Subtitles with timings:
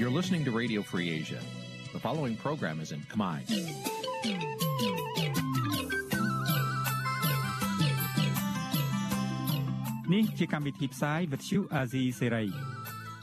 [0.00, 1.40] You're listening to Radio Free Asia.
[1.92, 3.36] The following program is in Khmer.
[10.14, 12.48] នេះជាកម្មវិធីផ្សាយ Vuthu Azizi Serai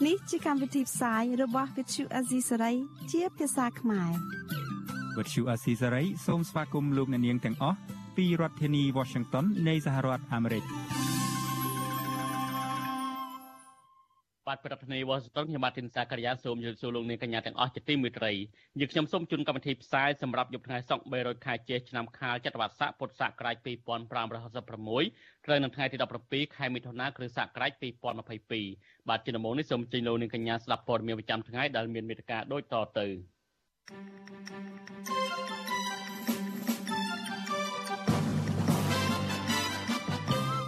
[0.05, 2.75] នេះជាកម្មវិធីផ្សាយរបស់ Vuthu Azizi Serai
[3.11, 4.11] ជាភាសាខ្មែរ
[5.17, 7.77] Vuthu Azizi Serai សូមស្វាគមន៍លោកអ្នកនាងទាំងអស់
[8.17, 10.63] ពីរដ្ឋធានី Washington នៃសហរដ្ឋអាមេរិក
[14.47, 18.31] បាទប្រធានាធិបតីវ៉ាស៊ីនតោនខ្ញុំបាទធីនសាករិយាសូមជម្រាបសួរលោកនាងកញ្ញាទាំងអស់ជាទីមេត្រី
[18.79, 27.71] យើងខ្ញុំសូមជូនកម្មវិធីផ្សាយសម្រាប់យប់ថ្ងៃសុក្រ300ខែចេឆ្នាំខាលចត្វាស័កពុទ្ធសករាជ2566ត្រូវនៅថ្ងៃទី17ខែមិថុនាគ្រិស្តសករាជ
[28.45, 33.07] 2022បាទជាដំបូងនេះសូមជម្រាបលោកនាងកញ្ញាស្ដាប់ព័ត៌មានប្រចាំថ្ងៃដែលមានមេត្តាដូចតទៅ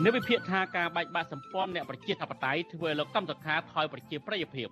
[0.06, 4.68] នៅវិភាគថាការបែកបាក់សម្ព័ន្ធអ្នកប្រជាធិបតេយ្យធ្វើឲ្យលោកកម្មសខាថយប្រជាប្រិយភាព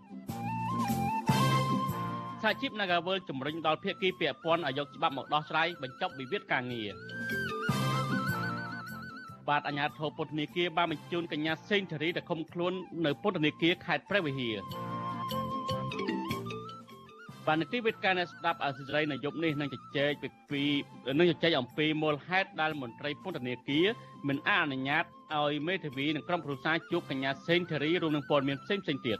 [2.41, 6.89] សហជីព Nagawal ជំរុញដល់ភាគីពាក់ព័ន្ធឲ្យយកច្បាប់មកដោះស្រាយបញ្ចប់វិវាទការងារ
[9.49, 12.73] បាទអាជ្ញាធរពន្ធនាគារបានបញ្ជូនកញ្ញាសេងធារីទៅឃុំខ្លួន
[13.05, 14.57] នៅពន្ធនាគារខេត្តព្រះវិហារ
[17.47, 20.11] បាននីតិវិទ្យាអ្នកស្ដាប់អសិរ័យនៅយប់នេះនឹងជជែក
[20.51, 20.63] ពី
[21.19, 23.85] នឹងជជែកអំពីមូលហេតុដែលមន្ត្រីពន្ធនាគារ
[24.27, 25.03] មិនអនុញ្ញាត
[25.35, 29.19] ឲ្យមេធាវីនិងក្រុមគ្រួសារជួបកញ្ញាសេងធារីរួមនឹងព័ត៌មានផ្សេងផ្សេងទៀត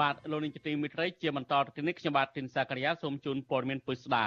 [0.00, 4.26] បាទលោកនាងជាទីមេត្រីជាបន្តទៅនេះខ្ញុំបាទទីនសាករិយាសូមជូនព័ត៌មានពុស្ដា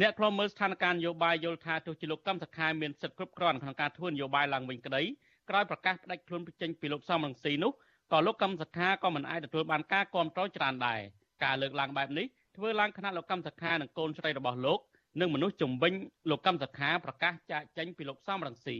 [0.00, 5.02] អ្នកខ្លំមើលស្ថានភាពនយោបាយយល់ថាទោះជាលោកកម្មសខាមានសិទ្ធិគ្រប់គ្រាន់ក្នុងការធ្វើនយោបាយឡើងវិញក្តី
[5.50, 7.72] ក្រោយប្រកាសផ្ដាច់ខ្លួនចេញពីលោកសំរងស៊ីនោះ
[8.12, 11.00] ក៏លោកកម្មសខាក៏មិនអាចទទួលបានការគាំទ្រច្រើនដែរ
[11.44, 14.80] ការលើកឡើងបែបនេះធ្វើឡើងខណៈលោកកម្មសខានិងកូនស្រីរបស់លោក
[15.20, 15.92] និងមនុស្សជំវិញ
[16.30, 18.76] លោកកម្មសខាប្រកាសចាកចេញពីលោកសំរងស៊ី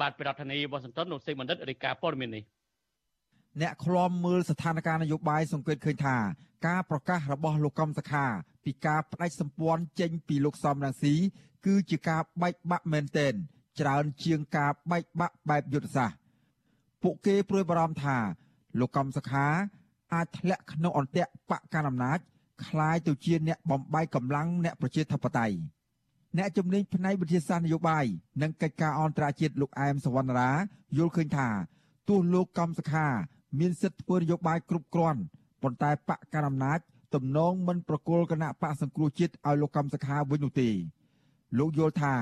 [0.00, 2.44] បាទប្រធានាធិបតីវ៉ាស៊ីនតោនលោកសេបណ្ឌិតរាយការណ៍ព័ត៌មាននេះ
[3.62, 6.16] អ្នកឃ្លាំមើលស្ថានភាពនយោបាយសង្កេតឃើញថា
[6.66, 8.24] ការប្រកាសរបស់លោកកំសខា
[8.64, 11.14] ពីការបដិសម្ព័ន្ធចេញពីលោកសំរងស៊ី
[11.66, 13.34] គឺជាការបែកបាក់មែនទែន
[13.79, 16.17] ច្រើនជាងការបែកបាក់បែបយុទ្ធសាស្ត្រ
[17.01, 18.17] ពួកគេព្រួយបារម្ភថា
[18.79, 19.45] លោកកំសខា
[20.13, 22.19] អាចធ្លាក់ក្នុងអន្ទាក់បកកណ្ដាលអំណាច
[22.65, 25.55] คล้ายទៅជាអ្នកបំបាយកម្លាំងអ្នកប្រជាធិបតេយ្យ
[26.37, 28.05] អ្នកជំនាញផ្នែកវិទ្យាសាស្ត្រនយោបាយ
[28.41, 30.51] និងកិច្ចការអន្តរជាតិលោកអែមសវណ្ណរា
[30.97, 31.47] យល់ឃើញថា
[32.09, 33.07] ទោះលោកកំសខា
[33.59, 35.21] មានសិទ្ធិធ្វើនយោបាយគ្រប់គ្រាន់
[35.61, 36.79] ប៉ុន្តែបកកណ្ដាលអំណាច
[37.15, 40.69] ទំនងមិនប្រគល់គណៈបកសង្គ្រោះជាតិឲ្យលោកកំសខាវិញនោះទេ
[41.57, 42.13] លោកយល់ថា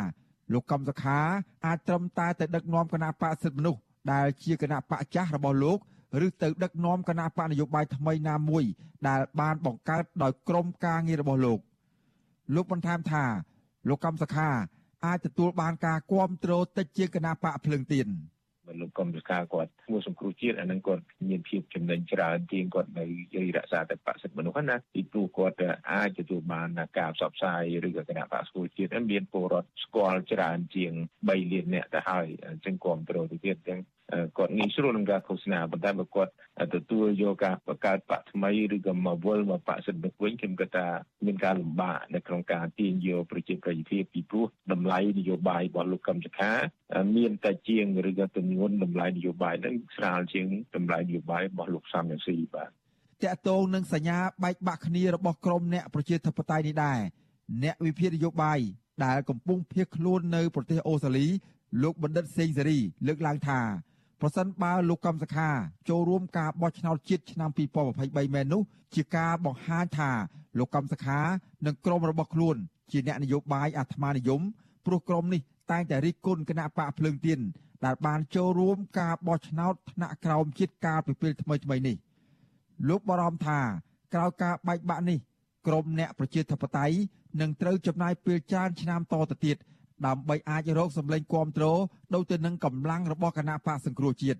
[0.52, 1.18] លោកកំសខា
[1.66, 3.80] អាចត្រឹមតែទៅដឹកនាំគណៈបកសិទ្ធិមនុស្ស
[4.12, 5.78] ដែលជាគណៈបកចាស់របស់លោក
[6.26, 8.64] ឬទៅដឹកនាំគណៈបកនយោបាយថ្មីណាមួយ
[9.08, 11.58] ដែលបានបង្កើតដោយក្រុមការងាររបស់លោក
[12.54, 13.24] លោកបន្ថែមថា
[13.88, 14.48] លោកកំសខា
[15.06, 18.41] អាចទទួលបានការគ្រប់គ្រងតិចជាងគណៈបកភ្លើងទៀនបើ
[18.80, 25.56] លោកកំសខាគាត់ធ្វើសង្គ្រោះជាតិអានឹងគាត់មានភាពចំណេញច្រើនជាងគាត់នៅយរក្សាតែបសិទ្ធិមនុស្សណាពីព្រោះគាត់
[25.90, 26.68] អាចទទួលបាន
[26.98, 30.92] ការផ្សព្វផ្សាយឬក៏គណៈបកសង្គ្រោះជាតិមានពលរដ្ឋស្គាល់ច្រើនជាង
[31.28, 33.80] 3លានអ្នកទៅហើយអញ្ចឹងគ្រប់គ្រងទៅទៀតអញ្ចឹង
[34.38, 36.32] គាត់ងាយស្រួលក្នុងការឃោសនាប៉ុន្តែបើគាត់
[36.74, 40.86] ទទួលយកការបង្កើតបកថ្មីឬក៏មកវល់មកបកសិទ្ធិវិញខ្ញុំគិតថា
[41.26, 46.52] មានការលំបាកនៅក្នុងការទាញយកប្រជាប្រិយភាពពីព្រោះតម្លៃនយោបាយរបស់លោកកឹមសុខា
[47.16, 50.46] មានតែជាងឬក៏ទម្ងន់តម្លៃនយោបាយនឹងស្រាលជាង
[50.76, 57.00] តម្លៃនយោបាយរបស់លោកសំរងស៊ីបាទតកតងនឹងសញ្ញាបែកបាក់គ្នារបស់ក្រមអ្នកប្រជាធិបតេយ្យនេះដែរ
[57.62, 58.58] អ្នកវិភាគនយោបាយ
[59.04, 61.26] ដែលកំពុងភៀសខ្លួននៅប្រទេសអូស្ត្រាលី
[61.82, 63.60] លោកបណ្ឌិតសេងសេរីលើកឡើងថា
[64.24, 65.48] ប្រសិនបើលោកកំសខា
[65.88, 67.50] ចូលរួមការបោះឆ្នោតជាតិឆ្នាំ
[67.92, 68.62] 2023មែននោះ
[68.94, 70.10] ជាការបង្ហាញថា
[70.58, 71.20] លោកកំសខា
[71.66, 72.56] និងក្រុមរបស់ខ្លួន
[72.90, 74.40] ជាអ្នកនយោបាយអាត្មានិយម
[74.86, 75.40] ព្រោះក្រុមនេះ
[75.70, 77.40] តែងតែរិះគន់គណៈបកភ្លើងទៀន
[77.84, 81.96] ដែលបានចូលរួមការបោះឆ្នោតថ្នាក់ក្រោមជាតិកាលពីពេលថ្មីថ្មីនេះ
[82.88, 83.60] លោកបារម្ភថា
[84.14, 85.18] ក្រោយការបែកបាក់នេះ
[85.66, 86.96] ក្រុមអ្នកប្រជាធិបតេយ្យ
[87.40, 89.71] នឹងត្រូវចំណាយពេលច្រើនឆ្នាំតទៅទៀតដើ
[90.16, 91.64] ម្បីអាចរកសម្លេងគាំទ្រ
[92.14, 94.38] ដូចទៅនឹងកម្លាំងរបស់គណៈបកសង្គ្រោះជាតិ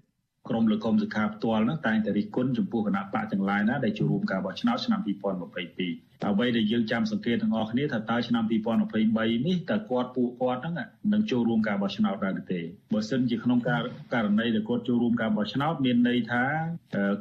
[0.49, 10.75] ក្រមលោកកុំសុខាផ្ទាល់ហ្នឹងតែងតែរិះគន់ចំពោះគណៈបកទាំងឡាយណាដែលចូលរួមការបោះឆ្នោតឆ្នាំ2022 អ្វីដែលយើងចាំសង្កេតទាំងអស់គ្នាថាតើឆ្នាំ2023នេះតើគាត់ពួកគាត់ហ្នឹង
[11.13, 12.61] នឹងចូលរួមការបោះឆ្នោតដែរទេ
[12.93, 13.81] បើសិនជាក្នុងការ
[14.15, 16.45] ករណីដែលគាត់ចូលរួមការបោះឆ្នោតមានន័យថា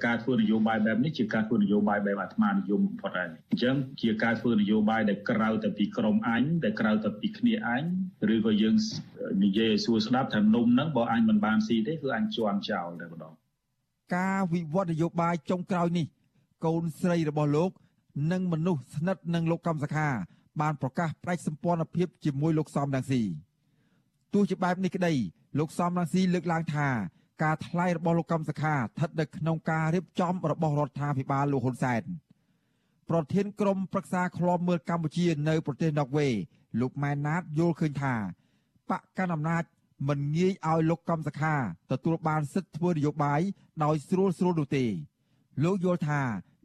[0.06, 7.84] ការធ្វើនយោបាយបែបនេះជាការធ្វើនយោបាយបែបអាត្មានិយមបំផុតហើយអញ្ចឹងជាការធ្វើនយោបាយដែលក្រៅតែពីក្រមអញដែលក្រៅតែពីគ្នាអញ
[8.34, 8.76] ឬក៏យើង
[9.44, 13.34] និយាយឲ្យសួរស្ដាប់ថានំហ្នឹងបើអញមិនបានស៊ីទេគឺអញជន់ចោលតែម្ដង
[14.16, 16.06] ការវិវត្តនយោបាយចុងក្រោយនេះ
[16.66, 17.72] កូនស្រីរបស់លោក
[18.32, 20.08] និងមនុស្សស្និទ្ធនឹងលោកកំសខា
[20.62, 23.22] បានប្រកាសផ្ដាច់សម្ព័ន្ធភាពជាមួយលោកសំរងស៊ី
[24.34, 25.14] ទោះជាបែបនេះក្តី
[25.60, 26.88] លោកសំរងស៊ីលើកឡើងថា
[27.44, 32.04] ការថ្លែងរបស់លោកកំសខាស្ថិតនៅក្នុងការរៀបចំរបស់រដ្ឋាភិបាលលោកហ៊ុនសែន
[33.10, 36.28] ប្រធានក្រុមប្រឹក្សាឃ្លាំមើលកម្ពុជានៅប្រទេសណ័រវេ
[36.82, 38.14] លោកម៉ែនណាតយល់ឃើញថា
[38.90, 39.64] បកកណ្ដាលអំណាច
[40.08, 41.56] មិនងាយឲ្យលោកកំសខា
[41.92, 43.42] ទទួលបានសិទ្ធិធ្វើនយោបាយ
[43.84, 44.86] ដោយស្រួលស្រួលនោះទេ
[45.64, 46.22] លោកយល់ថា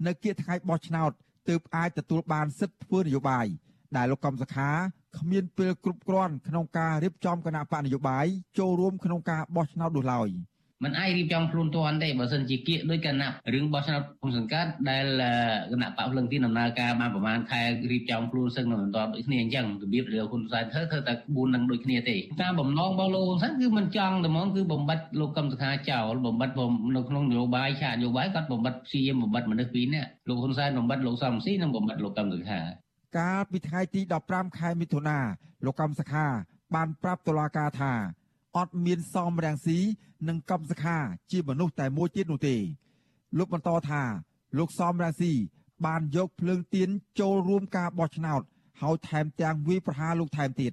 [0.06, 1.12] នៅគៀកថ្ងៃបោះឆ្នោត
[1.48, 3.46] ទើបអាចទទួលបានសិទ្ធិធ្វើនយោបាយ
[3.96, 4.70] ដែលលោកកំសខា
[5.18, 8.26] គ្មានពេលគ្រប់គ្រាន់ក្នុងការរៀបចំគណៈបកនយោបាយ
[8.58, 10.28] ចូលរួមក្នុងការបោះឆ្នោតនោះឡើយ។
[10.84, 15.04] มันអាចរៀបចំខ្លួនទាន់ទេបើសិនជាគៀកដោយគណៈរឿងបោះឆ្នោតគុំសង្កាត់ដែល
[15.72, 32.60] គណៈបកភ្លឹងទីដំណើរការបានប្រហែលខែរៀបចំខ្លួនសឹងនៅមិនទាន់ដូចគ្នាអញ្ចឹងរបៀបរឿងហ៊ុនសែនធ្វើធ្វើតែ4នឹងដូចគ្នាទេតាមបំណងរបស់លោកហ៊ុនសែនគឺមិនចង់តែហ្មងគឺបំបត្តិលោកកឹមសុខាចោលបំបត្តិនៅក្នុងនយោបាយឆាកនយោបាយគាត់បំបត្តិព្យាយាមបំបត្តិមនុស្សពីរនាក់លោកហ៊ុនសែនបំបត្តិលោកសំស៊ីនិងបំបត្តិលោកកឹមសុខា
[33.18, 34.00] កាលពីថ្ងៃទី
[34.30, 35.18] 15ខែមិថុនា
[35.64, 36.26] លោកកឹមសុខា
[36.74, 37.92] បានប្រាប់តុលាការថា
[38.56, 39.78] អត់មានសមរាំងស៊ី
[40.28, 40.96] និងកំសខា
[41.30, 42.56] ជាមនុស្សតែមួយទៀតនោះទេ
[43.38, 44.02] លោកបន្តថា
[44.58, 45.32] លោកសមរាំងស៊ី
[45.86, 46.88] បានយកភ្លើងទៀន
[47.20, 48.42] ចូលរួមការបោះឆ្នោត
[48.80, 50.72] ហើយថែមទាំងវាយប្រហារលោកថែមទៀត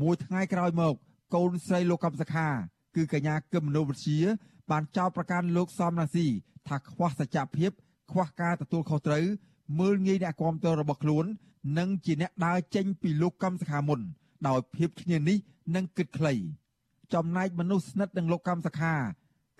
[0.00, 0.94] មួយថ្ងៃក្រោយមក
[1.34, 2.48] កូនស្រីលោកកំសខា
[2.96, 4.20] គឺកញ្ញាគឹមមនុវិទ្យា
[4.70, 6.26] បានចោទប្រកាន់លោកសំរាស៊ី
[6.68, 7.70] ថាខ្វះសច្ចភាព
[8.10, 9.24] ខ្វះការទទួលខុសត្រូវ
[9.80, 11.24] មើលងាយអ្នកគ្រប់គ្រងរបស់ខ្លួន
[11.78, 14.00] និងជាអ្នកដើរចេញពីលោកកំសខាមុន
[14.48, 15.38] ដោយភាពឈ្នានេះ
[15.74, 16.34] និងគិតខ្លី
[17.14, 18.94] ចំណែកមនុស្សស្និទ្ធនឹងលោកកម្មសខា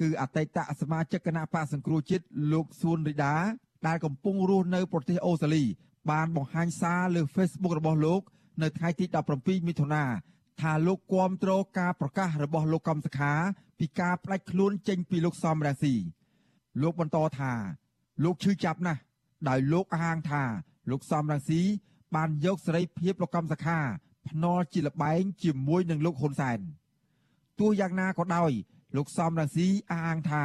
[0.01, 3.35] គឺអតីតសមាជិកគណៈបកសង្គ្រោះជាតិលោកសួនរីដា
[3.87, 5.65] ដែលកំពុងរស់នៅប្រទេសអូស្ត្រាលី
[6.11, 8.21] បានបង្ហាញសារលើ Facebook របស់លោក
[8.63, 9.05] នៅថ្ងៃទី
[9.37, 10.05] 17មិថុនា
[10.61, 13.33] ថាលោកគាំទ្រការប្រកាសរបស់លោកកំសខា
[13.79, 15.95] ពីការផ្ដាច់ខ្លួនចេញពីលោកសំរាស៊ី
[16.83, 17.53] លោកបន្តថា
[18.25, 19.01] លោកឈឺចាប់ណាស់
[19.49, 20.43] ដោយលោកអះអាងថា
[20.91, 21.61] លោកសំរាស៊ី
[22.15, 23.79] បានយកសេរីភាពលោកកំសខា
[24.29, 26.61] ភ្នាល់ជាលបែងជាមួយនឹងលោកហ៊ុនសែន។
[27.61, 28.53] ទោះយ៉ាងណាក៏ដោយ
[28.97, 30.45] លោកសំរងស៊ីអះអាងថា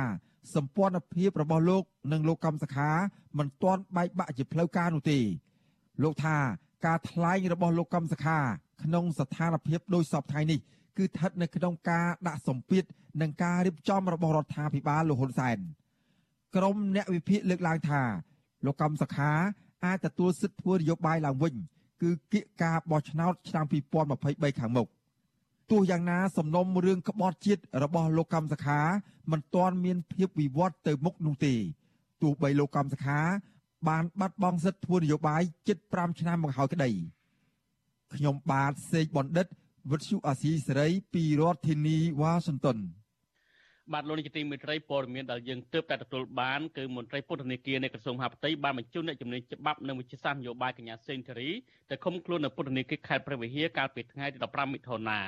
[0.56, 2.90] សម្ព័ន្ធភាពរបស់លោកនិងលោកកំសខា
[3.38, 5.20] មិនទាន់បែកបាក់ជាផ្លូវការនោះទេ
[6.04, 6.38] លោកថា
[6.86, 8.38] ការថ្លែងរបស់លោកកំសខា
[8.84, 10.60] ក្នុងស្ថានភាពដូចសពថ្ងៃនេះ
[10.98, 12.84] គឺស្ថិតនៅក្នុងការដាក់សម្ពាធ
[13.22, 15.58] និងការរៀបចំរបស់រដ្ឋាភិបាលលោកហ៊ុនសែន
[16.56, 18.02] ក្រមអ្នកវិភាគលើកឡើងថា
[18.66, 19.32] លោកកំសខា
[19.86, 21.54] អាចទទួលសិទ្ធិធ្វើនយោបាយឡើងវិញ
[22.02, 23.66] គឺគៀកការបោះឆ្នោតឆ្នាំ
[24.12, 24.88] 2023ខាងមុខ
[25.72, 28.80] ទោះយ៉ាងណាសំណុំរឿងក្បត់ជាតិរបស់លោកកម្មសខា
[29.32, 31.54] មិនទាន់មានភាពវិវត្តទៅមុខនោះទេ
[32.22, 33.20] ទោះបីលោកកម្មសខា
[33.88, 36.90] បានបាត់បង់សិទ្ធិធ្វើនយោបាយជិត5ឆ្នាំមកហើយក្តី
[38.16, 39.48] ខ្ញុំបាទសេកបណ្ឌិត
[39.92, 42.78] វិទ្យុអាស៊ីសេរីពីរដ្ឋធានីវ៉ាស៊ីនតោន
[43.94, 51.50] បាទលោកនាយកទីមេត្រីព័ត៌មានដែលយើងទើបតែទទួលបានគឺមន្ត្រីពុទ្ធនេគានៃក្រសួងមហាផ្ទៃបានបញ្ជូនអ្នកជំនាញច្បាប់និងវិទ្យាសាស្ត្រនយោបាយកញ្ញាសេនធារី
[51.90, 55.20] ទៅឃុំខ្លួននៅពុទ្ធនេគាខេត្តព្រះវិហារកាលពីថ្ងៃទី15មិថុនា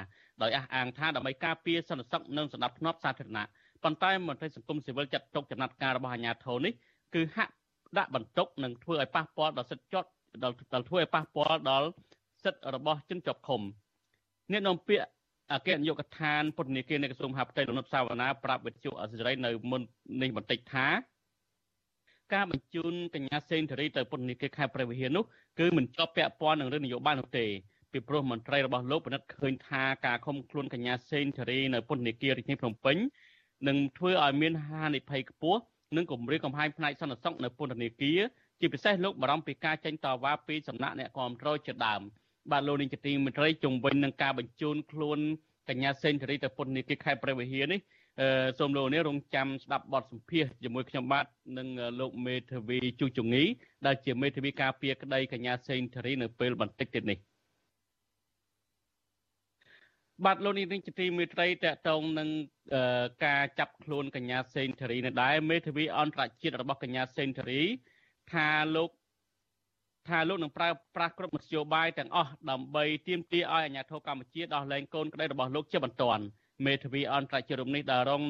[0.41, 3.45] ដោយអះអាងថាដើម្បីការពារសន្តិសុខនិងសណ្ដាប់ធ្នាប់សាធារណៈ
[3.83, 6.73] ប៉ុន្តែមន្ត្រីសង្គមស៊ីវិលចាត់ទុកចំណាត់ការរបស់អាជ្ញាធរនេះ
[7.15, 7.53] គឺហាក់
[7.97, 10.09] ដាក់បន្ទុកនិងធ្វើឲ្យប៉ះពាល់ដល់សិទ្ធិជាប់
[10.43, 11.87] ដល់ធ្វើឲ្យប៉ះពាល់ដល់
[12.43, 13.61] សិទ្ធិរបស់ជនជាប់ឃុំ
[14.51, 15.05] អ្នកនាំពាក្យ
[15.53, 19.81] អគ្គនាយកដ្ឋានពុទ្ធនេគានៃក្រសួងមហាផ្ទៃលោកនុតសាវណ្ណាប្រាប់វិទ្យុអសិរ័យនៅមុន
[20.21, 20.87] នេះបន្តិចថា
[22.33, 25.23] ការបញ្ជូនកញ្ញាសេនធារីទៅពុទ្ធនេគាខេត្តព្រះវិហារនោះ
[25.59, 27.45] គឺមិនជាប់ពាក់ព័ន្ធនឹងរឿងនយោបាយនោះទេ
[27.91, 32.97] ពីព្រោះមន្ត្រីរបស់លោកពិនិត្យឃើញថាការឃុំខ្លួនកញ្ញាសេងធារីនៅពន្ធនាគាររាជធានីភ្នំពេញ
[33.67, 35.61] នឹងធ្វើឲ្យមានហានិភ័យខ្ពស់
[35.95, 38.19] និងគម្រាមកំហែងផ្នែកសន្តិសុខនៅពន្ធនាគារ
[38.59, 42.01] ជាពិសេសលោកបារម្ភពីការចេញតវ៉ាពីសំណាក់អ្នកគ្រប់គ្រងជាដើម
[42.51, 45.19] បាទលោកនាយកទីមន្ត្រីជំវិញនឹងការបញ្ជូនខ្លួន
[45.69, 47.79] កញ្ញាសេងធារីទៅពន្ធនាគារខេត្តព្រះវិហារនេះ
[48.21, 51.25] អឺសូមលោកនេះរងចាំស្ដាប់បទសម្ភាសជាមួយខ្ញុំបាទ
[51.57, 51.67] និង
[51.99, 53.43] លោកមេធាវីជូជងី
[53.85, 57.19] ដែលជាមេធាវីការពារក្តីកញ្ញាសេងធារីនៅពេលបន្តិចទៀតនេះ
[60.25, 62.29] បាទលោកនេះនឹងជាទីមេត្រីតកតងនឹង
[63.25, 67.61] ការចាប់ខ្លួនកញ្ញាសេនធារីនៅដែរមេធាវីអន្តរជាតិរបស់កញ្ញាសេនធារី
[68.33, 68.89] ថាលោក
[70.07, 76.23] ថាលោកនឹងប្រើប្រាស់គ្រប់មធ្យោបាយទាំងអស់ដើម្បីទាមទារឲ្យអាជ្ញាធរកម្ពុជាដោះលែងកូនក្តីរបស់លោកជាបន្ទាន់
[76.65, 78.23] មេធាវីអន្តរជាតិរំនេះដែលរង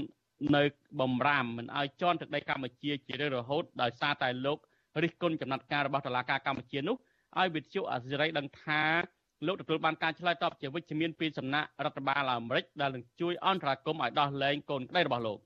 [0.56, 0.64] នៅ
[1.00, 4.58] បំរាមមិនឲ្យជន់ទឹកដីកម្ពុជាជារឿយរហូតដោយសារតែលោក
[5.04, 6.96] រិះគន់ចំណាត់ការរបស់តុលាការកម្ពុជានោះ
[7.40, 8.84] ឲ្យវិទ្យុអាស៊ីសេរីដឹងថា
[9.46, 15.40] លោកទទួលបានការឆ្លើយតបជាវិជ្ជមានពីសំណាក់រដ្ឋបាលអាមេរិកដែលនឹងជួយអន្តរាគមន៍ឲ្យដោះលែងកូនក្តីរបស់លោក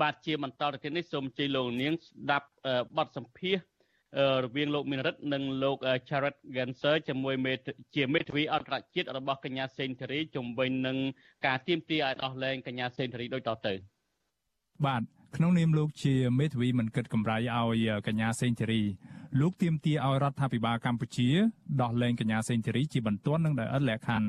[0.00, 2.48] បាទជាបន្តទៅទៀតនេះសូមជ័យលោកនាងស្ដាប់
[2.96, 3.58] បទសម្ភាស
[4.44, 5.76] រវាងលោកមានរិទ្ធនិងលោក
[6.08, 7.52] Jared Ganser ជាមួយមេ
[7.96, 10.96] ជាមេធាវីអន្តរជាតិរបស់កញ្ញាសេនធារីជំវិញនឹង
[11.46, 13.74] ការទៀមទាឲ្យដោះលែងកញ្ញាសេនធារីដូចតទៅ
[14.86, 15.02] បាទ
[15.36, 18.82] ក្នុងនាមលោកជាមេធាវីមិនគិតកម្រៃឲ្យកញ្ញាសេងធីរី
[19.40, 21.28] លោកទាមទារឲ្យរដ្ឋាភិបាលកម្ពុជា
[21.82, 24.28] ដោះលែងកញ្ញាសេងធីរីជាបន្ទាន់និងដោយឥតលក្ខខណ្ឌ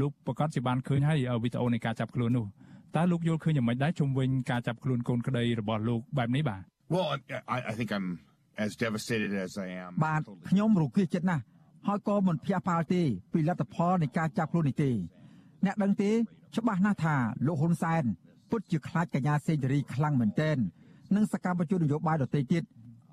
[0.00, 2.46] លោកប្រកាសជាបានឃើញហើយវីដេអូនៃការចាប់ខ្លួននោះ
[2.96, 6.62] តើលោកយល់ឃើញយ៉ាងម៉េចដែរជុំវិញការចាប់ខ្លួនកូនក្តីរបស់លោកបែបនេះបាទ
[6.94, 7.08] Well,
[7.56, 8.08] I, I think I'm
[8.64, 9.90] as devastated as I am.
[10.04, 11.42] បាទខ្ញុំរគាចិត្តណាស់
[11.86, 13.02] ហើយក៏មិនភ្ញាក់ផ្អើលទេ
[13.32, 14.90] ពីលទ្ធផលនៃការចាប់ខ្លួននេះទេ
[15.66, 16.10] អ្នកដឹងទេ
[16.56, 17.16] ច្បាស់ណាស់ថា
[17.46, 18.04] លោកហ៊ុនសែន
[18.50, 20.56] ពិតជាខ្លាចកញ្ញាសេងធារីខ្លាំងមែនទែន
[21.14, 22.62] និងសកម្មជននយោបាយដទៃទៀត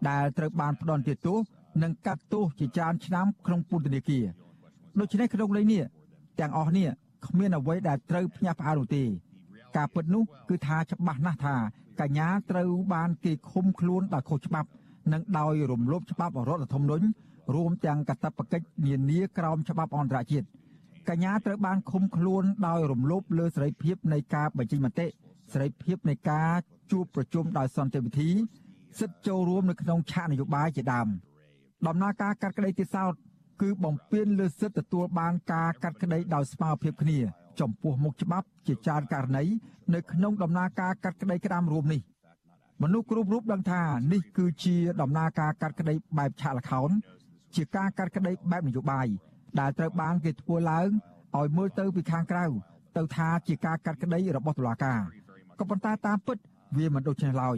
[0.10, 1.38] ដែលត្រូវបានផ្ដន់ទោស
[1.84, 4.26] និងកាត់ទោសជាច្រើនឆ្នាំក្នុងពន្ធនាគារ
[5.00, 5.84] ដូច្នេះក្នុងលេខនេះ
[6.40, 6.88] ទាំងអស់នេះ
[7.26, 9.04] គ្មានអ្វីដែលត្រូវភ្ញាក់ផ្អើលនោះទេ
[9.78, 11.56] ការពិតនោះគឺថាច្បាស់ណាស់ថា
[12.02, 14.70] កញ្ញាត្រូវបានគេឃុំខ្លួនដោយខុសច្បាប់
[15.14, 17.06] និងដោយរំលោភច្បាប់រដ្ឋធម្មនុញ្ញ
[17.56, 20.48] រួមទាំងកាតព្វកិច្ចនានាក្រោមច្បាប់អន្តរជាតិ
[21.10, 25.08] កញ្ញាត្រូវបានឃុំខ្លួនដោយរំលោភលើសេរីភាពនៃការបញ្ចេញមតិ
[25.52, 26.54] សេរីភាពនៃការ
[26.92, 28.30] ជួបប្រជុំដោយសន្តិវិធី
[29.00, 31.08] សិទ្ធិចូលរួមនៅក្នុងឆាកនយោបាយជាដើម
[31.88, 33.14] ដំណើរការកាត់ក្តីទីសោត
[33.62, 37.20] គឺបំពេញលើសិទ្ធិទទួលបានការកាត់ក្តីដោយស្មារតីគ្នា
[37.60, 39.44] ចំពោះមុខច្បាប់ជាច្រើនករណី
[39.94, 42.02] នៅក្នុងដំណើរការកាត់ក្តីក្តាមរួមនេះ
[42.84, 43.82] មនុស្សគ្រប់រូបដឹងថា
[44.14, 46.90] នេះគឺជាដំណើរការកាត់ក្តីបែបឆាកលខោន
[47.56, 49.08] ជាការកាត់ក្តីបែបនយោបាយ
[49.60, 50.90] ដែលត្រូវបានគេធ្វើឡើង
[51.38, 52.46] ឲ្យមើលទៅពីខាងក្រៅ
[52.98, 55.02] ទៅថាជាការកាត់ក្តីរបស់តុលាការ
[55.60, 56.38] ក៏ប៉ុន្តែតាមពិត
[56.78, 57.58] វាមិនដូច្នេះឡើយ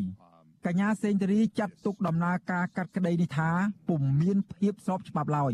[0.66, 3.50] កញ្ញាសេងធារីចាត់ទុកដំណើរការកាត់ក្តីនេះថា
[3.90, 5.54] ពុំមានភាពស្របច្បាប់ឡើយ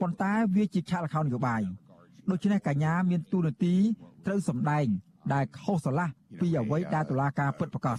[0.00, 1.62] ប៉ុន្តែវាជាឆាកលខោននយោបាយ
[2.30, 3.74] ដូច្នេះកញ្ញាមានទូនាទី
[4.26, 4.86] ត្រូវសម្ដែង
[5.34, 6.08] ដែលខុសស្រឡះ
[6.40, 7.96] ពីអ្វីដែលតុលាការពិតប្រាកដ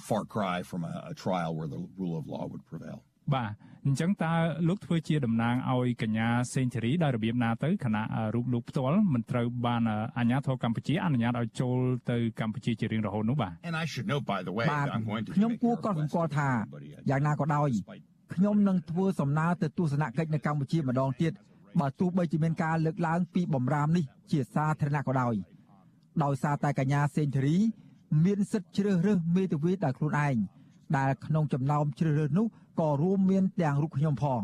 [3.32, 3.50] Far cry from a, a trial where the rule of law would prevail.
[3.50, 3.55] បាទ
[3.86, 4.34] អញ្ចឹងតើ
[4.67, 8.03] លោកធ្វើជាតំណាងឲ្យកញ្ញាសេងធីរីដោយរបៀបណាទៅគណៈ
[8.36, 9.82] រូបលោកផ្ទាល់មិនត្រូវបាន
[10.17, 11.77] អាជ្ញាធរកម្ពុជាអនុញ្ញាតឲ្យចូល
[12.12, 15.32] ទៅកម្ពុជាជារៀងរហូតនោះបាទ And I should note, by the way, បាទ that I'm going to.
[15.36, 17.70] ខ្ញុំ make គួរ no កត់សម្គាល់ថា anybody a- យ៉ាងណាក៏ដោយ
[18.36, 21.34] ខ្ញុំនឹងធ្វើសំណើទៅទស្សនកិច្ចនៅកម្ពុជាម្ដងទៀត
[21.79, 25.36] បើទោះបីជាមានការលើកឡើងពីបំរាមនេះជាសាធារណៈក៏ដោយ
[26.24, 27.58] ដោយសារតែកញ្ញាសេងធារី
[28.25, 30.36] មានសិទ្ធិជ្រើសរើសមេធាវីដោយខ្លួនឯង
[30.98, 32.48] ដែលក្នុងចំណោមជ្រើសរើសនោះ
[32.79, 34.41] ក៏រួមមានទាំងរូបខ្ញុំផង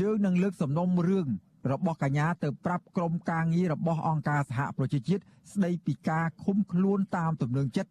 [0.00, 1.28] យើងនឹងលើកសំណុំរឿង
[1.72, 5.22] របស់កញ្ញាទៅប្រាប់ក្រុមការងាររបស់អង្គការសហប្រជាជាតិ
[5.52, 7.90] ស្ដីពីការឃុំខ្លួនតាមទំនឹងចិត្ត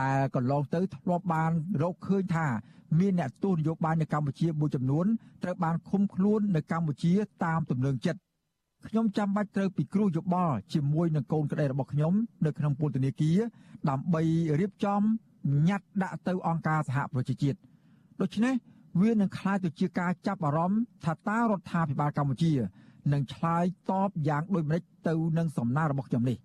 [0.00, 2.46] ដែលកន្លងទៅធ្លាប់បានរកឃើញថា
[3.00, 5.06] មានអ្នកទស្សនយោបាយនៅកម្ពុជាមួយចំនួន
[5.42, 7.12] ត្រូវបានឃុំខ្លួននៅកម្ពុជា
[7.44, 8.20] តាមទំនឹងចិត្ត
[8.88, 12.12] ខ្ញុំចាំបាច់ត្រូវពិគ្រោះយោបល់ជាមួយនឹងកូនក្តីរបស់ខ្ញុំ
[12.46, 13.38] នៅក្នុងពន្ធនាគារ
[13.90, 14.22] ដើម្បី
[14.60, 15.00] រៀបចំ
[15.68, 17.58] ញត្តិដាក់ទៅអង្គការសហប្រជាជាតិ
[18.20, 18.54] ដូច្នេះ
[19.00, 22.52] វានឹងក្លាយទៅជាការចាប់អារម្មណ៍ថាតើរដ្ឋាភិបាលកម្ពុជា
[23.12, 26.36] នឹងឆ្លើយតបយ៉ាងដូចម្តេចទៅនឹងសំណើរបស់ខ្ញុំនេះ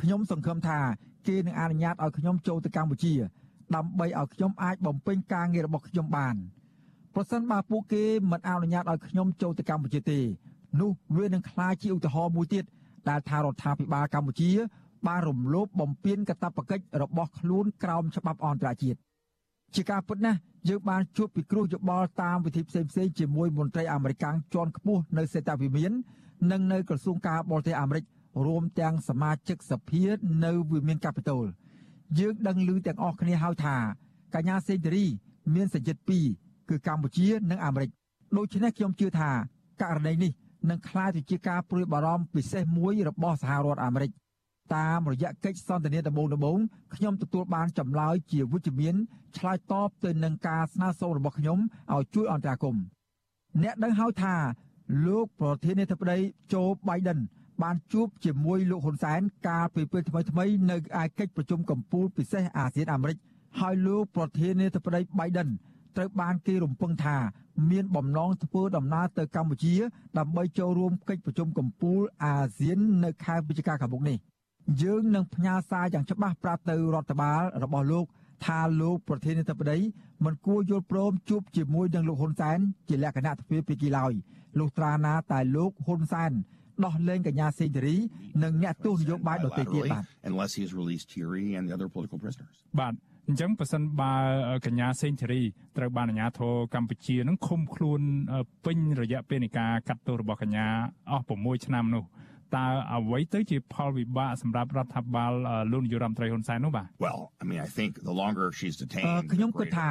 [0.00, 0.78] ខ្ញុំសង្ឃឹមថា
[1.28, 3.14] គេនឹងអនុញ្ញាតឲ្យខ្ញុំចូលទៅកម្ពុជា
[3.74, 6.36] ដើម្បីឲ្យខ្ញុំអាចបំពេញការងាររបស់ខ្ញុំបាន
[7.14, 10.20] ប្រសិនបើពួកគេមិនអនុញ្ញាតឲ្យខ្ញុំចូលទៅកម្ពុជាទេ
[10.80, 12.64] នោះវានឹងក្លាយជាឧទាហរណ៍មួយទៀត
[13.08, 14.50] ដែលថារដ្ឋាភិបាលកម្ពុជា
[15.06, 18.98] បានរំលោភបំពានកាតព្វកិច្ចរបស់ខ្លួនក្រោមច្បាប់អន្តរជាតិ
[19.74, 20.38] ជាការពិតណាស់
[20.68, 24.18] យើងបានជួបពិគ្រោះយោបល់តាមវិធីផ្សេងៗជាមួយមន្ត្រីអាមេរិក
[24.54, 25.92] ជាន់ខ្ពស់នៅសេតាវិមាន
[26.50, 28.04] និងនៅក្រសួងការបរទេសអាមេរិក
[28.46, 30.04] រួមទាំងសមាជិកសភា
[30.44, 31.46] នៅវិមានកាពីតូល
[32.18, 33.76] យើងដឹងឮទាំងអស់គ្នាហើយថា
[34.34, 35.06] កញ្ញាសេងធារី
[35.54, 36.26] មានសញ្ជាតិពីរ
[36.68, 37.90] គឺកម្ពុជានិងអាមេរិក
[38.36, 39.30] ដូច្នេះខ្ញុំជឿថា
[39.82, 40.32] ករណីនេះ
[40.70, 44.10] នឹងក្លាយទៅជាការព្រួយបារម្ភពិសេសមួយរបស់សហរដ្ឋអាមេរិក
[44.76, 46.58] តាមរយៈកិច្ចសន្ទនាដំបូងដំបូង
[46.94, 48.94] ខ្ញុំទទួលបានចម្លើយជាវិជ្ជមាន
[49.36, 51.58] ឆ្លើយតបទៅនឹងការស្នើសុំរបស់ខ្ញុំ
[51.92, 52.82] ឲ្យជួយអន្តរាគមន៍
[53.62, 54.34] អ្នកដឹងហើយថា
[55.06, 56.54] លោកប្រធានាធិបតីโจ
[56.88, 57.20] Biden
[57.62, 63.16] បានជួបជាមួយលោកហ៊ុនសែនកាលពីពេលថ្មីៗនៅឯកិច្ចប្រជុំកំពូលពិសេសអាស៊ានអាមេរិក
[63.60, 65.48] ហើយលោកប្រធានាធិបតី Biden
[65.96, 67.16] ត្រូវបានគេរំពឹងថា
[67.70, 69.74] មានបំណងធ្វើដំណើរទៅកម្ពុជា
[70.18, 74.18] ដើម្បីចូលរួមកិច្ចប្រជុំកំពូលអាស៊ាននៅខែវិច្ឆិកាខាងមុខនេះ
[74.82, 78.06] យើងនឹងផ្ញើសារយ៉ាងច្បាស់ប្រាប់ទៅរដ្ឋបាលរបស់លោក
[78.44, 79.78] ថាលោកប្រធានាធិបតី
[80.24, 84.12] មិនគួរយល់ព្រមជួបជាមួយនឹងលោកហ៊ុនសែនជាលក្ខណៈទ្វេភាគីឡើយ
[84.58, 86.32] លុះត្រាណាតែលោកហ៊ុនសែន
[86.84, 87.96] ដោះលែងកញ្ញាសេងធារី
[88.42, 92.56] និងអ្នកទស្សនយោបាយដទៃទៀតបាទ unless he has released Thierry and the other political prisoners.
[92.80, 92.94] បាទ
[93.28, 94.14] អញ្ចឹងប៉ះសិនបើ
[94.66, 95.40] កញ្ញាសេងធារី
[95.76, 98.00] ត្រូវបានអាជ្ញាធរកម្ពុជានឹងឃុំខ្លួន
[98.64, 100.66] ពេញរយៈពេលនៃការកាត់ទោសរបស់កញ្ញា
[101.10, 102.04] អស់6ឆ្នាំនោះ
[102.56, 105.32] តើអ្វីទៅជាផលវិបាកសម្រាប់រដ្ឋាភិបាល
[105.72, 109.90] លោកនាយរដ្ឋមន្ត្រីហ៊ុនសែននោះបាទ Well, I mean, I think the longer she's អឺ detained, ខ្ញុំ the គិត greater ថា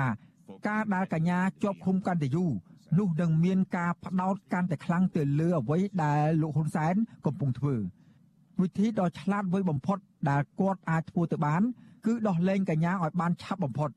[0.70, 2.52] ការដែលកញ្ញាជាប់ឃុំកាន់តែយូរ
[3.00, 7.76] នោះនឹងមានការផ្ដោតកាន់តែខ្លាំងទៅលើអ្វីដែលលោកហ៊ុនសែនកំពុងធ្វើ
[8.62, 9.98] វិធីដ៏ឆ្លាតវៃបំផុត
[10.30, 11.62] ដែលគាត់អាចធ្វើទៅបាន
[12.06, 13.90] គឺដោះលែងកញ្ញាឲ្យបានឆាប់បំផុត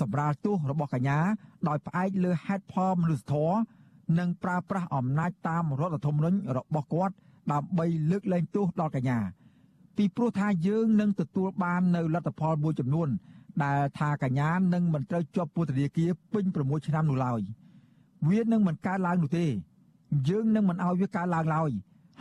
[0.00, 1.18] សម្រាលទោសរបស់កញ្ញា
[1.68, 3.58] ដោយផ្អែកលើហេតុផលមនុស្សធម៌
[4.18, 7.14] និងប្រើប្រាស់អំណាចតាមរដ្ឋធម្មនុញ្ញរបស់គាត់
[7.52, 9.18] ដើម្បីលើកលែងទោសដល់កញ្ញា
[9.96, 13.08] ពីព្រោះថាយើងនឹងទទួលបាននៅលទ្ធផលមួយចំនួន
[13.64, 17.40] ដែលថាកញ្ញានឹងមិនត្រូវជាប់ពន្ធនាគារពេញ6ឆ្នាំនោះឡើយ
[18.30, 19.46] វានឹងមិនកើតឡើងនោះទេ
[20.28, 21.70] យើងនឹងមិនឲ្យវាកើតឡើងឡើយ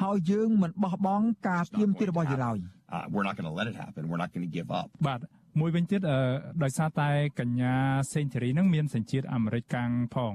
[0.01, 4.01] ហើយយើងមិនបោះបង់ការទៀមទាត់របស់យើងឡើយ Uh, we're not going to let it happen.
[4.09, 4.87] We're not going to give up.
[5.07, 5.19] បាទ
[5.59, 6.17] មួយវិញទៀតអឺ
[6.63, 7.73] ដោយសារតែកញ្ញា
[8.13, 10.33] សេងធីរីនឹងមានសញ្ជាតិអាមេរិកកាំងផង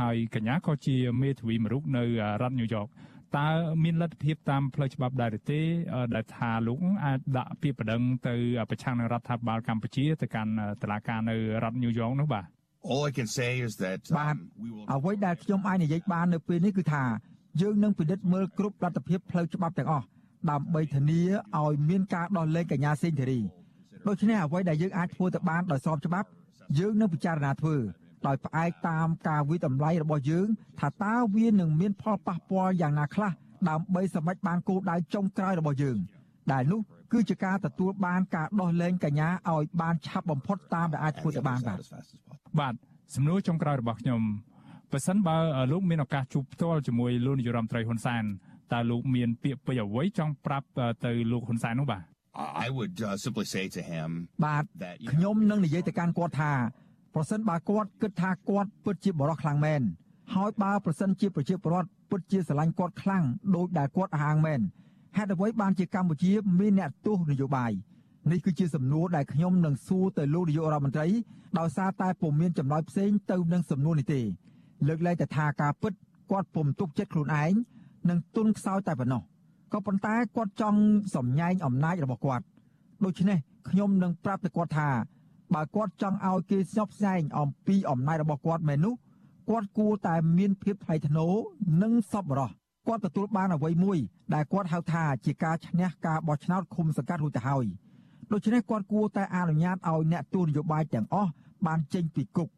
[0.00, 2.04] ហើយកញ្ញាក៏ជាមេធាវីមរុកនៅ
[2.42, 2.86] រដ្ឋញូវយ៉ក
[3.38, 3.48] តើ
[3.84, 5.60] មានលទ្ធភាពតាមផ្លូវច្បាប់ដែរឬទេ
[6.14, 8.34] ដែលថាលោកអាចដាក់ពាក្យបណ្ដឹងទៅ
[8.70, 12.46] ប្រឆាំងនឹងរដ្ឋាភិបាលកម្ពុជាទៅកាន់តុលាការនៅរដ្ឋញូវយ៉កនោះបាទ
[12.90, 17.04] All I can say is that បាទ um, we will អ្វីដែលខ្ញុំអាចនិយាយបាននៅពេលនេះគឺថា
[17.60, 20.06] យើងនឹងពិនិត្យមើលគ្រប់លទ្ធភាពផ្លូវច្បាប់ទាំងអស់
[20.50, 21.22] ដើម្បីធានា
[21.58, 23.40] ឲ្យមានការដោះលែងកញ្ញាសេងធីរី
[24.08, 26.28] ដូច្នេះអ្វីដែលយើងអាចធ្វើទៅបានដោយស្របច្បាប់
[26.78, 27.76] យើងនឹងពិចារណាធ្វើ
[28.26, 30.46] ដោយផ្អែកតាមការវិតម្លៃរបស់យើង
[30.80, 33.32] ថាតើវានឹងមានផលប៉ះពាល់យ៉ាងណាខ្លះ
[33.68, 35.98] ដើម្បីសម្រេចបានគោលដៅចុងក្រោយរបស់យើង
[36.52, 36.80] ដែលនោះ
[37.12, 42.56] គឺជាការទទួលបានការដោះលែងកញ្ញាឲ្យបានឆាប់បំផុតតាមដែលអាចធ្វើទៅបានបាទ as fast as possible.
[42.60, 42.74] បាទ
[43.14, 44.20] សំណួរចុងក្រោយរបស់ខ្ញុំ
[44.92, 45.36] បើសិនបើ
[45.72, 48.24] លោកមានឱកាសជួបផ្ទាល់ជាមួយលោកនាយរដ្ឋមន្ត្រីហ៊ុនសែន
[48.72, 50.66] តើលោកមានពាក្យពេចន៍អ្វីចង់ប្រាប់
[51.04, 52.02] ទៅលោកហ៊ុនសែននោះបាទ
[52.42, 54.08] I I would uh, simply say to him
[54.46, 56.52] បាទ that you ខ្ញុំនឹងនិយាយទៅកាន់គាត់ថា
[57.14, 59.82] ប្រសិនបើគាត់គិតថាគាត់ពិតជាបរិសុទ្ធខ្លាំងមែន
[60.34, 63.24] ហើយបើប្រសិនជាប្រជាពលរដ្ឋពិតជាស្រឡាញ់គាត់ខ្លាំង
[63.54, 64.60] ដោយដែលគាត់អះអាងមែន
[65.16, 67.72] ហេតុអ្វីបានជាកម្ពុជាមានអ្នកទោសនយោបាយ
[68.30, 71.06] នេះគឺជាសំណួរដែលខ្ញុំនឹងសួរទៅលោកនាយករដ្ឋមន្ត្រី
[71.58, 74.20] ដោយសារតែពុំមានចម្លើយផ្សេងទៅនឹងសំណួរនេះទេ
[74.88, 75.92] លើកលែងតែថាការពិត
[76.30, 77.52] គាត់ពុំទុកចិត្តខ្លួនឯង
[78.08, 79.22] និងទុនខ្សោយតែប៉ុណ្ណោះ
[79.72, 80.80] ក៏ប៉ុន្តែគាត់ចង់
[81.14, 82.44] សម្ញែងអំណាចរបស់គាត់
[83.04, 83.38] ដូច្នេះ
[83.68, 84.88] ខ្ញុំនឹងប្រាប់ទៅគាត់ថា
[85.54, 88.94] បើគាត់ចង់ឲ្យគេស្ញប់ស្ញែងអំពីអំណាចរបស់គាត់មែននោះ
[89.50, 91.32] គាត់គួរតែមានភាពថ្លៃថ្នូរ
[91.82, 92.50] និងសប្បុរស
[92.88, 93.98] គាត់ទទួលបានអ្វីមួយ
[94.34, 97.66] ដែលគាត់ហៅថាជាការឈ្នះការបោះឆ្នោតឃុំសង្កាត់រួចទៅហើយ
[98.32, 101.30] ដូច្នេះគាត់គួរតែអនុញ្ញាតឲ្យអ្នកទូនយោបាយទាំងអស់
[101.66, 102.48] បានចេញពីគុក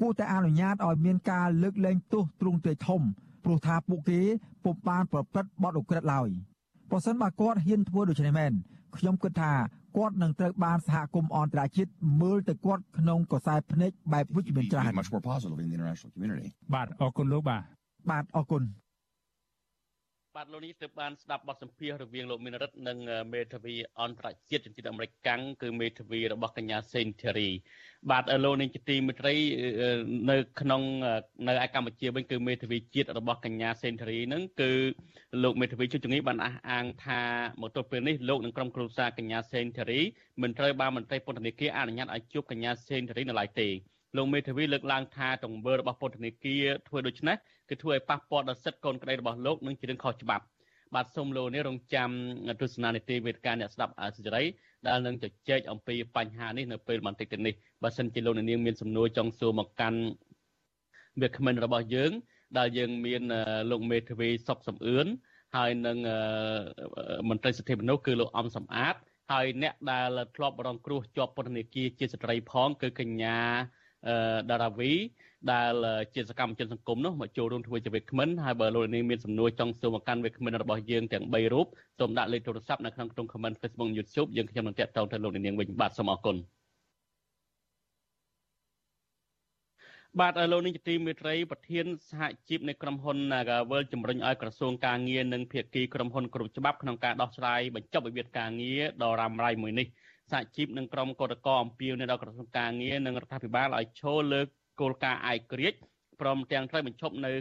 [0.00, 3.00] គួរតែអនុញ្ញាតឲ្យមានការលើកលែងទោសទ្រង់ទ្រាយធំ
[3.44, 4.20] ព្រោះថាពួកគេ
[4.64, 6.28] ពុំបានប្រព្រឹត្តបទឧក្រិដ្ឋឡើយ
[6.90, 8.52] ប្រសិនបើគាត់ហ៊ានធ្វើដូច្នេះមែន
[8.98, 9.52] ខ្ញុំគិតថា
[9.96, 11.90] គាត់នឹងត្រូវបានសហគមន៍អន្តរជាតិ
[12.22, 16.48] មើលទៅគាត់ក្នុងកសែភ្នែកបែបវិជ្ជមាន be, ច្រើន be much more positive in the international community.
[16.74, 17.62] បាទអរគុណលោកបាទ
[18.10, 18.62] បាទអរគុណ
[20.36, 22.98] បាទលោកនេះទើបបានស្ដាប់បទសម្ភាសន៍រវាងលោកមានរិទ្ធនិង
[23.32, 27.48] មេធាវីអន្តរជាតិជំនាញអាមេរិកកាំងគឺមេធាវីរបស់កញ្ញាសេនធីរី
[28.10, 29.34] បាទលោកនាងជាទីមេត្រី
[30.30, 30.82] នៅក្នុង
[31.48, 34.72] នៅឯកម្ពុជាវិញគឺមេធាវីជាតិរបស់កញ្ញាសេនធីរីហ្នឹងគឺ
[35.42, 37.22] លោកមេធាវីជួយជំនាញបានអះអាងថា
[37.60, 40.00] មកទល់ពេលនេះលោកនិងក្រុមគ្រួសារកញ្ញាសេនធីរី
[40.42, 43.70] មិនត្រូវបានមន្ត្រីពន្ធនាគារអនុញ្ញាតឲ្យជួបកញ្ញាសេនធីរីនៅឡើយទេ
[44.16, 47.36] លោកមេធាវីលើកឡើងថាទង្វើរបស់ពន្ធនាគារធ្វើដូច្នេះ
[47.68, 50.44] គឺធ្វើឲ្យប៉ះពាល់ដល់សិទ្ធិកូនក្តីរបស់លោកនិងជារឿងខុសច្បាប់
[50.94, 52.10] បាទសូមលោកនេះរងចាំ
[52.60, 54.42] ទស្សនានីតិវេទិកាអ្នកស្ដាប់អាសិរី
[54.86, 60.00] ដែលនឹងជជែកអំពីបញ្ហានេះនៅពេលបន្តិចទៀតនេះបើសិនជាលោកនាងមានសំណួរចង់សួរមកកាន់
[61.20, 62.12] វាគ្មិនរបស់យើង
[62.58, 63.22] ដែលយើងមាន
[63.70, 65.06] លោកមេធាវីសុកសំអឿន
[65.56, 65.98] ហើយនឹង
[67.28, 68.96] មន្ត្រីសិទ្ធិមនុស្សគឺលោកអំសំអាត
[69.32, 73.38] ហើយអ្នកដែលធ្លាប់រងគ្រោះជាប់ពន្ធនាគារជាស្ត្រីផងគឺកញ្ញា
[74.50, 74.92] ដារាវី
[75.52, 75.72] ដែល
[76.14, 81.66] ជាសកម្មជនសង្គមនោះមកចូលរួមធ្វើជាវេក្មិនហើយបើលោកនាងមានសំណួរចង់សួរមកកាន់វេក្មិនរបស់យើងទាំង3រូប
[81.98, 86.36] សូមដាក់លេខទូរស័ព្ទនៅក្នុងក្នុង comment Facebook YouTube យើងខ្ញុំនឹងតាក់ទងទៅលោកនាងវិញបាទសូមអរគុណ
[90.20, 99.86] បាទលោកនាងជាទីមេត្រីប្រធានសហជីពនៃក្រុមហ៊ុន Nagavel ជំរុញឲ្យក្រសួងការងារនិងភាគីក្រុមហ៊ុនគ្រប់ច្បាប់ក្នុងការដោះស្រាយបញ្ចប់វិវាទការងារដ៏រ៉ាំរ៉ៃមួយនេះ
[100.32, 104.40] សហជីពនិងក្រុមកោតក្រអំពាវនាវដល់ក្រសួងការងារនិងរដ្ឋាភិបាលឲ្យឈលលើ
[104.80, 105.78] គោលការណ៍ឯករាជ្យ
[106.20, 107.32] ព្រមទាំងត្រូវបញ្ឈប់នៅ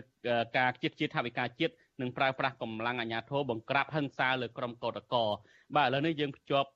[0.57, 5.23] ការជិតជាថាវិការជាតិនិងប្រើប្រាស់កម្លាំងអាជ្ញាធរបង្ក្រាបហិង្សាលើក្រុមកោតក្រ
[5.75, 6.69] បាទឥឡូវនេះយើងភ្ជាប់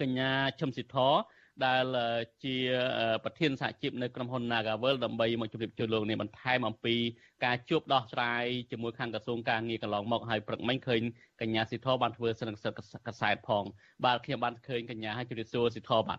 [0.00, 1.12] កញ្ញាឈឹមសិទ្ធរ
[1.66, 1.84] ដែល
[2.44, 2.56] ជា
[3.24, 6.94] ប្រធានសហជីពនៅក្រុមហ៊ុន Nagavel ដើម្បីមកជម្រាបជូនលោកនេះបន្ថែមអំពី
[7.44, 11.00] ការជួបដោះស្រាយជាមួយខាងក្រសួងការងារកន្លងមកហើយព្រឹកមិញឃើញ
[11.40, 12.72] កញ្ញាសិទ្ធរបានធ្វើសន្និសីទ
[13.06, 13.64] កសែតផង
[14.04, 16.18] បាទខ្ញុំបានឃើញកញ្ញាហើយជម្រាបសួរសិទ្ធរបាទ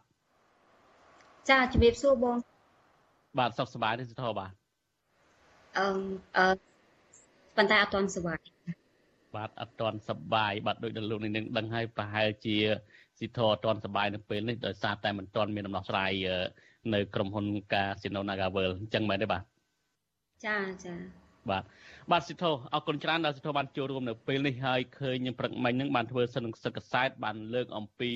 [1.50, 2.38] ចាជម្រាបសួរបង
[3.40, 4.52] បាទសុខសប្បាយទេសិទ្ធរបាទ
[5.78, 5.86] អឺ
[6.38, 6.46] អឺ
[7.56, 8.40] ប៉ុន្តែអត់ទាន់សុបាយ
[9.36, 12.58] បាទអត់ទាន់សប្បាយបាទដោយដែលលោកនឹងដឹងហើយប្រហែលជា
[13.20, 16.12] ស៊ីធរអត់ទាន់សប្បាយនៅពេលនេះដោយសារតែមិនទាន់មានដំណោះស្រាយ
[16.94, 19.42] នៅក្រុមហ៊ុនការស៊ីណូ Nagavel អញ្ចឹងមែនទេបាទ
[20.46, 20.94] ចាចា
[21.50, 21.64] បាទ
[22.12, 28.12] បាទសិទ្ធោអរគុណច្រើនដែលសិទ្ធោបានចូលរួមនៅពេលនេះហើយឃើញខ្ញុំព្រឹកមិញហ្នឹងបានធ្វើសិននឹងសិទ្ធិកសែតបានលើកអំពី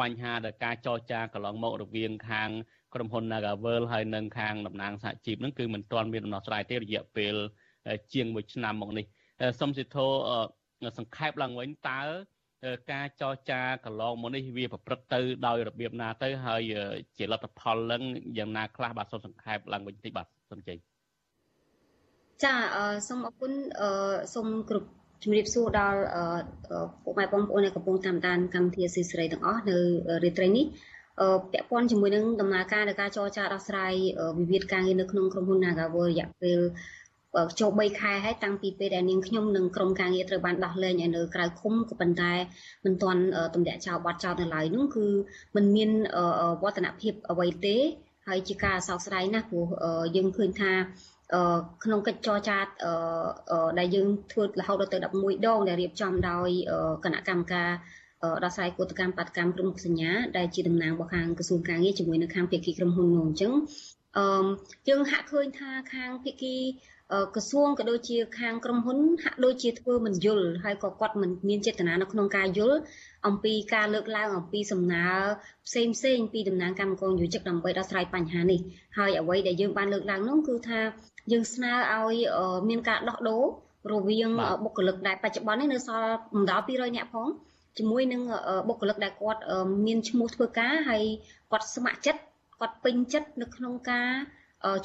[0.00, 2.50] បញ្ហាដែលការចរចាកន្លងមករវាងខាង
[2.94, 7.34] ក្រុមហ៊ុន Nagavel ហើយនិងខាងតំណាងសហជីពហ្នឹងគឺមិនទាន់មានដំណោះស្រាយទេរយៈពេល
[8.12, 9.04] ជាង1ឆ្នាំមកនេះ
[9.60, 10.06] សូមសិទ្ធិ
[10.98, 12.02] សង្ខេបឡើងវិញតើ
[12.92, 16.62] ការចរចាកន្លងមកនេះវាប្រព្រឹត្តទៅដោយរបៀបណាទៅហើយ
[17.18, 18.02] ជាលទ្ធផលនឹង
[18.38, 20.78] យ៉ាងណាខ្លះបាទសូមសង្ខេបឡើងវិញបន្តិចបាទសូមជ័យ
[22.44, 22.54] ចា
[23.08, 23.52] សូមអរគុណ
[24.34, 24.88] សូមគ្រប់
[25.22, 26.00] ជំរាបសួរដល់
[27.04, 29.76] ពុកម៉ែបងប្អូនដែលកំពុងតាមដានកម្មវិធីស៊ីសេរីទាំងអស់នៅ
[30.24, 30.66] រាត្រីនេះ
[31.52, 33.92] ពាក់ព័ន្ធជាមួយនឹងដំណើរការនៃការចរចាដោះស្រាយ
[34.38, 36.58] វិវាទការងារនៅក្នុងក្រុមហ៊ុន Nagavel រយៈពេល
[37.60, 42.32] ចូល3ខែហើយតាំងពីពេលដែលនាងខ្ញុំនិងក្រុមការងារត្រូវបានដោះលែងឲ្យនៅក្រៅឃុំក៏ប៉ុន្តែ
[42.84, 43.22] មិនទាន់
[43.54, 45.06] ទម្លាក់ចោលបាត់ចោលនៅឡើយនោះគឺ
[45.56, 45.90] มันមាន
[46.62, 47.76] វឌ្ឍនភាពអ្វីទេ
[48.28, 49.66] ហើយជាការសោកស្ដាយណាស់ព្រោះ
[50.16, 50.72] យើងឃើញថា
[51.84, 52.58] ក្នុងកិច្ចចរចា
[53.78, 56.48] ដែលយើងធ្វើរហូតដល់ទៅ11ដងដែលរៀបចំដោយ
[57.04, 57.70] គណៈកម្មការ
[58.44, 63.52] ដោះស្រាយគឧតកម្មបាតកម្មក្រុមសញ្ញាដែលជាតំណាងរបស់ខាងក្រសួងការងារជាមួយនៅខាងភាគីក្រុមហ៊ុននោះអញ្ចឹង
[64.16, 64.46] អឺ
[64.88, 66.54] យើងហាក់ឃើញថាខាងភាគី
[67.34, 72.78] ក្រសួងក៏ដូចជាខាងក្រុមហ៊ុនហាក់ដូចជាធ្វើមិនយល់ហើយក៏គាត់មិនមានចេតនានៅក្នុងការយល់
[73.26, 75.06] អំពីការលើកឡើងអំពីសំណើ
[75.66, 78.60] ផ្សេងផ្សេងពីតំណាងកម្មករយោជិកដើម្បីដោះស្រាយបញ្ហានេះ
[78.98, 80.80] ហើយអ្វីដែលយើងបានលើកឡើងនោះគឺថា
[81.32, 82.16] យើងស្នើឲ្យ
[82.68, 83.44] មានការដោះដូរ
[83.92, 84.30] រវាង
[84.64, 87.28] បុគ្គលិកដែលបច្ចុប្បន្ននេះនៅសល់មិនដល់200នាក់ផង
[87.78, 88.22] ជាមួយនឹង
[88.68, 89.40] បុគ្គលិកដែលគាត់
[89.86, 91.02] មានឈ្មោះធ្វើការហើយ
[91.50, 92.20] គាត់ស្ម័គ្រចិត្ត
[92.60, 94.10] គាត់ពេញចិត្តនៅក្នុងការ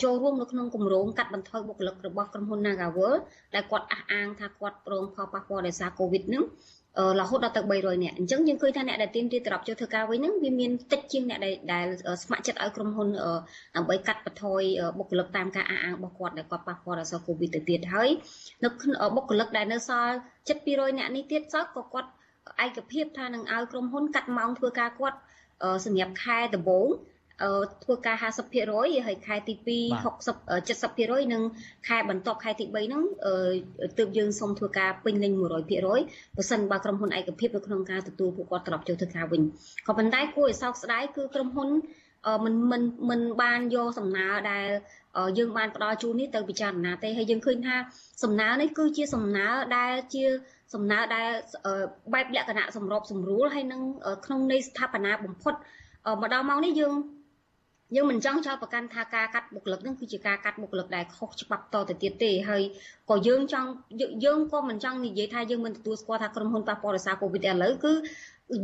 [0.04, 3.14] ចូលរួមនៅក្នុងគម្រោងកាត់បន្ថយបុគ្គលិករបស់ក្រុមហ៊ុន Nagavel
[3.56, 6.44] ដែលគាត់អះអាងថាគាត់រងផលប៉ះពាល់ដោយសារ COVID ហ្នឹង
[7.20, 11.88] រហូតដល់ទៅ300នាក់អញ្ចឹងយើងឃើញថាអ្នកដែលទៀមទាត្រប់ចូលធ្វើការវិញហ្នឹងវាមានតិចជាងអ្នកដែលដែល
[12.24, 13.08] ស្ម័គ្រចិត្តឲ្យក្រុមហ៊ុន
[13.76, 14.62] ដើម្បីកាត់បន្ថយ
[14.98, 18.10] បុគ្គលិកតាមការអះអាងរបស់គាត់ដែលគាត់ប៉ះពាល់ដោយសារ COVID ទៅទៀតហើយ
[18.64, 18.68] នៅ
[19.16, 20.16] បុគ្គលិកដែលនៅសល់
[20.48, 22.10] ជិត200នាក់នេះទៀតសោះក៏គាត់
[22.66, 25.18] ឯកភាពថានឹងឲ្យក្រុមហ៊ុនកាត់ម៉ោងធ្វើការគាត់
[25.86, 26.88] សម្រាប់ខែដំបូង
[27.84, 28.16] ធ្វើការ
[28.62, 29.70] 50%ហើយខែទី2
[30.26, 30.36] 60
[30.70, 31.44] 70%និង
[31.88, 33.04] ខែបន្ទាប់ខែទី3ហ្នឹង
[33.98, 39.42] ទើបយើងសូមធ្វើការពេញលេញ100%បើសិនបើក្រុមហ៊ុនឯកភាពនៅក្នុងការទទួលពួកគាត់ត្រឡប់ចូលធ្វើការវិញ
[39.88, 41.70] ក៏ប៉ុន្តែគួរឲ្យសោកស្ដាយគឺក្រុមហ៊ុន
[42.46, 44.68] មិនមិនមិនបានយកសំណើដែល
[45.38, 47.76] យើងបានផ្ដល់ជូននេះទៅពិចារណាទេហើយយើងឃើញថា
[48.24, 50.24] សំណើនេះគឺជាសំណើដែលជា
[50.74, 51.30] សំណើដែល
[52.14, 53.82] បែបលក្ខណៈសម្របសម្រួលហើយនឹង
[54.26, 55.54] ក្នុងន័យស្ថាបនាបំផុត
[56.22, 56.94] មកដល់ម៉ោងនេះយើង
[57.96, 62.64] យើងមិនចង់ចោទប្រកាន់ថាការកាត់បុគ្គលិកនឹងគឺជាការកាត់បុគ្គលិកដែលខុសច្បាប់តទៅទៀតទេហើយ
[63.10, 63.70] ក៏យើងចង់
[64.26, 67.94] យើងក៏មិនចង់និយាយថាយើងមិនទទួលស្គាល់ថាក្រុមហ៊ុនប៉ះពាល់ដោយសារកូវីដឥឡូវគឺ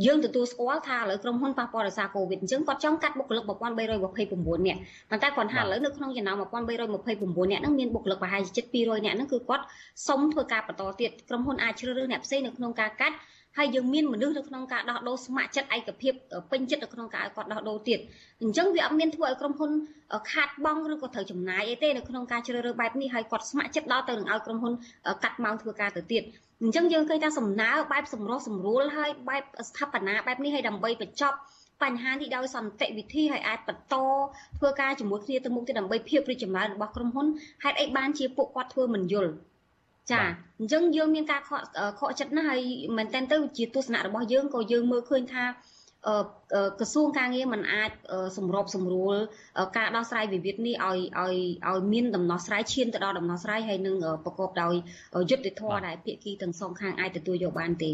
[0.05, 9.63] យើងទទួលស្គាល់ថាឥឡូវក្រុមហ៊ុនប៉ះពាល់ដោយសារកូវីដអញ្ចឹងគាត់ចង់កាត់បុគ្គលិក1329នាក់ប៉ុន្តែគាត់ថាឥឡូវនៅក្នុងចំណោម1329នាក់ហ្នឹងមានបុគ្គលិកប្រហែលជា700នាក់ហ្នឹងគឺគាត់
[10.07, 13.15] សុំធ្វើការបន្តទៀតក្រុមហ៊ុនអាចជ្រើសរើសអ្នកផ្សេងនៅក្នុងការកាត់
[13.58, 16.13] ហើយយើងមានមនុស្សនៅក្នុងការដោះដូរស្ម័គ្រចិត្តឯកភាព
[16.52, 18.00] ពេញចិត្តនៅក្នុងការឲ្យគាត់ដោះដូរទៀត
[18.41, 19.72] អញ្ចឹងវាអត់មានធ្វើឲ្យក្រុមហ៊ុន
[20.32, 24.74] ខាតបង់ឬក៏ត្រូវចំណាយអីទេនៅក្នុងការជ្រើសរើសបែបនេះហើយគាត់ស្ម័គ្រចិត្តដល់ទៅនឹងឲ្យក្រុមហ៊ុន
[25.24, 26.24] កាត់ម៉ោងធ្វើការទៅទៀត
[26.63, 31.38] អញ្ចឹងយើងឃើញថាសំណើបែបសម្រោះសម្រួលហើយបែបស្ថាបនាបែបនេះឲ្យដើម្បីបញ្ចប់
[31.84, 33.96] បញ្ហានេះដោយសន្តិវិធីហើយអាចបន្ត
[34.58, 37.28] ធ្វើការជាមួយគ្នាទៅមុខទៀតដើម្បីភាពរីកចម្រើនរបស់ក្រុមហ៊ុន
[37.63, 39.32] ហេតុអីបានជាពួកគាត់ធ្វើមិនយល់
[40.12, 40.22] ចា
[40.60, 41.62] អញ្ចឹងយើងមានការខក
[42.00, 42.62] ខកចិត្តណាស់ហើយ
[42.98, 45.46] មែនតើទៅជាទស្សនៈរបស់យើងក៏យើងមើលឃើញថា
[46.80, 47.91] ក្រសួងការងារมันអាច
[48.38, 49.15] សម្របសម្រួល
[49.78, 51.36] ការដោះស្រាយវិវាទនេះឲ្យឲ្យ
[51.70, 54.74] ឲ្យមានដំណោះស្រាយឈានទៅដល់ដំណោះស្រាយហើយនឹងប្រកបដោយ
[55.30, 57.91] យុត្តិធម៌ដែលភាគីទាំងសងខាងអាចទទួលយកបានទេ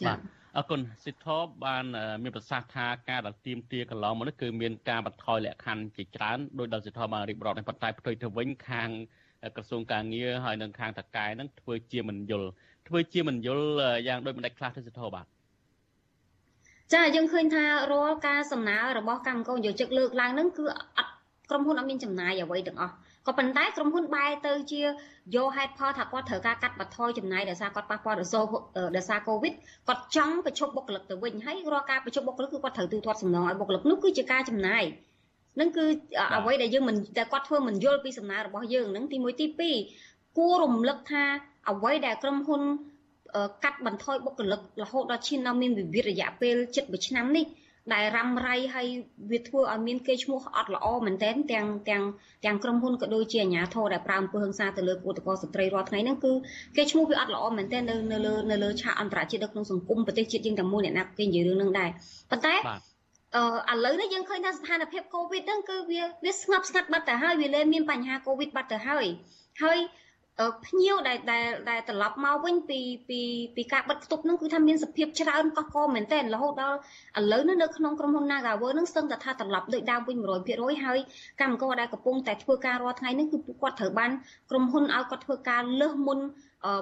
[0.00, 0.16] ចា៎
[0.56, 1.84] អរគុណសិទ្ធិបាន
[2.22, 8.88] មានប្រសាសន៍ថាការដែលទៀមទាកន្លងមកនេះគឺមានការបន្ថយលក្ខខណ្ឌជាច្រើនដោយដល់សិទ្ធិបានរៀបរាប់នេះប៉ុន្តែផ្ទុយទៅវិញខាង
[9.56, 12.48] ក្រសួងការងារហើយនឹងខាងតកែនឹងធ្វើជាមិនយល់
[12.88, 13.66] ធ្វើជាមិនយល់
[14.08, 15.26] យ៉ាងដូចម្ដេចខ្លះទៅសិទ្ធិបាទ
[16.92, 20.64] ចាយើងឃើញថារាល់ការសំណើរបស់កម្មករយោជិកលើកឡើងហ្នឹងគឺ
[20.96, 21.12] អត់
[21.50, 22.94] ក្រុមហ៊ុនអត់មានចំណាយអ្វីទាំងអស់
[23.26, 24.82] ក៏ប៉ុន្តែក្រុមហ៊ុនបែរទៅជា
[25.36, 29.52] យកហេតុផលថាគាត់ត្រូវការកាត់បន្ថយចំណាយដោយសារគាត់ប៉ះពាល់ដោយសារកូវីដ
[29.88, 34.84] គាត់ចង់បញ្ឈប់បុគ្គលិកទៅវិញហើយរាល់ការបញ្ឈប់បុគ្គលិកគឺគាត់ត្រូវទូទាត់សំណងឲ្យបុគ្គលិកនោះគឺជាការចំណាយ
[35.60, 35.84] នឹងគឺ
[36.36, 39.46] អ្វីដែលយើងមិនតែគាត់ធ្វើមិនយល់ពីសំណើរបស់យើងនឹងទី1ទី
[39.92, 41.24] 2គួររំលឹកថា
[41.70, 42.62] អ្វីដែលក្រុមហ៊ុន
[43.64, 47.46] កាត់បន្ថយបុគ្គលិករហូតដល់ឈានដល់មានវិវាទរយៈពេលជិត1ឆ្នាំនេះ
[47.94, 48.86] ដែលរ៉ាំរ៉ៃហើយ
[49.30, 52.02] វាធ្វើឲ្យមានកេរ្តិ៍ឈ្មោះអត់ល្អមែនទែនទាំងទាំង
[52.44, 56.32] ទាំងក្រុមហ៊ុនក៏ដូចជាអាជ្ញាធរដែលប្រើអំពើហិង្សាទៅលើពលករស្ត្រីរាល់ថ្ងៃហ្នឹងគឺ
[56.76, 61.90] កេរ្តិ៍ឈ្មោះវាអត់ល្អមែនទែននៅនៅលើនៅលើឆាកអន្តរជាតិនៅក្នុងសង្គមប្រទេសជាតិយើងតែមួយអ្នកណាគេនិយាយរឿងហ្នឹងដែរ
[62.30, 62.54] ប៉ុន្តែ
[63.36, 69.06] អឺឥឡូវនេះយើងឃើញថាស្ថានភាពកូវីដហ្នឹងគឺវាវាស្ងប់ស្ងាត់បាត់ទៅហើយវាលែងមានបញ្ហាកូវីដបាត់ទៅហើយ
[69.62, 69.78] ហើយ
[70.66, 73.20] ភ្ញៀវដែលដែលដែលត្រឡប់មកវិញពីពី
[73.56, 76.78] ពីការបិទផ្ទុកហ្នឹងគឺថាមានសភាពច្រើនកកកមែនតើរហូតដល់
[77.18, 80.16] ឥឡូវនេះនៅក្នុងក្រុមហ៊ុន Nagawer ហ្នឹងស្ទឹងតែថាត្រឡប់ដូចដើមវិញ
[80.50, 80.98] 100%ហើយ
[81.40, 84.10] កម្មករដែលកំពុងតែធ្វើការរាល់ថ្ងៃនេះគឺពួកគាត់ត្រូវបាន
[84.50, 86.18] ក្រុមហ៊ុនឲ្យគាត់ធ្វើការលើសមុន
[86.66, 86.72] អឺ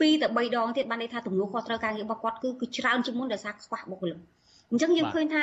[0.00, 4.18] ទៅ3ដងទៀតបានន័យថាទំនួលខុសត្រូវការងាររបស់គាត់គឺគឺច្រើនជាងមុនដោយសារខ្វះបុគ្គលិក
[4.70, 5.42] អញ្ចឹងយើងឃើញថា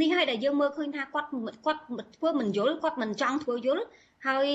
[0.00, 1.28] នេះហើយដែលយើងមើលឃើញថាគាត់
[1.66, 1.80] គាត់
[2.16, 3.82] ធ្វើមិនយល់គាត់មិនចង់ធ្វើយល់
[4.26, 4.46] ហើយ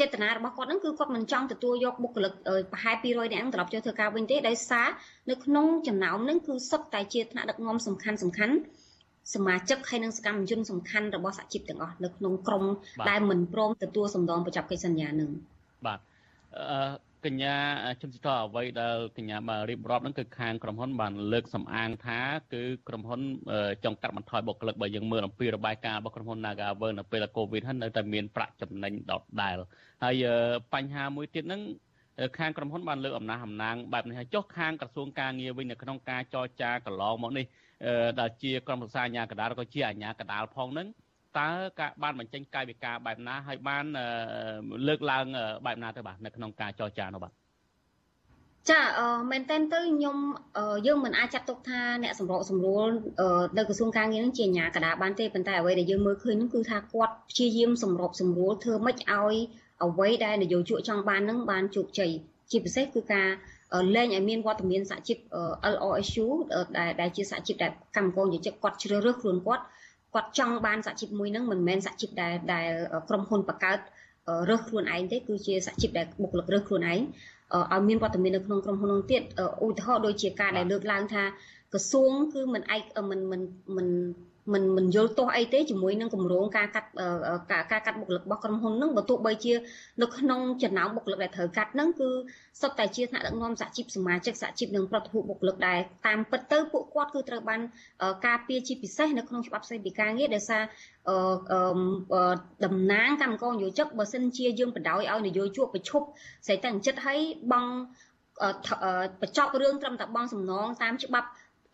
[0.00, 2.32] ចេតនារបស់គាត់ហ្នឹងគឺគាត់មិនចង់ទទួលយកបុគ្គលិក
[2.72, 4.88] ប្រហែល200នាក់ហ្នឹងត្រឡប់ចូលធ្វើការវិញទេដោយសារ
[5.30, 8.54] នៅក្នុងចំណោមហ្នឹងគឺសុទ្ធតែជាថ្នាក់ដឹកនាំសំខាន់សំខាន់
[9.34, 12.64] សមាជិកហើយនិងសកម្មជនសំខាន់របស់សហជីពទាំងអស់នៅក្នុងក្រុម
[13.10, 15.30] ដែលមិនព្រមទទួលសំដងបញ្ចប់កិច្ចសន្យានឹង
[15.86, 15.98] បាទ
[16.56, 17.56] អឺ កញ្ញា
[18.02, 22.20] ជំសិតអ្វីដែលកញ្ញាបានរៀបរាប់ហ្នឹងគឺខាងក្រុមហ៊ុនបានលើកសំអាងថា
[22.52, 23.20] គឺក្រុមហ៊ុន
[23.84, 29.12] ចង់កាត់បន្ថយបុគ្គលិកបើយើងមើលអំពីរបាយការណ៍របស់ក្រុមហ៊ុន Nagawer នៅពេលកូវីដហ្នឹងនៅតែមានប្រាក់ចំណេញដ
[29.42, 29.56] ដែល
[30.04, 30.24] ហើយ
[30.74, 31.62] បញ្ហាមួយទៀតហ្នឹង
[32.38, 37.46] ខាងក្រុមហ៊ុនបានលើកអំណះអំណាងបែបនេះហើយចុះខាងក្រសួងការងារវិញនៅក្នុងការចរចាកន្លងមកនេះ
[38.20, 40.86] ដែលជាក្រុមប្រឹក្សាអាជ្ញាកណ្ដាលក៏ជាអាជ្ញាកណ្ដាលផងហ្នឹង
[41.38, 41.48] តើ
[41.80, 43.84] ការបានបញ្ចេញកាយវិការបែបណាហើយបាន
[44.88, 45.24] លើកឡើង
[45.66, 47.32] បែបណាទៅបាទនៅក្នុងការចរចានោះបាទ
[48.70, 50.16] ចាអឺមែនតើទៅខ្ញុំ
[50.86, 52.88] យើងមិនអាចចាត់ទុកថាអ្នកសម្របសម្រួល
[53.56, 59.36] នៅក្រសួងការងារនឹងជាអាជ្ញាកណ្ដាលបានទេប៉ុន្តែអ្វីដែលយើងមើលឃើញនោះគឺថាគាត់ព្យាយាមសម្របសម្រួលធ្វើម៉េចឲ្យ
[59.84, 62.10] អ្វីដែលនយោជកចង់បាននឹងបានជោគជ័យ
[62.50, 63.28] ជាពិសេសគឺការ
[63.94, 65.18] លែងឲ្យមានវត្តមានសហជីព
[65.74, 66.26] LRSU
[66.78, 69.64] ដែលដែលជាសហជីពដែលកម្មករយោជកគាត់ជ្រើសរើសខ្លួនគាត់
[70.16, 72.70] គាត់ចង់បានសហជីពមួយហ្នឹងមិនមែនសហជីពដែលដែល
[73.08, 73.78] ក្រុមហ៊ុនបង្កើត
[74.48, 77.00] រើសខ្លួនឯងទេគឺជាសហជីពដែលបុគ្គលិករើសខ្លួនឯង
[77.72, 79.22] ឲ្យមានវត្តមាននៅក្នុងក្រុមហ៊ុននោះទៀត
[79.64, 81.24] ឧទាហរណ៍ដូចជាការដែលលើកឡើងថា
[81.72, 83.40] ក្រសួងគឺមិនឯកមិនមិន
[83.76, 83.88] មិន
[84.52, 86.88] មិនមិនយល់ទាស់អីទេជាមួយនឹងគម្រោងការកាត់
[87.52, 89.52] ការកាត់បុគ្គលិករបស់ក្រុមហ៊ុនហ្នឹងបើទោះបីជា
[90.02, 92.08] នៅក្នុងចំណោមបុគ្គលិកដែលត្រូវកាត់ហ្នឹងគឺ
[92.60, 97.60] សុទ្ធតែជាថ្នាក់ដឹកនាំសហជីពសមាជិកសហជីពនិងប្រតិភូបុគ្គលិកដែរតាមពិតទៅពួកគាត់គឺត្រូវបាន
[98.26, 100.62] ការពារជាពិសេសនៅក្នុងច្បាប់ស្តីពីការងារដោយសារ
[102.64, 106.06] តំណាងកម្មករនយោជកបើសិនជាយើងបដ ாய் ឲ្យនយោជកប្រឈប់
[106.46, 107.20] ស្រីតែចិត្តឲ្យ
[107.52, 107.66] បង
[109.20, 111.28] បញ្ចប់រឿងត្រឹមតែបងសំណងតាមច្បាប់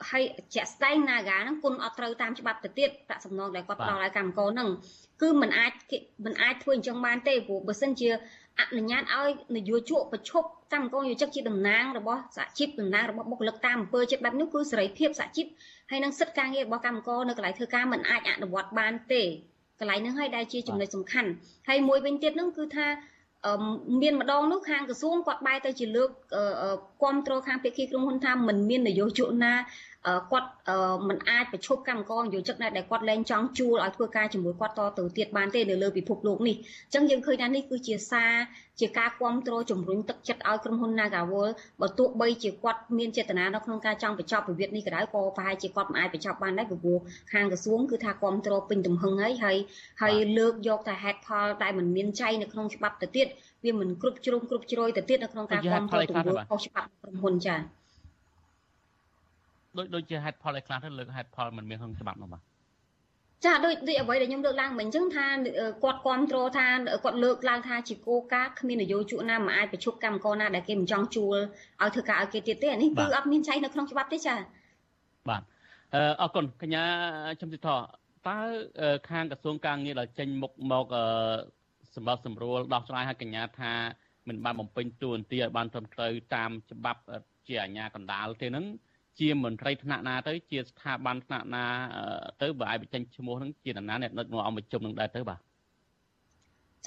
[0.10, 0.24] ហើយ
[0.56, 4.70] ជាក់ស្ដែង Naga ហ្នឹងគុណអត់ត្រូវតាមច្បាប់ទៅទៀតប្រាក់សំណងដែលគាត់ផ្ដល់ឲ្យកម្មករហ្នឹង
[5.22, 5.72] គឺมันអាច
[6.26, 8.10] มันអាចធ្វើអញ្ចឹងបានទេព្រោះបើសិនជា
[8.60, 15.46] អនុញ្ញាតឲ្យនយោជកប្រឈប់កម្មករយោជកជាតំណាងរបស់សហជីពតំណាងរបស់បុគ្គលិកតាមអំពើចិត្តបែបនេះគឺសេរីភាពសហជីព
[15.90, 19.24] ហើយនឹងសិទ្ធិការងាររបស់កម្មករនៅកន្លែងធ្វើការมันអាចអនុវត្តបានទេ
[19.80, 21.30] កន្លែងហ្នឹងហើយដែលជាចំណុចសំខាន់
[21.70, 22.88] ហើយមួយវិញទៀតហ្នឹងគឺថា
[24.02, 26.10] មានម្ដងនោះខាងក្រសួងគាត់បែរទៅជាលើក
[27.02, 29.54] គ្រប់គ្រងខាងភាគីក្រុមហ៊ុនថាមិនមាននយោជកណា
[30.31, 30.49] គាត់
[31.09, 38.33] មិនអាចប្រឈប់កម្មករយោជិកណាដែលគាត់លែងចង់ជួលឲ្យធ្វើការជាមួយគាត់តទៅទៀតបានទេនៅលើពិភពលោកនេះអញ្ចឹងយើងឃើញថានេះគឺជាសារ
[38.81, 41.49] ជាការគ្រប់គ្រងជំរុញទឹកចិត្តឲ្យក្រុមហ៊ុន Nagawal
[41.81, 46.99] បើទោះបីជាគាត់មានចេតនានៅក្នុងការចង់បញ្ចប់វិវាទនេះក៏ដោយក៏ប្រហែលជាគាត់មិនអាចបញ្ចប់បានដែរព្រោះ
[47.33, 49.57] ខាងក្រសួងគឺថាគ្រប់គ្រងពេញទំហឹងហើយហើយ
[50.03, 53.27] ហើយលើកយកតែហេតុផលដែលមិនមានចៃនៅក្នុងច្បាប់ទៅទៀត
[53.65, 57.82] វាមិនគ្រប់ជ្រុងគ្រប់ជ្រោយទៅទៀតនៅក្នុងការគ្រប់គ្រងទង្វើខុសច្បាប់ក្រុមហ៊ុនចា៎
[59.79, 62.43] ដូចដូចជាហេតុផលឲ្យខ្លះទៅលើកហេតុផលមិនមានក្នុងច្បាប់នោះបាទ
[63.45, 65.27] ចាដូចដូចអ្វីដែលខ្ញុំលើកឡើងមិញអញ្ចឹងថា
[65.83, 66.67] គាត់គ្រប់គ្រងថា
[67.05, 71.37] គាត់លើកឡើងថាជាគោលការណ៍គ្មាននយោជកណាមិនអាចប្រជុំកម្មករណាដែលគេមិនចង់ជួល
[71.83, 74.35] ឲ្យធ្វើការឲ្យគេទៀតទេអានេះគឺអត់មានចែងនៅក្នុងច្បាប់ទេចា
[75.29, 75.43] បាទ
[76.21, 76.85] អរគុណកញ្ញា
[77.41, 77.69] ចំសិទ្ធ
[78.29, 78.39] តើ
[79.11, 80.87] ខាងក្រសួងការងារដែលចេញមុខមក
[81.95, 83.73] សម្រាប់សម្រួលដោះស្រាយឲ្យកញ្ញាថា
[84.29, 87.01] មិនបានបំពេញតួនាទីឲ្យបានត្រឹមត្រូវតាមច្បាប់
[87.47, 88.65] ជាអាជ្ញាកណ្ដាលទេហ្នឹង
[89.21, 91.65] ជាមន្ត្រីថ្នាក់ណាទៅជាស្ថាប័នថ្នាក់ណា
[92.43, 95.41] ទៅបើឲ្យបញ្ចេញឈ្មោះហ្នឹងជានរណាអ្នកដឹកនាំអង្គប្រជុំនឹងដែរទៅបាទ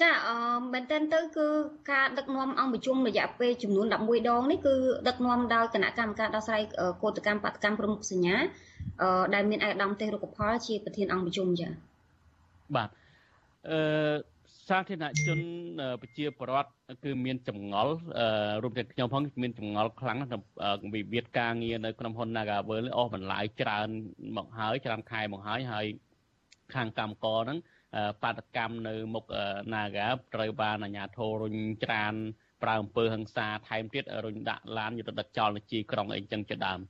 [0.02, 0.36] ចាអឺ
[0.72, 1.46] មែនតើទៅគឺ
[1.92, 4.74] ការដឹកនាំអង្គប្រជុំរយៈពេលចំនួន11ដងនេះគឺ
[5.08, 6.62] ដឹកនាំដោយគណៈកម្មការដោះស្រាយ
[7.02, 8.36] កោតកម្មបដកម្មប្រមុខសញ្ញា
[9.02, 11.68] អឺដែលមានឯកឧត្តមទេសរុក្ខផលជាប្រធានអង្គប្រជុំចា
[12.76, 12.88] បាទ
[13.68, 13.78] អឺ
[14.70, 15.40] សាធារណជន
[16.02, 16.70] ប្រជាពលរដ្ឋ
[17.04, 17.94] គឺមានចម្ងល់
[18.62, 20.32] រួមទាំងខ្ញុំផងមានចម្ងល់ខ្លាំងណាស់
[20.94, 23.88] វិវាទការងារនៅក្នុងហ៊ុន Nagavel អស់បន្លាយច្រើន
[24.36, 25.86] មកហើយច្រើនខែមកហើយហើយ
[26.74, 27.58] ខាងកម្មករហ្នឹង
[28.22, 29.24] បាតកម្មនៅមុខ
[29.72, 32.14] Naga ត្រូវបានអាជ្ញាធររុញច្រាន
[32.62, 36.80] ប្រើអំពើហិង្សាថែមទៀតរុញដាក់ឡានយុទ្ធដឹកចោលនៅជីក្រុងអីចឹងជាដើម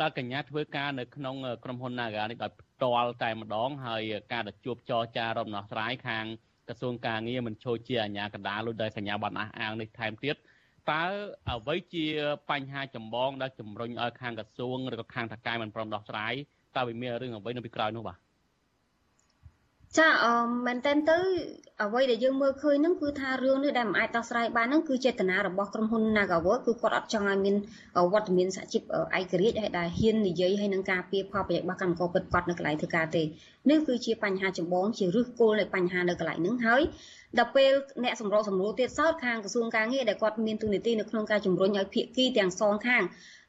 [0.00, 6.26] ដល់កញ្ញាធ្វើការនៅក្នុងក្រុមហ៊ុន Naga នេះដោយផ្ទាល់តែម្ដងហើយការទៅជួបចរចារំដោះស្រាយខាង
[6.68, 10.36] ក្រសួងការងារមិនចូលជាអាជ្ញាកណ្ដាលលុយដោយកញ្ញាបានអះអាងនេះថែមទៀត
[10.90, 11.04] តើ
[11.50, 12.06] អ្វីជា
[12.50, 16.34] បញ្ហាចម្បងដែលជំរុញឲ្យខាងក្រសួងឬក៏ខាងថកែមិនព្រមដោះស្រាយ
[16.76, 18.23] តើវាមានរឿងអ្វីនៅពីក្រោយនោះបាទ
[19.98, 20.34] ចាអឺ
[20.66, 21.18] មែនតើទៅ
[21.82, 27.56] អ្វីដែលយើងមើលឃើញហ្នឹងគឺថារឿងនេះដែលមិនអាចដោះស្រាយបានហ្នឹងគឺចេតនារបស់ក្រុមហ៊ុន Nagaworld គឺគាត់អត់ចង់ឲ្យមាន
[28.12, 28.82] វត្តមានសហជីព
[29.18, 33.22] ឯករាជ្យហើយដែលហ៊ាននិយាយឲ្យនឹងការពៀផលប្រយោជន៍របស់កម្មករពិតប្រាកដនៅកន្លែងធ្វើការទេ
[33.70, 36.82] នេះគឺជាបញ្ហាចម្បងជាឫសគល់នៃបញ្ហានៅកន្លែងហ្នឹងហើយ
[37.38, 37.72] ដល់ពេល
[38.04, 43.02] អ្នកសម្របសម្រួលទៀតសោតខាងក្រសួងការងារដែលគាត់មានទូនីតិនៅក្នុងការជំរុញឲ្យភាគីទាំងសងខាង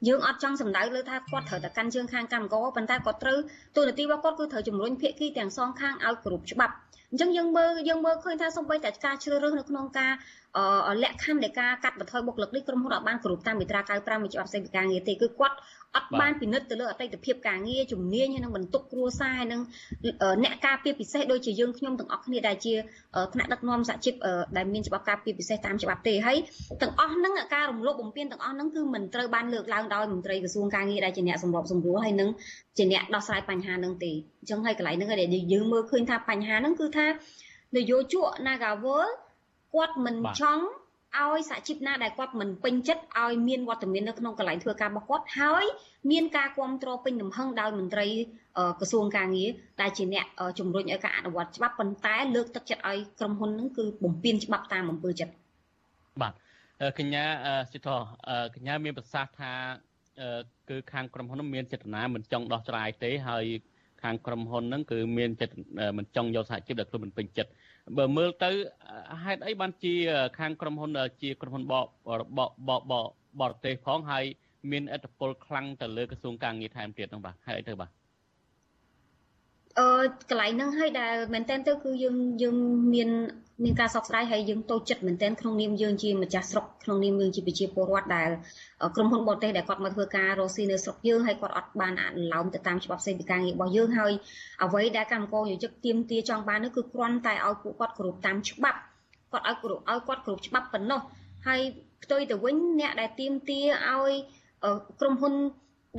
[0.08, 3.40] យើងអត់ចង់សម្ដៅលើថាគាត់ត្រូវតែកាន់ជើងខាងកម្មករប៉ុន្តែគាត់ត្រូវ
[3.76, 6.74] ទូនីតិរបស់គាត់គឺត្រូវជំរុញភាគីទាំងសងខាងឲ្យគោរពច្បាប់
[7.12, 10.14] អញ្ចឹងយើងមើលយើងមើលឃើញថាសូម្បីតែការជ្រើសរើសនៅក្នុងការ
[11.04, 15.56] លក្ខខណ្ឌនៃការកាត់បន្ថយបុគ្គលិកនេះក្រុមហ៊ុនអត់បានគ្រប់តាមមាត្រា95នៃច្បាប់សេដ្ឋកិច្ចការងារទេគឺគាត់
[15.96, 19.62] អត់បានពិនិត្យទៅលើអតីតភាពការងារជំនាញហើយនឹងបន្ទុកគ្រួសារហើយនឹង
[20.44, 22.74] អ្នកការពារពិសេសដូចជាយើងខ្ញុំទាំងអស់គ្នាដែលជា
[23.34, 24.14] ថ្នាក់ដឹកនាំសហជីព
[24.58, 26.38] ដែលមានច្បាប់ការពារពិសេសតាមច្បាប់ទេហើយ
[26.82, 32.30] ទាំងអស់ហ្នឹងការរំលោភបំពានទាំងអស់ហ្នឹងគឺមិនត្រូវបានលើកឡើងដោយមន្ត្រីក្រសួងការងារដែលជាអ្នកសម្របសម្រួលហើយនឹង
[32.78, 37.08] ជាអ្នកដោះស្រាយបញ្ហាហ្នឹងទេអញ្ចឹងហើយកន្លែងហ្នឹងដែលយើងមើលឃើញថាបញ្ហាហ្នឹងគឺថា
[37.76, 39.08] នយោជក Nagawal
[39.74, 40.66] គាត់មិនចង់
[41.24, 45.66] ឲ្យសហជីពណាដែលគាត់មិនពេញចិត្តឲ្យមានវត្តមាននៅក្នុងកន្លែងធ្វើការរបស់គាត់ហើយ
[46.12, 48.08] មានការគ្រប់គ្រងពេញទំហឹងដោយមន្ត្រី
[48.80, 49.50] ក្រសួងការងារ
[49.82, 50.26] ដែលជាអ្នក
[50.60, 55.34] ជំរុញឲ្យការអនុវត្តច្បាប់ប៉ុន្តែលើកទឹកចិត្តឲ្យក្រុមហ៊ុននឹងគឺបំពេញច្បាប់តាមអំពើចិត្ត
[56.22, 56.34] បាទ
[57.00, 57.24] កញ្ញា
[57.72, 57.90] សិទ្ធ
[58.56, 59.52] កញ្ញាមានប្រសាសន៍ថា
[60.70, 63.46] គឺខាងក្រុមហ៊ុនមានចេតនាមិនចង់ដោះស្រាយទេហើយ
[64.04, 65.56] ខាងក្រុមហ៊ុនហ្នឹងគឺមានចិត្ត
[65.98, 67.52] មិនចង់យកសហជីពដែលខ្លួនមិនពេញចិត្ត
[67.98, 68.50] បើមើលទៅ
[69.24, 69.94] ហេតុអីបានជា
[70.40, 71.74] ខាងក្រុមហ៊ុនជាក្រុមហ៊ុនប
[72.38, 72.40] ប
[72.92, 72.94] ប
[73.42, 74.24] បរទេសផងហើយ
[74.72, 77.90] មានឥទ្ធិពលខ្លាំងទៅលើក្រសួងការងារថែមទៀតហ្នឹងបាទហេតុអីទៅបាទ
[79.80, 79.88] អឺ
[80.30, 82.56] កន្លែងហ្នឹងហើយដែលមែនតើទៅគឺយើងយើង
[82.94, 83.10] មាន
[83.64, 88.30] មានការសោកស្ដាយហើយយើងតូចចិត្តមែនទែនក្នុងនាមយើងជាម្ចាស់ស្រុកក្នុងនាមយើងជាប្រជាពលរដ្ឋដែល
[88.96, 94.14] ក្រុមហ៊ុនបរទេសដែលគាត់មកធ្វើការរកស៊ីនៅស្រុកយើងហើយគាត់អត់បានអនុលោមទៅតាមច្បាប់សេដ្ឋកិច្ចការងាររបស់យើងហើយ
[94.64, 98.80] អ្វីដែលកម្មករយោជិកទៀមទាចង់បាននោះគឺគ្រាន់តែឲ្យពួកគាត់គោរពតាមច្បាប់
[99.32, 101.02] គាត់ឲ្យគោរពឲ្យគាត់គោរពច្បាប់ប៉ុណ្ណោះ
[101.48, 101.60] ហើយ
[102.04, 103.60] ផ្ទុយទៅវិញអ្នកដែលទៀមទា
[103.90, 104.12] ឲ្យ
[105.00, 105.34] ក្រុមហ៊ុន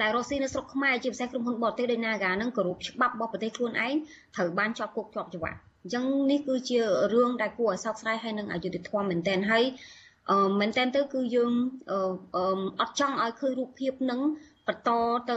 [0.00, 3.94] ដែលរស់ស៊ីនៅស្រុកខ្មែរជាពិសេសក្រុមហ៊ុនបរទេសដូច Naga នឹងគោរពច្បាប់របស់ប្រទេសខ្លួនឯង
[4.37, 6.78] ត្រូវបានជាប់គុកជាប់ច្បាប់អញ្ចឹងនេះគឺជា
[7.14, 9.64] រឿងដែលគួរឲ្យសោកស្ដាយហើយនឹងអយុត្តិធម៌មែនទែនហើយ
[10.30, 11.52] អឺមែនតើទៅគឺយើង
[12.80, 14.20] អត់ចង់ឲ្យឃើញរូបភាពនឹង
[14.68, 14.90] បន្ត
[15.30, 15.37] ទៅ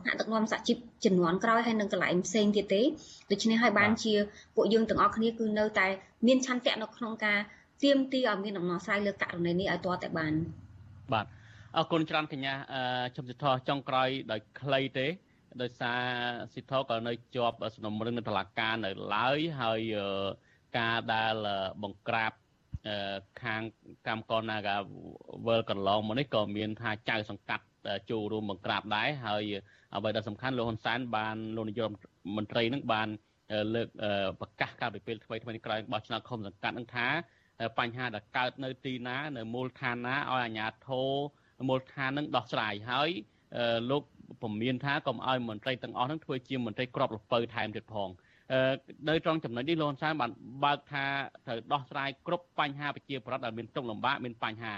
[0.00, 2.82] ថ្នាក់ដឹកនាំសហជីពចំនួនក្រោយហើយនឹងកន្លែងផ្សេងទៀតទេ
[3.30, 4.14] ដូច្នេះហើយបានជា
[4.56, 5.86] ពួកយើងទាំងអស់គ្នាគឺនៅតែ
[6.26, 7.38] មានឆន្ទៈនៅក្នុងការ
[7.82, 10.32] ទៀមទីឲ្យមានដំណោះស្រាយលើករណីនេះឲ្យទាល់តែបាន
[11.12, 11.26] បាទ
[11.78, 12.54] អរគុណច្រើនកញ្ញា
[13.16, 15.06] ជំសិទ្ធចុងក្រោយដោយខ្លីទេ
[15.62, 16.00] ដោយសារ
[16.54, 19.80] សិទ្ធក៏នៅជាប់សំណុំរឿងនៅតុលាការនៅឡើយហើយ
[20.78, 21.34] ការដែល
[21.82, 22.32] បង្ក្រាប
[23.42, 23.62] ខាង
[24.06, 24.76] កម្មករ Naga
[25.46, 27.64] World កន្លងមកនេះក៏មានថាចៅសង្កាត់
[28.10, 29.44] ចូលរួមបង្ក្រាបដែរហើយ
[29.94, 31.88] អ្វីដែលសំខាន់លោកហ៊ុនសែនបានលោកនាយក
[32.36, 33.08] មន្ត្រីនឹងបាន
[33.74, 33.88] លើក
[34.40, 37.08] ប្រកាសកាលពីពេលថ្មីថ្មីក្រោយបោះឆ្នោតឃុំសង្កាត់នឹងថា
[37.78, 41.10] បញ្ហាដែលកើតនៅទីណានៅមូលដ្ឋានណាឲ្យអាជ្ញាធរ
[41.68, 43.10] មូលដ្ឋាននឹងដោះស្រាយហើយ
[43.90, 44.02] លោក
[44.42, 48.08] ពមមានថាកុំឲ្យមន្ត្រីទាំងអស់នឹងធ្វើជាមន្ត្រីក្របលពៅថែមទៀតផង
[49.08, 50.30] នៅត្រង់ចំណុចនេះលោកហ៊ុនសែនបាន
[50.64, 51.04] បើកថា
[51.46, 54.74] ត្រូវដោះស្រាយគ្រប់បញ្ហាប្រជាប្រដ្ឋដែលមានទុកលំបាកមានបញ្ហា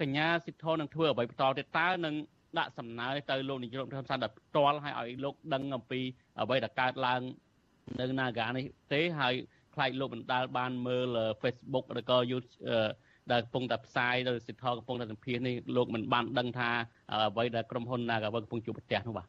[0.00, 2.14] កញ្ញាសិទ្ធិនឹងធ្វើអ្វីបន្តទៀតតើនឹង
[2.58, 6.00] ដាក់សំណើទៅលោកនាយករដ្ឋមន្ត្រីហ៊ុនសែនដល់ផ្ទាល់ឲ្យឲ្យលោកដឹងអំពី
[6.40, 7.20] អ្វីដែលកើតឡើង
[7.98, 9.34] នៅ Naga នេះទេហើយ
[9.74, 12.54] ខ្លាចលោកបណ្ដាលបានមើល Facebook ឬក៏ YouTube
[13.32, 16.70] ដែលកំពុងតែផ្សាយដោយសិទ្ធិកំពុងតែសម្ភាសនេះលោកមិនបានដឹងថា
[17.12, 19.26] អ្វីដែលក្រុមហ៊ុន Nagavel កំពុងជួបប្រទះនោះបាទ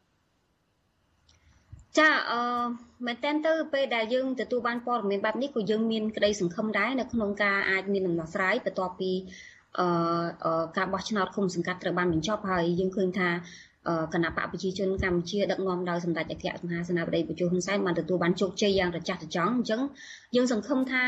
[1.98, 2.40] ចាអឺ
[3.06, 9.12] មែនតើទៅពេលដែលយើងទទួលបានព័ត៌មានបែបនេះក៏យើងមានក្តីសង្ឃឹមដែរនៅក្នុងការអាចមានដំណោះស្រាយបន្ទាប់ពី
[9.78, 13.30] អឺការបោះឆ្នោតឃុំសង្កាត់ត្រូវបានបញ្ចប់ហើយយើងឃើញថា
[14.14, 19.80] គណៈបកប្រជាជនកម្ពុជាដឹកនាំដោយសម្ដេចអគ្គមហាសេនាបតីបញ្ជុហ៊ុនសែនបានទទួលបានជោគជ័យយ៉ាងត្រចះត្រចង់អញ្ចឹង
[20.36, 21.02] យើងសង្ឃឹមថា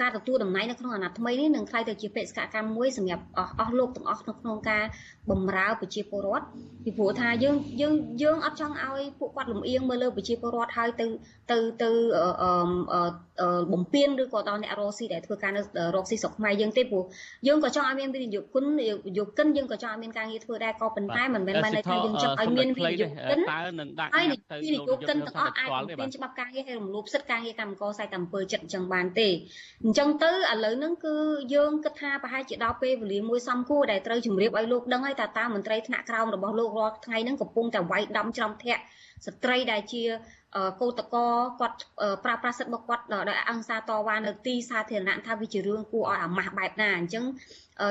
[0.00, 4.84] ការទទួលតំណែងនៅក្នុងអាណត្តិថ្មីនេះនឹងក្លាយទៅជាបេសកកម្មមួយសម្រាប់អស់អស់លោកទាំងអស់នៅក្នុងការ
[5.30, 6.46] បម្រើប្រជាពលរដ្ឋ
[6.84, 11.06] ពីព្រោះថាយើងយើងយើងអត់ចង់ឲ្យពួកគាត់លំអៀងមើលលើប្រជាពលរដ្ឋហើយទៅ
[11.50, 11.90] ទៅទៅ
[13.72, 15.62] បំពេញឬក៏ដល់អ្នករកស៊ីដែលធ្វើការនៅ
[15.96, 17.04] រកស៊ីស្រុកខ្មែរយើងទេព្រោះ
[17.46, 18.64] យើងក៏ចង់ឲ្យមានវិនិយោគិន
[19.18, 29.28] យោគិនយើងក៏ចង់ឲ្យមានការងារធ្វើដែរក៏ប៉ុន្តែមិនមែនបានន័យថាយើងចង់ឲ្យមានវិនិយោគិនតើនឹងដាក់ហើយវិនិយោគិនទាំងអស់អាចបំពេញច្បាប់ការងារឲ្យរំលោភសិទ្ធិការងារកម្មករសាយតាមអំពើចិត្តអញ្ចឹងបានទេ
[29.88, 30.34] អញ្ចឹងទៅឥ
[30.64, 31.14] ឡូវហ្នឹងគឺ
[31.54, 38.82] យើងគិតថាប្រហែលជាដល់ពេលវេលាមួយសំគួរដែលត្រូវជម្រាបឲ្យលោកដឹងហើយថាតើមន្ត្រីថ្នាក់ក្រោមរបស់លោករាល់ថ្ងៃហ្នឹងកំពុងតែវាយដំច្រំធាក់
[39.26, 40.02] ស្ត្រីដែលជា
[40.80, 41.16] កោតក
[41.60, 41.76] គាត់
[42.24, 47.24] ប្រើប្រាស់សិទ្ធិរបស់គាត់ដោយអង្គសារតវ៉ានៅទីសាធារណៈថាវាជារឿងគួរឲ្យអាម៉ាស់បែបណាអញ្ចឹង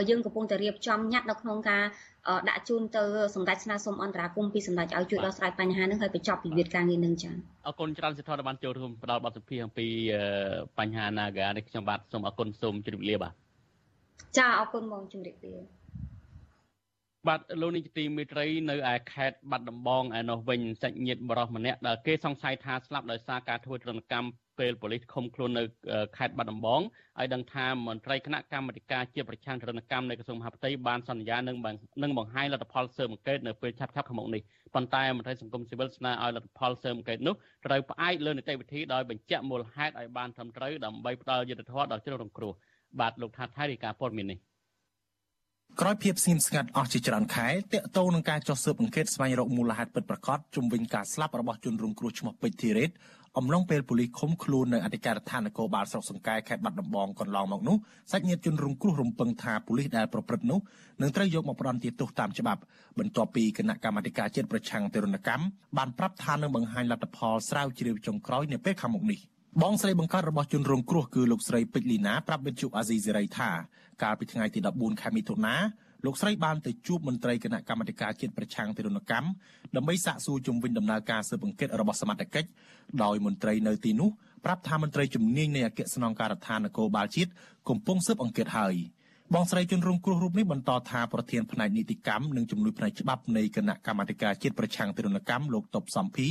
[0.09, 1.83] យើងកំពុងតែរៀបចំញត្តិនៅក្នុងការ
[2.49, 3.03] ដាក់ជូនទៅ
[3.35, 7.35] សម្ដេចស្នើសុំអន្តរាគមន៍ពីសម្ដេចឲ្យជួយដោះស្រាយបញ្ហានឹងហើយបញ្ចប់ពិវាទការងារនឹងចា៎
[7.67, 9.87] អរគុណច្រើនសិទ្ធិដែលបានចូលរួមផ្ដល់បទសម្ភាសន៍អំពី
[10.79, 13.33] បញ្ហា Naga នេះខ្ញុំបាទសូមអរគុណសូមជម្រាបលាបាទ
[14.37, 15.55] ចាអរគុណបងជម្រាបលា
[17.27, 24.29] បាទលោកនាយកទីមេត្រីនៅឯខេត្តបាត់ដំបងឯនោះវិញសាច់ញាតិបរិសម្នាក់ដែលគេសង្ស័យថាស្លាប់ដោយសារការធ្វើទរណកម្ម
[24.59, 25.63] ពេលប៉ូលីសឃុំខ្លួននៅ
[26.17, 26.81] ខេត្តបាត់ដំបង
[27.19, 31.57] ឲ្យដឹងថាមន្ត្រីគណៈកម្មាធិការជាប្រឆាំងទរណកម្មនៃក្រសួងមហាផ្ទៃបានសន្យានឹង
[32.03, 34.41] នឹងបង្ហាញលទ្ធផលស៊ើបអង្កេតនៅពេលឆាប់ៗខាងមុខនេះ
[34.75, 37.35] ប៉ុន្តែមន្ត្រីសង្គមស៊ីវិលស្នើឲ្យលទ្ធផលស៊ើបអង្កេតនោះ
[37.65, 42.53] ត្រូវផ្អែកលើនីតិវិធីដោយបញ្ជាក់មូលហេតុឲ្យបានត្រឹមត្រូវដើម្បីផ្ដល់យុត្តិធម៌ដល់ជ្រុងរងគ្រោះ
[42.99, 44.39] បាទលោកថាថៃរាយការណ៍ព័ត៌មាននេះ
[45.81, 52.91] ក្រោយភាពស្ងៀមស្ងាត់អស់ជាច្រើនខែតាក់ទងនឹងការចោះស៊ើបអង្កេតស្វែងរកមូលហេតុពិតប្រាកដជំវិញការស្លាប់របស់ជនរងគ្រោះឈ្មោះពេជ្រធីរ៉េត
[53.37, 57.77] អំឡុងពេលប៉ូលីសឃុំខ្លួននៅអធិការដ្ឋាននគរបាលស្រុកសង្កែខេត្តបាត់ដំបងកន្លងមកនោះ
[58.11, 60.59] សាច់ញាតិជនរងគ្រោះរំពឹងថាប៉ូលីសដែលប្រព្រឹត្តនោះ
[61.01, 62.61] នឹងត្រូវយកមកផ្ដន្ទាទោសតាមច្បាប់
[62.99, 65.45] បន្ទាប់ពីគណៈកម្មាធិការជាតិប្រឆាំងទរណកម្ម
[65.77, 69.19] បានប្រាប់ថានឹងបង្ហាញលទ្ធផលស្រាវជ្រាវចុងក្រោយនៅពេលខាងមុខនេះ
[69.61, 73.49] បងស្រីបង្កើតរបស់ជនរងគ្រោះគឺលោកស្រីពេជ្រលីណាប្រាប់វិទ្យុអាស៊ីសេរីថា
[74.03, 75.55] កាលពីថ្ងៃទី14ខែមិថុនា
[76.05, 79.27] លោកស្រីបានទៅជួបមន្ត្រីគណៈកម្មាធិការជាតិប្រឆាំងទារុណកម្ម
[79.75, 82.49] ដើម្បីសាកសួរជំវិញដំណើរការស៊ើបអង្កេតរបស់សមត្ថកិច្ច
[83.03, 84.09] ដោយមន្ត្រីនៅទីនោះ
[84.45, 87.31] ប្រាប់ថាមន្ត្រីជំនាញនៃអគ្គស្នងការដ្ឋាននគរបាលជាតិ
[87.69, 88.75] កំពុងស៊ើបអង្កេតហើយ
[89.33, 96.27] បងស្រីជនរងគ្រោះរូបនេះបន្តថាប្រធានផ្នែកនីតិកម្មនិងជំនួយផ្នែកច្បាប់នៃគណៈកម្មាធិការជាតិប្រឆាំងទារុណកម្មលោកតបសំភី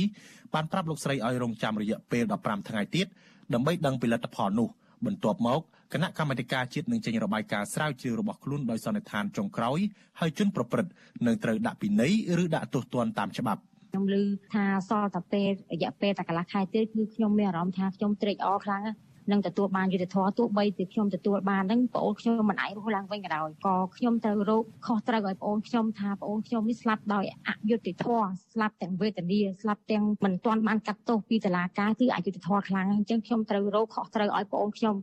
[0.53, 3.07] បានប្រាប់លោកស្រីឲ្យរងចាំរយៈពេល15ថ្ងៃទៀត
[3.53, 4.69] ដើម្បីដឹងពីលទ្ធផលនោះ
[5.05, 5.61] បន្ទាប់មក
[5.93, 9.79] គណៈកម្មាធិការជាតិនឹងចេញរបាយការណ៍ស្រាវជ្រាវរបស់ខ្លួនដោយសន្និដ្ឋានចុងក្រោយ
[10.19, 10.91] ហើយជនប្រព្រឹត្ត
[11.25, 14.23] នឹងត្រូវដាក់ពិន័យឬដាក់ទោសទណ្ឌតាមច្បាប់ខ្ញុំឮ
[14.53, 18.83] ថាសល់តែពេលរយៈពេលតែកន្លះខែទៀតគឺខ្ញុំមានអារម្មណ៍ថាខ្ញុំត្រេកអរខ្លាំង
[19.31, 34.95] នឹងទទួលបានយុត្តិធម៌ទោះបីជាខ្ញុំទទួលបានហ្នឹងបងអូនខ្ញុំមិនអាចរស់ឡើងវិញក៏ដោយក៏ខ្ញុំត្រូវរោគខុសត្រូវឲ្យបងអូនខ្ញុំថាបងអូនខ្ញុំនេះស្លាប់ដោយអយុត្តិធម៌ស្លាប់ទាំងវេទនាស្លាប់ទាំងមិនទាន់បានកាត់ទោសពីតុលាការគឺអយុត្តិធម៌ខ្លាំងអញ្ចឹងខ្ញុំត្រូវរោគខុសត្រូវឲ្យបងអូនខ្ញុំ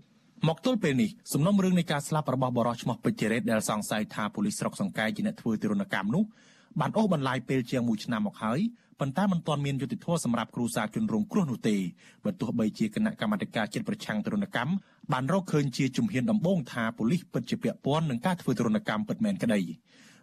[0.49, 6.25] មកទល់ពេលនេះសំណុំរឿងនៃការស្លាប់របស់បរិសុទ្ធឈ្មោះពេជ្រជារ៉េតដែលសង្ស័យថាប៉ូលីសស្រុកសង្កែជាអ្នកធ្វើទរណកម្មនោះ
[6.81, 8.61] បានអូសបន្លាយពេលជាង1ឆ្នាំមកហើយ
[9.03, 11.77] ប៉ុន្តែមិនទាន់មានយុត្តិធម៌សម្រាប់គ្រួសារជនរងគ្រោះនោះទេ
[12.25, 14.73] បើទោះបីជាគណៈកម្មាធិការជាតិប្រឆាំងទរណកម្ម
[15.13, 19.61] បានរកឃើញជាជំហានដំបូងថាប៉ូលីសពិតជាពាក់ព័ន្ធនឹងការធ្វើទរណកម្មពិតមែនក្តី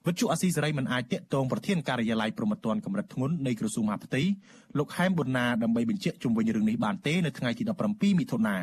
[0.05, 4.21] វិទ្យុអាស៊ីសេរីមិនអាចតាក់ទងប្រធានការិយាល័យប្រមត្តនកម្រិតធ្ងន់នៃក្រសួងមហាផ្ទៃ
[4.77, 8.57] លោកហែមប៊ុនណាដើម្បីបញ្ជាក់ជុំវិញរឿងនេះបានទេនៅថ្ងៃទី17មិថុនា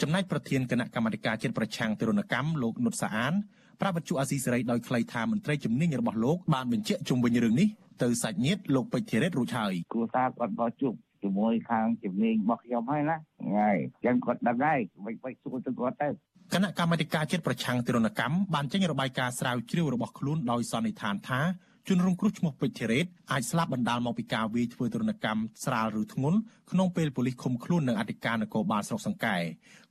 [0.00, 3.34] ចំណែកប្រធានគណៈកម្មាធិការជាតិប្រឆាំងទរណកម្មលោកនុតសាអាន
[3.80, 7.68] ប្រាប់វិទ្យុអាស៊ីសេរីដោយខ្លីថាមន្ត្រីជំនាញរបស់លោកបានបញ្ជាក់ជុំវិញរឿងនេះ
[8.02, 13.70] ទៅសាច់ញាតិលោកពេជ្រធីរ៉េតរួចហើយគ្រួសារគាត់បោះជួបជាមួយខាងជំនាញរបស់ខ្ញុំហើយណាថ្ងៃ
[14.04, 16.08] ចឹងគាត់ដឹងហើយមិនបាច់សួរទៅគាត់ទៅ
[16.54, 21.40] គណៈកម្មាធិការជាតិប្រឆាំងទរណកម្មបានចេញរបាយការណ៍ស្រាវជ្រាវរបស់ខ្លួនដោយសន្និដ្ឋានថា
[21.88, 26.38] ជនរងគ្រោះឈ្មោះពេជ្រធីរ៉េតអាចស្លាប់បណ្ដាលមកពីការវាយធ្វើទរណកម្មស្រាលឬធ្ងន់
[26.70, 29.36] ក្នុងពេលប៉ូលីសឃុំខ្លួននៅអធិការនគរបាលស្រុកសង្កែ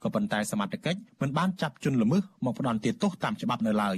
[0.03, 3.97] ក៏ប៉ុន្តែសមត្ថកិច្ចមិនបានចាប់ជនល្មើសមកផ្ដន្ទាទោសតាមច្បាប់នៅឡើយ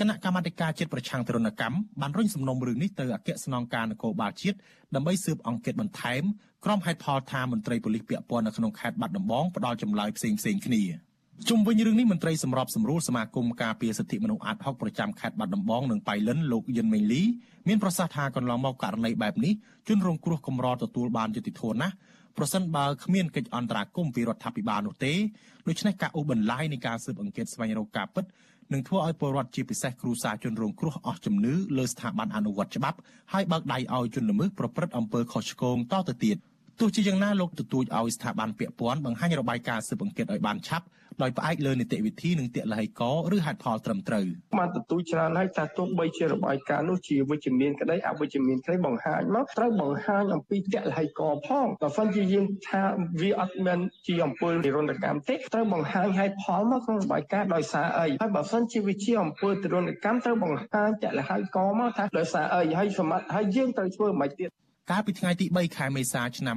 [0.00, 4.56] គណៈកម្មាធិការជាតិប្រឆាំងទរណកម្មបានរុញសំណុំរឿងនេះទៅអគ្គស្នងការនគរបាលជាតិ
[4.94, 6.22] ដើម្បីស៊ើបអង្កេតបន្ថែម
[6.64, 10.84] ក្រុមហេតុផលថាមន្ត្រីប៉ូលីសពាក់ព័ន្ធនៅក្នុងខេត្តបាត់ដំបងផ្ដាល់ចម្លើយផ្សេងៗគ្នា។
[11.48, 17.22] ជុំវិញរឿងនេះមន្ត្រីសម្របសម្រួលសមាគមការពារសិទ្ធិមនុស្សអាត6ប្រចាំខេត្តបាត់ដំបងនិងបៃលិនលោកយិនមេងលី
[17.68, 19.52] មានប្រសាសន៍ថាកន្លងមកករណីបែបនេះ
[19.88, 21.94] ជនរងគ្រោះកម្រទទួលបានយុត្តិធម៌ណាស់
[22.36, 25.12] ប្រសិនបើគ្មានកិច្ចអន្តរាគមន៍ពីរដ្ឋាភិបាលនោះទេ
[25.68, 28.24] ដូច្នេះការអូសបន្លាយនៃការស៊ើបអង្កេតស្វែងរកការពិត
[28.72, 32.98] នឹងធ្វើឲ្យពលរដ្ឋជាពិសេសគ្រួសារជនរងគ្រោះអស់ជំនឿលើស្ថាប័នអនុវត្តច្បាប់
[33.32, 36.36] ហើយបើកដៃឲ្យជនល្មើសប្រព្រឹត្តអំពើខុសឆ្គងតទៅទៀត
[36.80, 40.86] ទោះជាយ៉ាងណាលោកទទូចឲ្យស្ថាប័នពាក់ព័ន្ធបង្ហាញរបាយការណ៍ស៊ើបអង្កេតឲ្យបានឆាប់
[41.22, 43.02] ដោយផ្អែកលើនីតិវិធីនិងតិលហិក
[43.34, 44.26] ឬហេតុផលត្រឹមត្រូវ
[44.58, 52.82] បានទទូចច្រើនហើយថាទោះបីជារបាយការណ៍នោះជាវិជ្ជមានក្តីអវិជ្ជមានក្តីបង្ហាញមកត្រូវបង្ហាញអំពីតិលហិកផងបើមិនជាយើងថា
[53.20, 64.50] វាអត់មានជាអំពើនិរន្តរកម្មទេត្រូវបង្ហាញហេតុផលមកក្នុងរបាយការណ៍ដោយសារអីហើយបើមិនជាវាជាអំពើនិរន្តរកម្មត្រូវបង្ហាញតិលហិកមកថាដោយសារអីហើយសមត្ថហើយយើងត្រូវធ្វើមិនទៀត
[64.90, 66.56] កាលពីថ្ងៃទី3ខែមេសាឆ្នាំ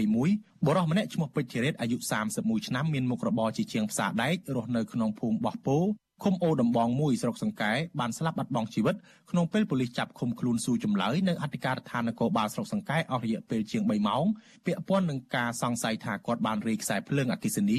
[0.00, 1.96] 2021បុរសម្នាក់ឈ្មោះពេជ្រជារ៉េតអាយុ
[2.32, 5.78] 31ឆ្នាំមានមុខរបរជាជាងផ្សារដែករស់នៅក្នុងភូមិបោះពោ
[6.22, 8.96] ឃុំអូដំបងមួយស្រុកសង្កែបានស្លាប់បាត់បង់ជីវិត
[9.30, 14.24] ក្នុងពេលប៉ូលីសចាប់ឃុំខ្លួនស៊ូចម្លើយនៅអធិការដ្ឋាននគរបាលស្រុកសង្កែអស់រយៈពេលជាង3ម៉ោង
[14.66, 17.78] ពាក់ព័ន្ធនឹងការសង្ស័យថាគាត់បានរាយខ្សែភ្លើងអគ្គិសនី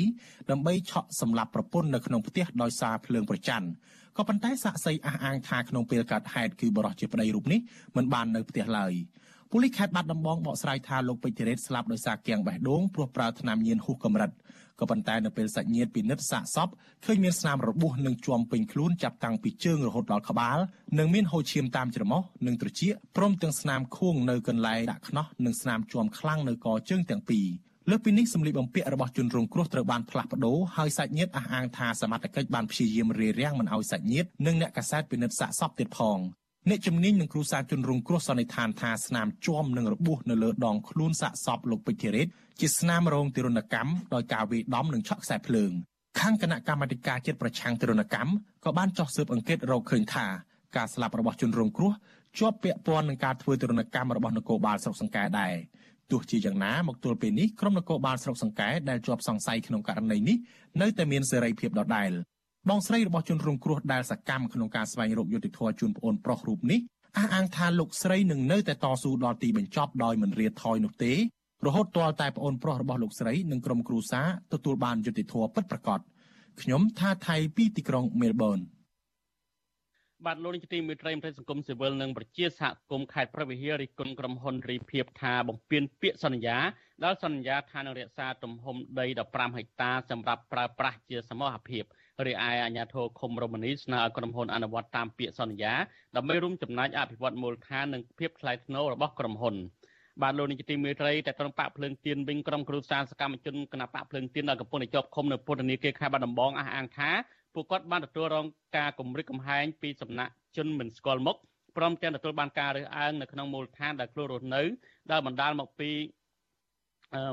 [0.52, 3.68] ដើម្បីឆក់សម្លាប់ប្រពន្ធនៅក្នុងផ្ទះដោយសារភ្លើងប្រច័ណ្ឌ
[4.18, 7.60] ក៏ប៉ុន្តែសាក់សីអះអាងថាក្នុងពេលកើតហេតុគឺបរិសុទ្ធជាប្តីរូបនេះ
[7.96, 8.94] មិនបាននៅផ្ទះឡើយ
[9.54, 14.32] ប៉ូលីសខេត្តបាត់ដំបងបកស្រាយថាលោកពេជ្រធីរ៉េតស្លាប់ដោយសារគាំងបេះដូងព្រោះប្រើថ្នាំញៀនហួសកម្រិត
[14.80, 16.68] ក៏ប៉ុន្តែនៅពេលសាច់ញាតិពិនិត្យសាកសព
[17.06, 20.58] ឃើញមានស្នាមរបួសនិងជាំពេញខ្លួនចាប់តាំងពីជើងរហូតដល់ក្បាល
[21.00, 27.48] និងមានហូរឈាមតាមច្រមុះនិងត្រចៀកព្រមទាំងស្នាមខួងនៅកន្លែងដាក់ខ្នោះនិងស្នាមជាំខ្លាំងនៅកជើងទាំងពីរ
[27.90, 36.20] លើសពីនេះសម្លៀកបំពាក់របស់ជនរងគ្រោះត្រូវបានផ្លាស់ប្ដូរហើយសាច់ញាតិអះអាងថាសមត្ថកិច្ចបានព្យាយាមរារាំងមិនឲ្យសាច់ញាតិនិងអ្នកកាសែតពិនិត្យសាកសពទៀតផង
[36.70, 42.28] អ្នកជំនាញនឹងគ្រូសាជនរងគ្រោះសន្និដ្ឋានថាស្នាមជាំនិងរបួសនៅលើដងខ្លួនសាកសពលោកពេជ្រធីរ៉េត
[42.60, 45.72] ជាស្នាមរងទារុណកម្មដោយការវាយដំនិងឆក់ខ្សែភ្លើង
[46.20, 48.32] ខាងគណៈកម្មាធិការជាតិប្រឆាំងទារុណកម្ម
[48.66, 50.26] ក៏បានចោះស៊ើបអង្កេតរកឃើញថា
[50.76, 51.92] ការស្លាប់របស់ជនរងគ្រោះ
[52.40, 55.54] ជាប់ពាក់ព័ន្ធនឹងការធ្វើទារុណកម្មរបស់នគរបាលស្រុកសង្កែដែរ
[56.12, 60.38] ទោះជាយ៉ាងណាមកទល់ពេលនេះក្រុមនគរបាលស្រុកសង្កែដែលជាប់សង្ស័យក្នុងករណីនេះ
[60.82, 62.12] នៅតែមានសេរីភាពដដែល
[62.70, 66.80] បងស្រីរបស់ជនរងគ្រោះដែលសកម្មក្នុងការស្វែងរកយុត្តិធម៌ជូនប្អូនប្រុសរូបនេះ
[67.18, 71.14] អះអាងថាលោកស្រីនឹងនៅតែតស៊ូដល់ទីបញ្ចប់ដោយមិនរាថយនោះទេ
[71.66, 76.00] រហូតទាល់តែប្អូនប្រុសរបស់លោកស្រីនិងក្រុមគ្រួសារទទួលបានយុត្តិធម៌ពិតប្រាកដ
[76.62, 78.60] ខ្ញុំថាថៃពីទីក្រុងមែលប៊ន
[80.26, 86.58] បាទលោកនាយកទីមេត្រីមន្ត្រីសង្គមស៊ីវិលនិងប្រជាសហគមន៍ខេត្តព្រះវិហាររិះគន់ក្រុមហ៊ុនរីភិបថាបំពេញពាក្យសន្យា
[87.04, 91.84] ដែលសន្យាថានឹងរក្សាទំហំដី15ហិកតាសម្រាប់ប្រើប្រាស់ជាសមូហភាព
[92.28, 95.74] រីឯអាជ្ញាធរឃុំរមនីស្នើឲ្យក្រុមហ៊ុនអនុវត្តតាមពាក្យសន្យា
[96.16, 99.56] ដើម្បីរួមចំណែកអភិវឌ្ឍមូលដ្ឋាននិងភាពថ្លៃថ្នូររបស់ក្រុមហ៊ុន
[100.22, 107.10] បាទលោកនាយកទីមេត្រីតែត្រង់បាក់ភ្លើងទៀនវិញក្រុមគ្រូសាស្ត្រសកម្មជនគណៈបកភ្លើងទៀនដែលកំពុងតែជាប់ឃុំនៅពន្ធនាគារខេត្តបាត់ដំបងអះអាងថា
[107.54, 108.46] ពួកគាត់បានទទួលរង
[108.78, 111.38] ការគំរាមកំហែងពីសំណាក់ជនមិនស្គាល់មុខ
[111.78, 114.62] ព្រមទាំងទទួលបានការរើសអើងនៅក្នុងមូលដ្ឋានដែលខ្លួនរស់នៅ
[115.12, 115.90] ដែលបណ្ដាលមកពី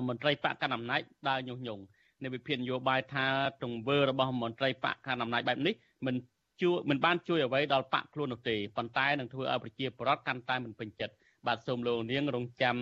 [0.09, 1.83] មន្ត្រីបកកណ្ដាលអំណាចដើរញុះញង់
[2.23, 3.27] នៃវិភាគនយោបាយថា
[3.63, 5.75] ទង្វើរបស់មន្ត្រីបកកណ្ដាលអំណាចបែបនេះ
[6.07, 6.17] មិន
[6.63, 11.15] ជួយមិនបានជួយអ្វីដល់បកខ្លួននោះទេប៉ុន្តែនឹងធ្វើឲ្យប្រជាពលរដ្ឋកាន់តែមិនពេញចិត្ត
[11.47, 12.77] បាទសូមលោកនាងរងចាំ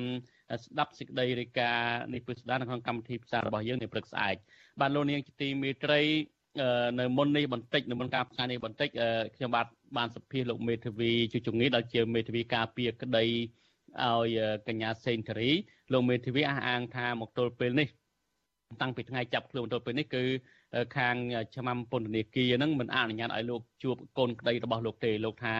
[0.64, 4.36] ស្ដាប់សេចក្តីរាយការណ៍នេះពិស្ដារនៅក្នុងកម្មវិធីផ្សាយរបស់យើងនៅព្រឹកស្អែក
[4.80, 6.00] បាទលោកនាងជាទីមេត្រី
[7.00, 8.88] នៅមុននេះបន្តិចនៅមុនការផ្សាយនេះបន្តិច
[9.36, 9.66] ខ្ញុំបាទ
[9.96, 13.24] បានសភាលោកមេធាវីជួជងីដែលជាមេធាវីការពារក្តី
[14.04, 15.50] ឲ្យកញ្ញាសេងធារី
[15.92, 17.88] លោកមេធាវីអះអាងថាមកទល់ពេលនេះ
[18.80, 20.22] តាំងពីថ្ងៃចាប់ខ្លួនទៅពេលនេះគឺ
[20.96, 21.16] ខាង
[21.54, 25.54] ឆ្នាំពន្ធនាគារហ្នឹងមិនអនុញ្ញាតឲ្យលោកជួបកូនក្តីរបស់លោកទេលោកថា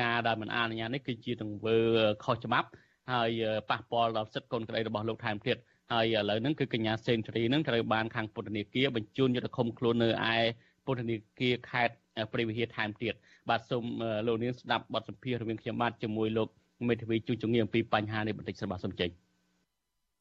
[0.00, 1.76] ការដែលមិនអនុញ្ញាតនេះគឺជាទង្វើ
[2.24, 2.68] ខុសច្បាប់
[3.12, 3.30] ហើយ
[3.70, 5.56] ប៉ះពាល់ដល់សិទ្ធិកូនក្តីរបស់លោកថែមទៀត
[5.92, 10.36] ហើយឥឡូវហ្នឹងគឺកញ្ញាសេនស៊ូរីហ្នឹងត្រូវបានខាងពន្ធនាគារបញ្ជូនយកទៅឃុំខ្លួននៅឯ
[10.86, 11.94] ពន្ធនាគារខេត្ត
[12.32, 13.14] ព្រៃវិហារថែមទៀត
[13.50, 13.84] បាទសូម
[14.26, 16.48] លោកនាងស្ដាប់បទសម្ភាសន៍រវាងខ្ញុំបាទជាមួយលោក
[16.88, 19.10] មេធាវីជួចងីអំពីបញ្ហានេះបន្តិចសិនបាទសូមចេញ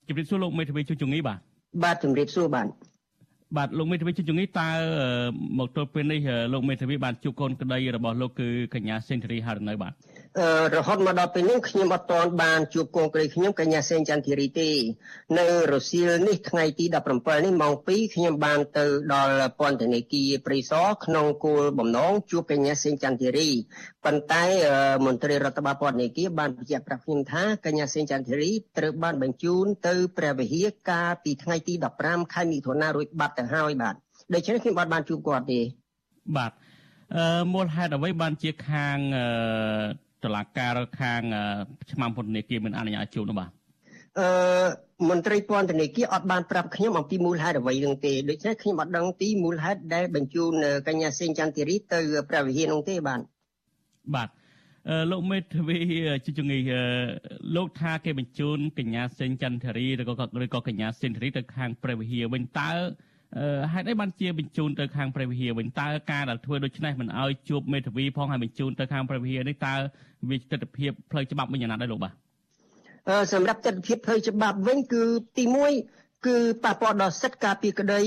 [0.07, 1.39] ជម្រាបសួរលោកមេធាវីជួចងីបាទ
[1.81, 2.67] បាទជម្រាបសួរបាទ
[3.57, 4.69] បាទលោកមេធាវីជជំងឺតើ
[5.59, 6.19] មកទល់ពេលនេះ
[6.53, 9.93] លោកមេធាវីបានជួបកូនក្តីរបស់លោកគឺកញ្ញាសេនធរីហើយនៅបាទ
[10.75, 14.69] រហូតមកដល់ពេលនេះខ្ញុំអត់ទាន់បានជួបកូនក្រីខ្ញុំកញ្ញាសេងចន្ទធីរីទេ
[15.39, 23.49] នៅរសៀលនេះថ្ងៃទី17នេះម៉ោង2ខ្ញុំបានទៅដល់ពន្ធនាគារព្រៃសរក្នុងគោលបំណងជួបកញ្ញាសេងចន្ទធីរី
[24.05, 24.43] ប៉ុន្តែ
[25.05, 31.73] មន្ត្រីរដ្ឋបាលពន្ធនាគារបានបញ្ជាក់ប្រាប់ខ្ញុំថាកញ្ញាសេងចន្ទធីរីត្រូវបានបញ្ជូនទៅព្រះវិហារកាលពីថ្ងៃទី
[32.03, 33.95] 15ខែមិថុនារួចបាត់ទៅហើយបាទ
[34.33, 35.61] ដូច្នេះខ្ញុំបាត់បានជួបគាត់ទេ
[36.37, 36.51] បាទ
[37.15, 38.97] អឺមូលហេតុអ្វីបានជាខាង
[40.23, 41.21] តឡាការខាង
[41.91, 43.49] ឆ្មាំពន្ធនាគារមិនអនុញ្ញាតជួបនោះបាទ
[44.19, 44.27] អឺ
[45.09, 50.51] មន្ត្រីពន្ធនាគារអត់បានប្រាប់ខ្ញុំអំពីមូលហេតុអ្វីនឹងទេដូច្នេះខ្ញុំអត់ដឹងពីមូលហេតុដែលបញ្ជូន
[50.87, 51.99] កញ្ញាសេងចន្ទធីរីទៅ
[52.29, 53.19] ព្រះវិហារនោះទេបាទ
[54.15, 54.29] បាទ
[55.11, 55.77] លោកមេធាវី
[56.25, 56.59] ជាជំងឺ
[57.55, 60.13] លោកថាគេបញ្ជូនកញ្ញាសេងចន្ទធារីឬក៏
[60.43, 62.71] ឬក៏កញ្ញាសេងធារីទៅខាងព្រះវិហារវិញតើ
[63.73, 69.73] ហេតុអីបានជាបញ្ជូនទៅខាងព្រះវិហារវិញតើការដែលធ្វើដូច្នេះមិនអោយជួបមេធាវីផងហើយបញ្ជូនទៅខាងព្រះវិហារនេះតើ
[70.29, 72.13] វាទស្សនវិជ្ជាផ្លូវច្បាប់វិញយ៉ាងណាដែរលោកបាទ
[73.09, 75.03] អឺសម្រាប់ទស្សនវិជ្ជាផ្លូវច្បាប់វិញគឺ
[75.37, 75.43] ទី
[75.85, 78.01] 1គឺប៉ះពាល់ដល់សិទ្ធិការពារក្តី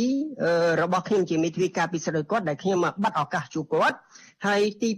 [0.82, 3.96] របស់ខ្ញុំជាមេធាវីការពារសិទ្ធិរបស់គាត់ដែលខ្ញុំបាត់ឱកាសជួបគាត់
[4.44, 4.90] ហើយទី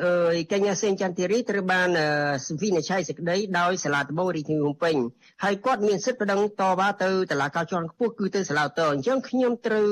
[0.00, 1.88] 2កញ្ញាសេងចន្ទធីរីត្រូវបាន
[2.62, 4.96] វិនិច្ឆ័យសេចក្តីដោយសាលាដំបងរាជធានីភ្នំពេញ
[5.44, 9.88] ហើយគាត់មានសិទ្ធិប្តឹងតវ៉ាទៅតុលាការជាន់ខ្ពស់គឺទៅសាលាឧទ្ធរអញ្ចឹងខ្ញុំត្រូវ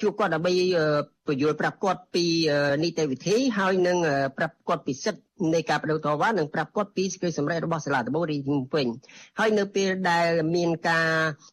[0.00, 0.52] ជួបគាត់ដើម្បី
[1.26, 2.24] ពយល់ប្រាប់គាត់ពី
[2.84, 3.98] នីតិវិធីហើយនឹង
[4.38, 5.22] ប្រាប់គាត់ពីសិទ្ធិ
[5.54, 8.86] នៃការបដិវតវ៉ានិងប្រាប់គាត់ពីសេចក្តីសម្រេចរបស់សាលាដំបងរាជធានីភ្នំពេញ
[9.38, 11.08] ហើយនៅពេលដែលមានការ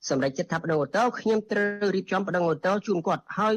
[0.10, 3.54] សម្រេចចិត្តថាបដិវតខ្ញុំត្រូវរៀបចំបដិវតជូនគាត់ហើយ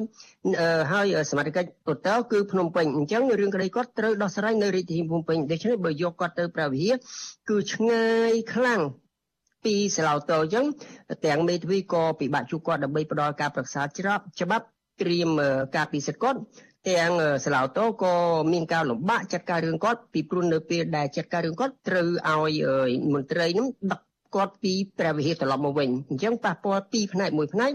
[0.92, 1.56] ហើយសមាជិក
[1.90, 6.96] ឧត្តរគឺភ្នំពេញអញ្ចឹងរឿងក្តីគាត់ត្រូវដោះស្រាយនៅរាជធានីភ្នំពេញដូច្នេះបើយកគាត់ទៅព្រះវិហារ
[7.50, 8.80] គឺឆ្ងាយខ្លាំង
[9.64, 10.64] ពីសាឡាវតអញ្ចឹង
[11.26, 14.66] ទាំងមេធាវីក៏ពិបាកជួបគាត់ដើម្បីផ្ដល់ការប្រឹក្សាច្រាប់ច្បាប់
[15.02, 15.28] ត្រៀម
[15.76, 16.38] ការពិសិដ្ឋគាត់
[16.90, 17.12] ទាំង
[17.44, 18.14] សាឡាវតូក៏
[18.52, 24.00] មានការលំបាកចាត់ការរឿងគាត់ពីព្រោះនៅពេលដែលចាត់ការរឿងគាត់ត្រូវឲ្យមន្ត្រីនឹងដឹក
[24.34, 27.72] គាត់ពីព្រះវិហារត្រឡប់មកវិញអញ្ចឹងប៉ះពាល់ពីរផ្នែកមួយផ្នែក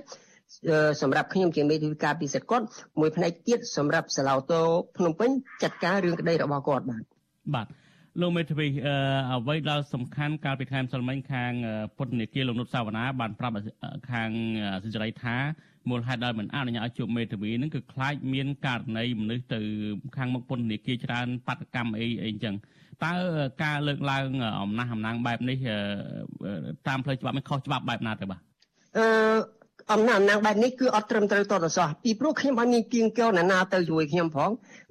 [1.01, 2.66] សម្រាប់ខ្ញុំជាមេធាវីការពិសិដ្ឋគាត់
[2.99, 4.62] មួយផ្នែកទៀតសម្រាប់សាឡាវតូ
[4.97, 5.30] ភ្នំពេញ
[5.64, 7.03] ចាត់ការរឿងក្តីរបស់គាត់បាទ
[7.56, 7.68] បាទ
[8.22, 8.68] លោកមេធាវី
[9.32, 11.51] អ្វីដែលសំខាន់កាលពីខែម្សិលមិញខាង
[11.97, 13.53] ពុទ្ធនេគាលោកនុតសាវណ្ណាបានប្រាប់
[14.12, 14.30] ខាង
[14.84, 15.38] សិទ្ធិរីថា
[15.89, 19.60] មូលហេតុដែលមិនអនុញ្ញាតឲ្យជួបមេធាវីនឹងគឺខ្លាចមានករណីមនុស្សទៅ
[20.18, 22.56] ខាងមុខពន្ធនាគារច្រើនបាតកម្មអីអីចឹង
[23.03, 23.14] តើ
[23.64, 24.28] ការលើកឡើង
[24.62, 25.58] អំណះអំណាងបែបនេះ
[26.88, 28.41] តាមផ្លូវច្បាប់មិនខុសច្បាប់បែបណាទៅបាទ
[28.97, 29.06] អឺ
[29.93, 34.49] អំណាចអំណាងបែបនេះគឺអត់ត្រឹមត្រូវតទៅសោះពីព្រោះខ្ញុំអត់មានគៀងកោណានាទៅជួយខ្ញុំផង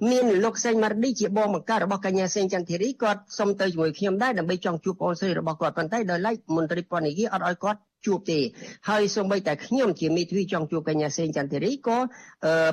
[0.09, 8.39] មានលោកសេងម៉ារឌីជាបងបង្កើតរបស់កញ្ញាសេងចន្ទធីរីគាត់សុំទៅជាមួយខ្ញុំដែរដើម្បីចង់ជួបបងស្រីរបស់គាត់ប៉ុន្តែដោយឡែកមន្ត្រីពន្ធនាគារអត់ឲ្យគាត់ជួបទេ
[8.89, 11.97] ហើយសូម្បីតែខ្ញុំជាមេធាវីចង់ជួបកញ្ញាសេងចន្ទធីរីក៏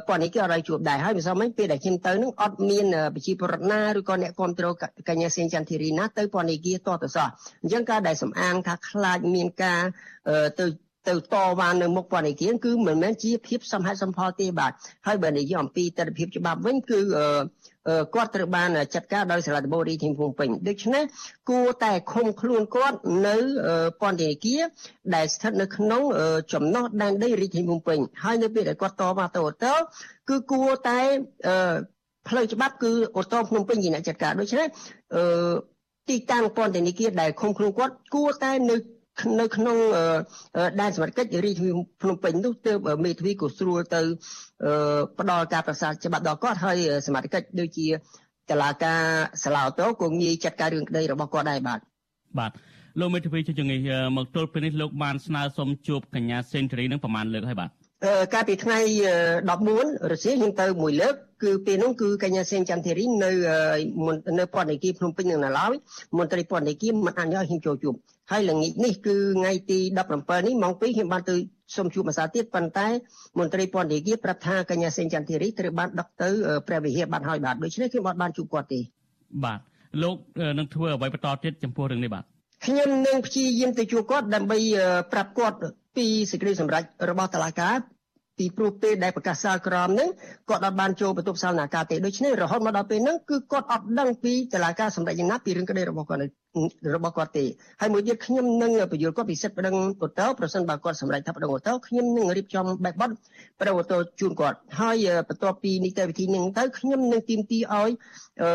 [0.09, 4.75] ពន្ធនាគារអត់ឲ្យជួបដែរហើយម្សិលមិញពេលដែលខ្ញុំទៅនឹងអត់មានប្រជាពលរដ្ឋណាឬក៏អ្នកគ្រប់គ្រង
[5.09, 7.29] កញ្ញាសេងចន្ទធីរីណាទៅពន្ធនាគារតទៅសោះ
[7.63, 9.83] អញ្ចឹងការដែលសំអាងថាខ្លាចមានការ
[10.61, 10.67] ទៅ
[11.09, 14.73] ទៅតវ៉ានៅមុខពន្ធនាគារគឺមិនមែនជាភាពសមហេតុសមផលទេបាទ
[15.07, 17.01] ហើយបើនិយាយអំពីទស្សនវិជ្ជាច្បាប់វិញគឺ
[18.15, 21.05] គាត់ត្រូវបានចាត់ការដោយសាលាដំបូងរាជធានីភ្នំពេញដូច្នេះ
[21.51, 23.37] គួរតែឃុំខ្លួនគាត់នៅ
[24.01, 24.63] ពន្ធនាគារ
[25.15, 26.03] ដែលស្ថិតនៅក្នុង
[26.53, 29.75] ចំណោះដែនដីរាជធានីភ្នំពេញហើយនៅពេលដែលគាត់តវ៉ាទៅអូតូ
[30.29, 31.01] គឺគួរតែ
[32.29, 34.67] ផ្លូវច្បាប់គឺអូតូភ្នំពេញជាអ្នកចាត់ការដូច្នេះ
[36.09, 38.77] ទីតាំងពន្ធនាគារដែលឃុំខ្លួនគាត់គួរតែនៅ
[39.41, 39.77] នៅក្នុង
[40.81, 44.01] ដែនសមត្ថកិច្ចរាជធានីភ្នំពេញនោះទើបមេធាវីក៏ស្រួលទៅ
[45.19, 47.89] ផ្ដល់ការប្រសាច្បាប់ដល់គាត់ហើយសមត្ថកិច្ចដូចជា
[48.51, 49.03] តឡាការ
[49.45, 51.79] សាឡាតូក៏ងាយចាត់ការរឿងក្តីរបស់គាត់ដែរបាទ
[52.39, 52.53] បាទ
[53.01, 53.79] លោកមេធាវីជាជំងឺ
[54.17, 57.71] មកទល់ពេលនេះលោកបានស្នើសុំជួបកញ្ញាសេនស៊ូរីនឹងប្រមាណលើកហើយបាទ
[58.35, 58.79] កាលពីថ្ងៃ
[59.47, 63.31] 14រសៀលខ្ញុំទៅមួយលើកគឺពេលនោះគឺកញ្ញាសេងចន្ទធីរីនៅ
[64.39, 65.75] នៅពន្ធនាគារភ្នំពេញនៅឡើយ
[66.19, 67.95] មន្ត្រីពន្ធនាគារមិនអនុញ្ញាតខ្ញុំចូលជួប
[68.33, 69.81] ហើយល្ងាចនេះគឺថ្ងៃទី
[70.13, 71.37] 17នេះម៉ោង2ខ្ញុំបានទៅ
[71.77, 72.89] សូមជួបម្សិលទៀតប៉ុន្តែ
[73.39, 76.29] មន្ត្រីពន្ធនាគារប្រាប់ថាកញ្ញាសេងចន្ទធីរីត្រូវបានដឹកទៅ
[76.69, 78.81] ព្រះវិហារបានហើយបាទដូច្នេះខ្ញុំអត់បានជួបគាត់ទេ
[79.45, 79.61] បាទ
[80.03, 80.17] លោក
[80.59, 82.25] នឹងធ្វើអ្វីបន្តទៀតចំពោះរឿងនេះបាទ
[82.67, 84.59] ខ្ញុំនឹងព្យាយាមទៅជួបគាត់ដើម្បី
[85.13, 85.57] ប្រាប់គាត់
[85.97, 87.75] ពីសេចក្តីសម្រេចរបស់តុលាការ
[88.39, 90.09] ពីព្រោះពេលដែលប្រកាសសាលក្រមហ្នឹង
[90.51, 96.21] គាត់អត់បានចូលបន្ទប់សាលនាការទេដូច្នេះរហូតមកដល់ពេលហ្នឹងគឺគាត់អត់ដឹងពីតឡាការសម្ដែងយ៉ាងណាពីរឿងក្តីរបស់គាត់
[96.95, 97.45] របស់គាត់ទេ
[97.81, 103.11] ហើយមួយទៀតខ្ញុំនឹងបញ្យល់គាត់ពីសិទ្ធិប្តឹងអូតូប្រសិនបើគាត់សម្រេចថាប្តឹងអូតូខ្ញុំនឹងរៀបចំបែបបទ
[103.61, 107.91] ប្តឹងអូតូជូនគាត់ហើយបន្ទាប់ពីនីតិវិធីហ្នឹងទៅខ្ញុំនឹងទីមទីឲ្យ
[108.43, 108.51] អឺ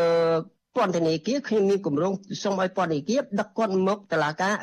[0.76, 2.12] ពន្ធនាគារខ្ញុំមានគម្រោង
[2.42, 4.54] សូមឲ្យពន្ធនាគារដឹកគាត់មកតឡាការ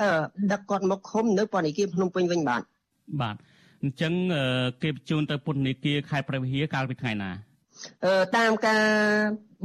[0.51, 2.61] ដឹកគាត់មកឃុំនៅពន្ធនាគារភ្នំពេញវិញបាទ
[3.22, 3.36] បាទ
[3.86, 4.13] អញ្ចឹង
[4.83, 7.31] គេបញ្ជូនទៅពន្ធនាគារខេត្តព្រះវិហារកាលពីថ្ងៃណា
[8.38, 8.83] តាមការ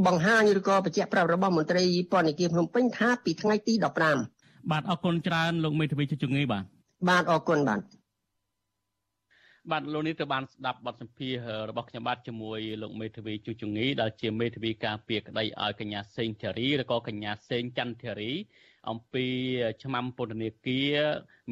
[0.06, 3.74] បង្ហាញឬក៏បញ្ជាក់ប្រាប់របស់មន្ត្រីពន្ធនាគារភ្នំពេញថាពីថ្ងៃទី
[4.22, 6.64] 15បាទអរគុណច្រើនលោកមេធាវីជជំងឺបាទ
[7.08, 7.80] បាទអរគុណបាទ
[9.70, 18.32] បាទលោកនេះទៅបានស្ដាប់បទសម្ភាសរបស់ខ្ញុំបាទជាមួយលោកមេធាវីជជំងឺដែលជាមេធាវីការពារក្តីឲ្យកញ្ញាសេងធារីឬក៏កញ្ញាសេងច័ន្ទធារី
[18.88, 19.26] អំពី
[19.82, 20.98] ឆ្នាំពន្ធនាគារ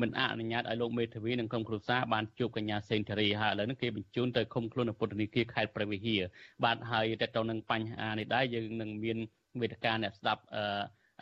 [0.00, 6.22] មិនអនុញ្ញាតឲ្យលោកមេធាវីនិងក្រុមគ្រួសារបានជួបកញ្ញាសេងធារីហើយឥឡូវនេះគេបញ្ជូនទៅឃុំខ្លួននៅពន្ធនាគារខេត្តព្រះវិហារ
[6.64, 9.18] បាទហើយតទៅនឹងបញ្ហានេះដែរយើងនឹងមាន
[9.60, 10.42] វេទិកាអ្នកស្ដាប់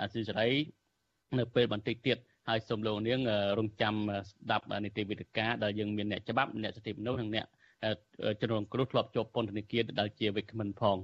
[0.00, 0.50] អសិសរី
[1.38, 3.20] នៅពេលបន្តិចទៀតហើយសូមលោកនាង
[3.58, 3.94] រងចាំ
[4.28, 7.46] ស្ដាប់នីតិវិទ្យាដែលយើងមានអ្នកច្បាប់អ្នកសិទ្ធិមនុស្សនិងអ្នក
[8.40, 10.96] ជនរងគ្រោះធ្លាប់ជាប់ពន្ធនាគារដែលជាវិក្កាមិនផង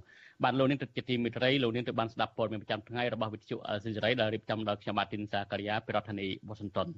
[0.43, 6.89] បាទលោកនាងទៅជាទីមេត្រីលោកនាងទៅបានស្ដាប់ព័ត៌មានប្រចាំថ្ងៃរបស់វិទ្យុអេស៊ីសេរីដែលរៀបចំដោយខ្ញុំបាទទីនសាការីយ៉ាពីរដ្ឋធានីវ៉ាស៊ីនតោន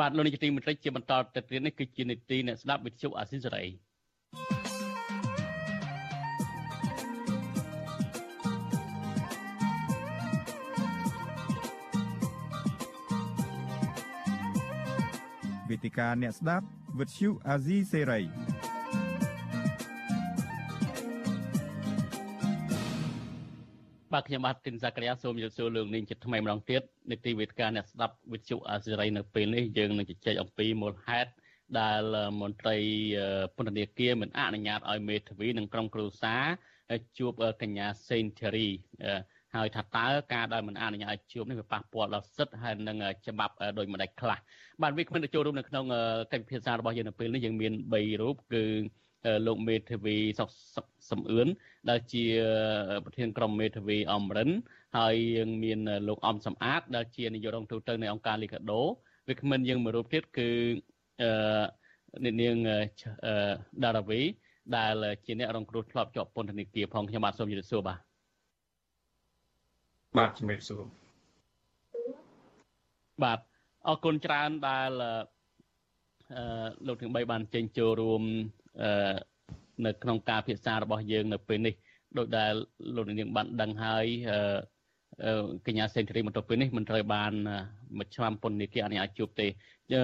[0.00, 3.64] បាទលោកនាងជាទីមេត្រីជាបន្តទៅទៀតនេះគឺជានីតិអ្នកស្ដាប់វិទ្យុអេស៊ីសេរី
[15.74, 16.66] វេទិកាអ្នកស្ដាប់
[16.98, 18.20] វិទ្យុអាស៊ីសេរី
[24.12, 31.30] បាទខ្ញុំបាទទីនសាក្រាសូមជម្រាបសួរលោកនាងជាថ្មីម្ដងទៀតនីតិវេទិកាអ្នកស្ដាប់វិទ្យុអាស៊ីសេរីនៅពេលនេះយើងនឹងជជែកអំពីមូលហេតុ
[31.80, 32.02] ដែល
[32.40, 32.76] មន្ត្រី
[33.56, 36.44] ពន្ធនាគារមិនអនុញ្ញាតឲ្យមេធាវីនិងក្រុមគ្រួសារ
[37.18, 38.68] ជួបកញ្ញាសេនធីរី
[39.54, 42.96] ហើយថាតើការដែលមិនអនុញ្ញាតឲ្យជួបនេះវាប៉ះពាល់ដល់សិទ្ធិហើយនឹង
[43.26, 44.38] ច្បាប់ដោយម្ដេចខ្លះ
[44.82, 45.84] បាទវាគ្មិនទៅចូលរួមនៅក្នុង
[46.32, 48.64] កិច្ចពិភាក្សារបស់យើងនៅពេលនេះយើងមាន3រូបគឺ
[49.46, 50.48] លោកមេធាវីសុក
[51.10, 51.48] សំអឿន
[51.90, 52.24] ដែលជា
[53.04, 54.50] ប្រធានក្រុមមេធាវីអមរិន
[54.98, 55.78] ហើយយើងមាន
[56.08, 58.82] លោកអំសំអាតដែលជានាយករងទូតនៅអង្គការលីកាដូ
[59.28, 60.48] វាគ្មិនយើងមួយរូបទៀតគឺ
[61.22, 61.30] អឺ
[62.24, 62.56] អ្នកនាង
[63.84, 64.20] ដារ៉ាវី
[64.76, 64.94] ដែល
[65.26, 68.13] ជាអ្នករងគ្រោះធ្លាប់ជាប់ពន្ធនាគារផងខ្ញុំបាទសូមជម្រាបសួរបាទ
[70.18, 70.82] បាទជំរាបសួរ
[73.22, 73.38] បាទ
[73.86, 74.90] អរគុណច្រើនដែល
[76.34, 78.22] អឺលោកទាំង3បានចេញចូលរួម
[78.82, 79.14] អឺ
[79.86, 81.74] នៅក្នុងការពិភាក្សារបស់យើងនៅពេលនេះ
[82.18, 82.52] ដោយដែល
[82.96, 84.06] លោកនាងបានដឹងហើយ
[85.24, 85.32] អឺ
[85.66, 87.32] កញ្ញាសេនធរីបន្ទាប់ពីនេះមិនត្រូវបាន
[87.98, 89.46] មួយឆ្នាំពន្ធនាគារអនុញ្ញាតជួបទេ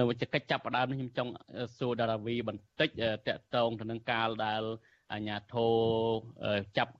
[0.09, 1.31] វិជ្ជកិច្ចចាប់ផ្ដើមនេះខ្ញុំចង់
[1.77, 2.89] សួរដារាវីបន្តិច
[3.27, 4.61] តកតងទៅនឹងកាលដែល
[5.13, 5.67] អាញាធោ
[6.77, 6.93] ចាប់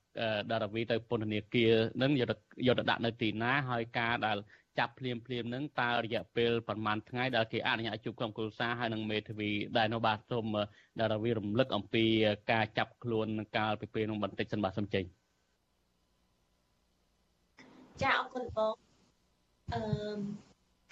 [0.52, 2.32] ដារាវីទៅពន្ធនាគារនឹងយក
[2.68, 4.38] យកទៅដាក់នៅទីណាហើយការដែល
[4.80, 10.46] ចាប់ភ្លាមភ្លាមនឹងតើរយៈពេលប្រហែលថ្ងៃដែលគេអនុញ្ញាតជួបក្រុមគ្រួសារហើយនឹងមេធាវីដែលនៅបាទសូម
[11.00, 12.06] ដារាវីរំលឹកអំពី
[12.52, 15.04] ការចាប់ខ្លួនកាលពីពេលនោះបន្តិចសិនបាទសូមចេញ
[18.02, 18.74] ចាអរគុណបង
[19.74, 19.82] អឺ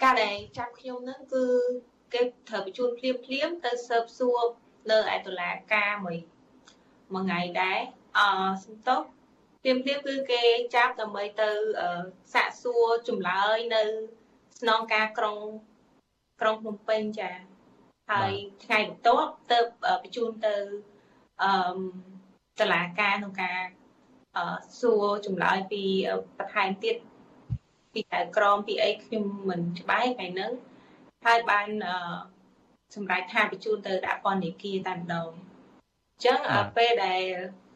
[0.02, 1.44] ការដែលចាប់ខ្ញុំហ្នឹងគឺ
[2.14, 4.40] គេត្រូវបញ្ជូនភ្លាមភ្លាមទៅស៊ើបសួរ
[4.90, 6.18] នៅឯតុលាការមួយ
[7.14, 7.78] មួយថ្ងៃដែរ
[8.18, 8.20] អ
[8.64, 9.00] សំទោស
[9.62, 10.42] ព្រាមព្រាមគឺគេ
[10.74, 11.50] ចាប់ដើម្បីទៅ
[12.34, 13.82] សាកសួរចម្លើយនៅ
[14.60, 15.38] ស្នងការក្រុង
[16.40, 17.30] ក្រុងភ្នំពេញចា
[18.10, 18.32] ហើយ
[18.64, 19.58] ថ្ងៃបន្ទាប់ទៅ
[20.02, 20.54] បញ្ជូនទៅ
[21.42, 21.52] អឺ
[22.60, 23.60] តឡាការក្នុងការ
[24.80, 25.82] សួរចម្លើយពី
[26.38, 26.96] បន្ថែមទៀត
[27.92, 30.52] ពីតែក្រមពីអីខ្ញុំមិនច្បាស់ថ្ងៃហ្នឹង
[31.26, 31.68] ហើយបាន
[32.94, 36.38] សម្រាប់ថាបញ្ជូនទៅដាក់ពន្ធនាគារតែម្ដងអញ្ចឹង
[36.76, 37.22] ពេលដែល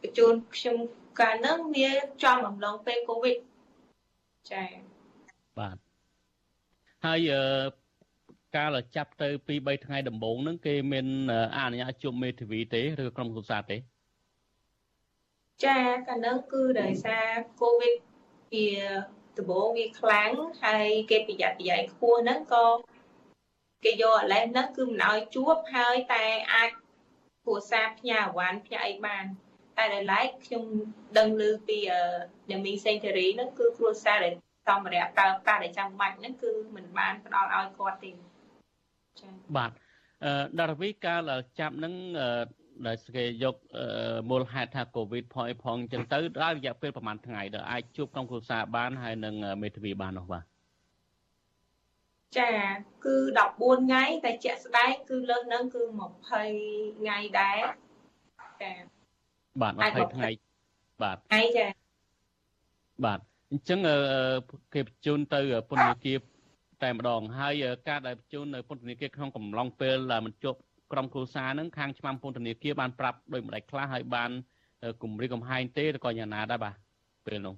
[0.03, 0.77] បញ្ជូនខ្ញុំ
[1.21, 1.91] កាលហ្នឹងវា
[2.23, 3.37] ចំអំឡុងពេលកូវីដ
[4.51, 4.69] ចា៎
[5.59, 5.77] បាទ
[7.05, 7.41] ហើយអឺ
[8.57, 11.07] កាលចាប់ទៅ2 3ថ្ងៃដំបូងហ្នឹងគេមាន
[11.57, 13.77] អនុញ្ញាតជួបមេធាវីទេឬក្រុមគ្រួសារទេ
[15.65, 15.79] ចា
[16.09, 17.27] កាលហ្នឹងគឺដោយសារ
[17.61, 17.95] កូវីដ
[18.53, 18.69] វា
[19.39, 20.31] ដំបូងវាខ្លាំង
[20.63, 22.67] ហើយគេប្រយ័ត្នប្រយែងខ្ពស់ហ្នឹងក៏
[23.85, 26.25] គេយកឥឡូវហ្នឹងគឺមិនឲ្យជួបហើយតែ
[26.55, 26.71] អាច
[27.45, 29.25] គ្រួសារផ្ញើអវ៉ាន់ផ្ញើអីបាន
[29.79, 30.65] តែដែលឡែកខ្ញុំ
[31.19, 31.79] ដឹងឮពី
[32.51, 34.35] អ្នកមីសេងធារីហ្នឹងគឺគ្រួសារដែល
[34.69, 39.71] សម្រាប់ប្រើប្រាស់ដែលចាំបាច់ហ្នឹងគឺមិនបានផ្ដល់ឲ្យគាត់ទេចា៎បាទ
[40.25, 41.21] អឺដារវីកាល
[41.61, 41.95] ចាប់ហ្នឹង
[42.87, 43.57] ដែលគេយក
[44.31, 50.45] មូលហេតុថាកូវីដផងអីផងអញ្ចឹងទៅដល់រយៈពេលប្រហែលថ្ងៃដែលអាចជួបក្រុមគ្រួសារបានហើយនឹងមេធាវីបាននោះបាទ
[52.39, 52.51] ចា
[53.07, 53.17] គឺ
[53.53, 57.59] 14ថ្ងៃតែជាក់ស្ដែងគឺលើសនឹងគឺ20ថ្ងៃដែរ
[58.63, 58.73] ចា
[59.63, 60.31] បាទ20ថ្ងៃ
[61.03, 61.67] បាទថ្ងៃចា
[63.05, 63.19] បាទ
[63.51, 63.81] អញ្ចឹង
[64.75, 66.19] គេបញ្ជូនទៅពន្ធនាគារ
[66.83, 70.59] តែម្ដងហើយការដែលបញ្ជូននៅពន្ធនាគារក្នុងកំឡុងពេលដែលមិនជាប់
[70.93, 74.31] ក្រុមគ្រួសារហ្នឹងខាងឆ្មាំពន្ធនាគារបានប្រាប់ដោយម្ដេចខ្លះហើយបាន
[75.03, 76.75] គម្រាមកំហែងទេឬក៏យ៉ាងណាដែរបាទ
[77.27, 77.55] ពេលនោះ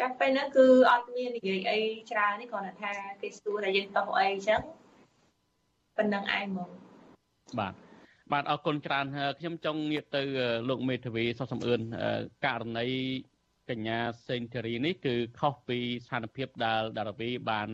[0.00, 1.78] ចាពេលហ្នឹងគឺអត់មាននិយាយអី
[2.10, 4.60] ច្រើននេះគ្រាន់តែថាគេសួរតែយើងតោះអីអញ្ចឹង
[5.96, 6.70] ប៉ុណ្្នឹងឯងហ្មង
[7.58, 7.74] បាទ
[8.32, 9.06] បាទអរគុណច្រើន
[9.38, 10.22] ខ្ញុំចង់ងាកទៅ
[10.68, 11.80] លោកមេធាវីសុខសំអឿន
[12.46, 12.88] ករណី
[13.70, 13.98] កញ្ញា
[14.28, 17.68] សេងធារីនេះគឺខុសពីស្ថានភាពដែលដារវីបាន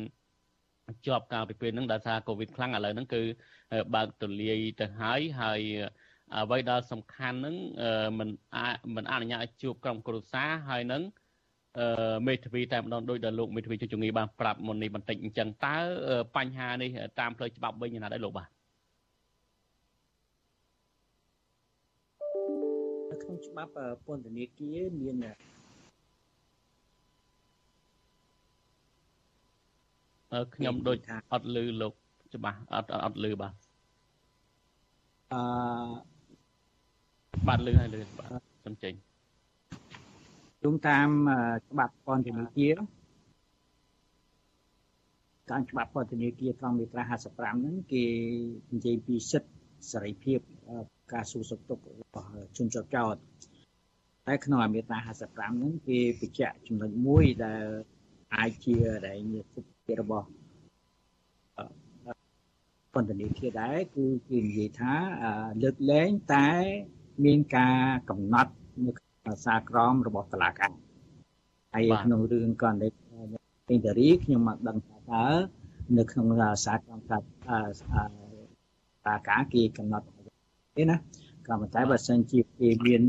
[1.06, 3.22] ជាប់កាលពីពេលហ្នឹងដោយសារកូវីដខ្លាំងឥឡូវហ្នឹងគឺ
[3.94, 5.60] បើកទូលាយទៅហើយហើយ
[6.36, 7.56] អ្វីដែលសំខាន់ហ្នឹង
[8.18, 8.28] មិន
[8.96, 11.02] មិនអនុញ្ញាតឲ្យជួបក្រុមគ្រួសារហើយនឹង
[12.26, 15.76] មេធាវីតែម្ដងដោយដែលលោកមេធាវីជួយជំងឺបានប្រាប់មុននេះបន្តិចអញ្ចឹងតើ
[16.36, 18.48] បញ្ហានេះតាមផ្លូវច្បាប់វិញយ៉ាងណាដែរលោកបាទ
[23.22, 23.72] ក្នុងច្បាប់
[24.06, 25.16] ពន្ធនាគារមាន
[30.54, 30.98] ខ្ញុំដូច
[31.32, 31.92] អត់លឺលោក
[32.34, 33.54] ច្បាស់អត់អត់លឺបាទ
[35.32, 35.40] អឺ
[37.46, 38.30] បាទលឺហើយលឺបាទ
[38.66, 38.94] សំចេញ
[40.66, 41.08] ជុំតាម
[41.70, 42.76] ច្បាប់ពន្ធនាគារ
[45.50, 48.04] តាមច្បាប់ពន្ធនាគារត្រង់មាត្រា55ហ្នឹងគេ
[48.74, 49.52] និយាយពីសិទ្ធិ
[49.90, 50.38] សេរីភាព
[51.12, 53.16] ការសួរសុខទុក្ខរបស់ជនជាប់ចោត
[54.26, 57.64] តែក្នុងមាត្រា55ហ្នឹងគេបញ្ជាក់ចំណុចមួយដែល
[58.36, 60.28] អាចជាដែលជាសិទ្ធិរបស់
[62.92, 64.94] ពន្ធនាគារដែរគឺគេនិយាយថា
[65.62, 66.48] លើកលែងតែ
[67.24, 67.78] មានការ
[68.10, 68.52] កំណត់
[68.86, 69.05] នៅ
[69.44, 70.70] សារក្រមរបស់តុលាការ
[71.74, 72.88] ហើយក្នុងរឿងកណ្ដី
[73.68, 75.26] ពេញតារីខ្ញុំមកដឹងថាតើ
[75.96, 76.26] នៅក្នុង
[76.64, 77.16] សារក្រមថា
[79.06, 80.06] តាការគេកំណត់
[80.76, 80.96] ទេណា
[81.46, 83.02] ក៏ប៉ុន្តែបើសិនជាគេមាន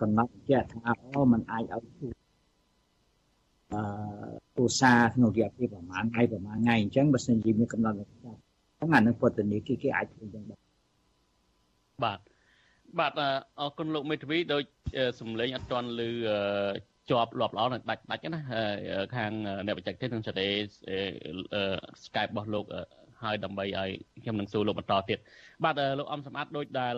[0.00, 0.78] កំណត់ជាក់ថា
[1.12, 2.06] អូมันអាចឲ្យទូ
[3.72, 3.82] អឺ
[4.56, 10.60] ទូសាក្នុងរយៈពេលប្រហែលថ្ងៃប្រហែលថ្ងៃអញ្ចឹងបើសិនជាមានកំណត់ហ្នឹងអានឹងពន្ធនាគារគេអាចធ្វើយ៉ាងដែរ
[12.02, 12.18] បាទ
[12.98, 13.12] បាទ
[13.60, 14.62] អរគុណលោកមេធាវីដោយ
[15.20, 16.02] សំឡេងអត់ទាន់ឮ
[17.10, 18.40] ជាប់លាប់ល្អនឹងដាច់ដាច់ណា
[19.16, 19.32] ខាង
[19.66, 20.48] អ្នកបច្ចេកទេសនឹងសេរី
[22.04, 22.64] Skype របស់លោក
[23.22, 23.90] ហើយដើម្បីឲ្យ
[24.22, 25.18] ខ្ញុំនឹងសួរលោកបន្តទៀត
[25.64, 26.94] បាទលោកអំសម្បត្តិដូចដែល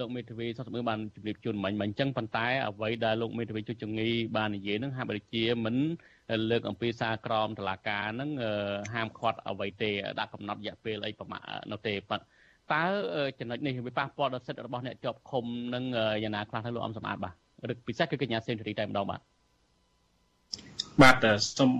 [0.00, 5.76] លោកមេធាវីសុខសមឿបានជម្រាបជូនមិញមិញអញ្ចឹងប៉ុន្តែអ្វីដែលលោកមេធាវីជួយចងីបាននិយាយនឹងហាក់បីជាមិន
[6.50, 8.30] លើកអំពីសារក្រមតឡាការហ្នឹង
[8.94, 12.84] ហាមឃាត់អ្វីទេដាក់កំណត់រយៈពេលអីប្រមាណនោះទេប៉ុន្តែ តើ
[13.38, 15.44] ចំណុចនេះវាប៉ះពាល់ដល់សិទ្ធិរបស់អ្នកជាប់ឃុំ
[15.74, 15.84] នឹង
[16.22, 17.34] យ៉ាងណាខ្លះទៅលោកអំសម្បត្តិបាទ
[17.70, 19.20] ឬពិសេសគឺកញ្ញាសេនស៊ូរីតែម្ដងបាទ
[21.02, 21.24] បាទ
[21.58, 21.72] សូម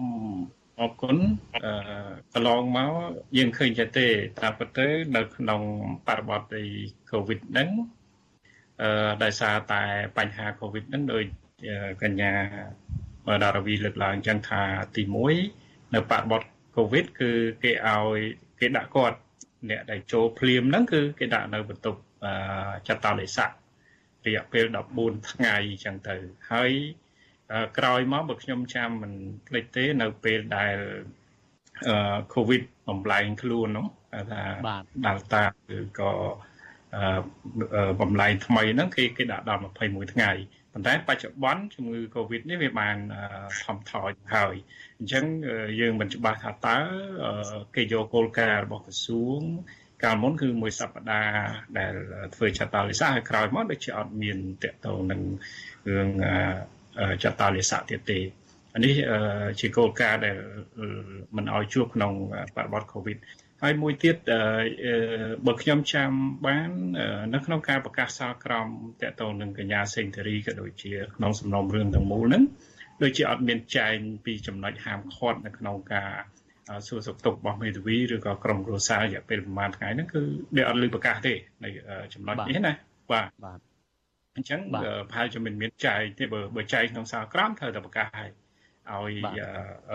[0.81, 1.17] អរគុណ
[1.65, 1.73] អឺ
[2.35, 2.93] កន្លងមក
[3.37, 4.07] យើងឃើញចេះទេ
[4.41, 5.61] តាមពិតទៅនៅក្នុង
[6.07, 6.63] បរិបទនៃ
[7.11, 7.69] COVID ហ្នឹង
[8.83, 9.83] អឺដោយសារតែ
[10.19, 11.23] បញ្ហា COVID ហ្នឹងដោយ
[12.03, 12.33] កញ្ញា
[13.45, 14.63] ដារវីលើកឡើងចឹងថា
[14.97, 15.03] ទី
[15.49, 16.43] 1នៅបរិបទ
[16.77, 17.31] COVID គឺ
[17.63, 18.19] គេឲ្យ
[18.61, 19.19] គេដាក់គាត់
[19.71, 22.01] អ្នកដែលចូលភ្លាមហ្នឹងគឺគេដាក់នៅបន្ទប់
[22.89, 23.51] ចតាលិស័ក
[24.27, 24.65] រយៈពេល
[24.99, 26.17] 14ថ្ងៃចឹងទៅ
[26.53, 26.73] ហើយ
[27.79, 29.13] ក្រោយមកបើខ្ញុំចាំមិន
[29.49, 30.77] ភ្លេចទេនៅពេលដែល
[31.89, 33.87] អឺ COVID បំលែងខ្លួននោះ
[34.33, 34.43] ថា
[35.05, 35.43] Delta
[35.77, 36.11] ឬក៏
[36.95, 40.31] អឺបំលែងថ្មីហ្នឹងគេគេដាក់ដល់21ថ្ងៃ
[40.75, 42.97] ប៉ុន្តែបច្ចុប្បន្នជំងឺ Covid នេះវាបាន
[43.65, 44.55] ថមថយហើយ
[44.99, 45.25] អញ្ចឹង
[45.81, 46.77] យើងមិនច្បាស់ថាតើ
[47.77, 49.43] គេយកគោលការណ៍របស់ក្រសួង
[50.05, 51.95] កាលមុនគឺមួយសប្តាហ៍ដែល
[52.35, 55.21] ធ្វើចតាលិសាហើយក្រោយមកដូចជាអត់មានតកតងនឹង
[55.89, 56.09] រឿង
[57.25, 58.19] ចតាលិសាទៀតទេ
[58.75, 58.95] អានេះ
[59.61, 60.37] ជាគោលការណ៍ដែល
[61.37, 62.13] មិនឲ្យជួបក្នុង
[62.57, 63.19] បរិបទ Covid
[63.63, 64.17] ហើយមួយទៀត
[65.47, 66.11] បើខ្ញុំចាំ
[66.47, 66.69] បាន
[67.35, 68.69] នៅក្នុងការប្រកាសសាលក្រម
[69.03, 72.45] តកតងនឹងកញ្ញាសេងធារីក៏ដូចជាក្នុងសំណុំរឿងទាំងមូលហ្នឹង
[73.03, 76.13] ដូចជាអត់មានចែងពីចំណុចហាមឃាត់នៅក្នុងការ
[76.87, 80.21] សួរសុខទុក្ខរបស់មេធាវីឬក៏ក្រុមគ្រួសាររយៈពេលប្រហែលថ្ងៃហ្នឹងគឺ
[80.57, 81.35] ដែលអត់លើប្រកាសទេ
[81.65, 81.69] នៅ
[82.15, 82.73] ចំណុចនេះណា
[83.13, 83.59] បាទបាទ
[84.37, 88.31] អញ្ចឹងប្រហែលជាមិនមានចែកទេបើបើចែកក្នុងសាលក្រមត្រូវតែប្រកាសហើយ
[88.93, 89.13] ឲ្យ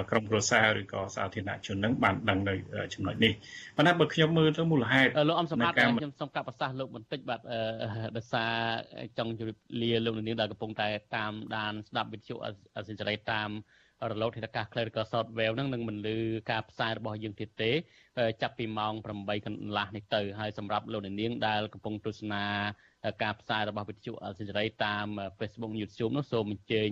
[0.09, 2.53] ក្រុមគ្រួសារឬក៏សាធារណជននឹងបានដឹងនៅ
[2.93, 3.33] ចំណុចនេះ
[3.75, 7.39] ប៉ុន្តែបើខ្ញុំមើលទៅមូលហេតុលោកអំសម្បត្តិខ្ញុំសូមកាត់ប្រសាសន៍លោកបន្តិចបាទ
[8.17, 8.51] ដោយសារ
[9.17, 12.35] ចង់ជម្រាបលាលោកនាងដែលកំពុងតែតាមដានស្ដាប់វិទ្យុ
[12.77, 13.51] អសិរ័យតាម
[14.11, 16.17] រលកធាតុអាកាស Clerical Software ហ្នឹងនឹងមិនលឺ
[16.51, 17.71] ការផ្សាយរបស់យើងទៀតទេ
[18.41, 22.43] ចាប់ពីម៉ោង8កន្លះនេះទៅហើយសម្រាប់លោកនាងដែលកំពុងទស្សនា
[23.23, 25.07] ការផ្សាយរបស់វិទ្យុអសិរ័យតាម
[25.39, 26.91] Facebook YouTube នោះសូមអញ្ជើញ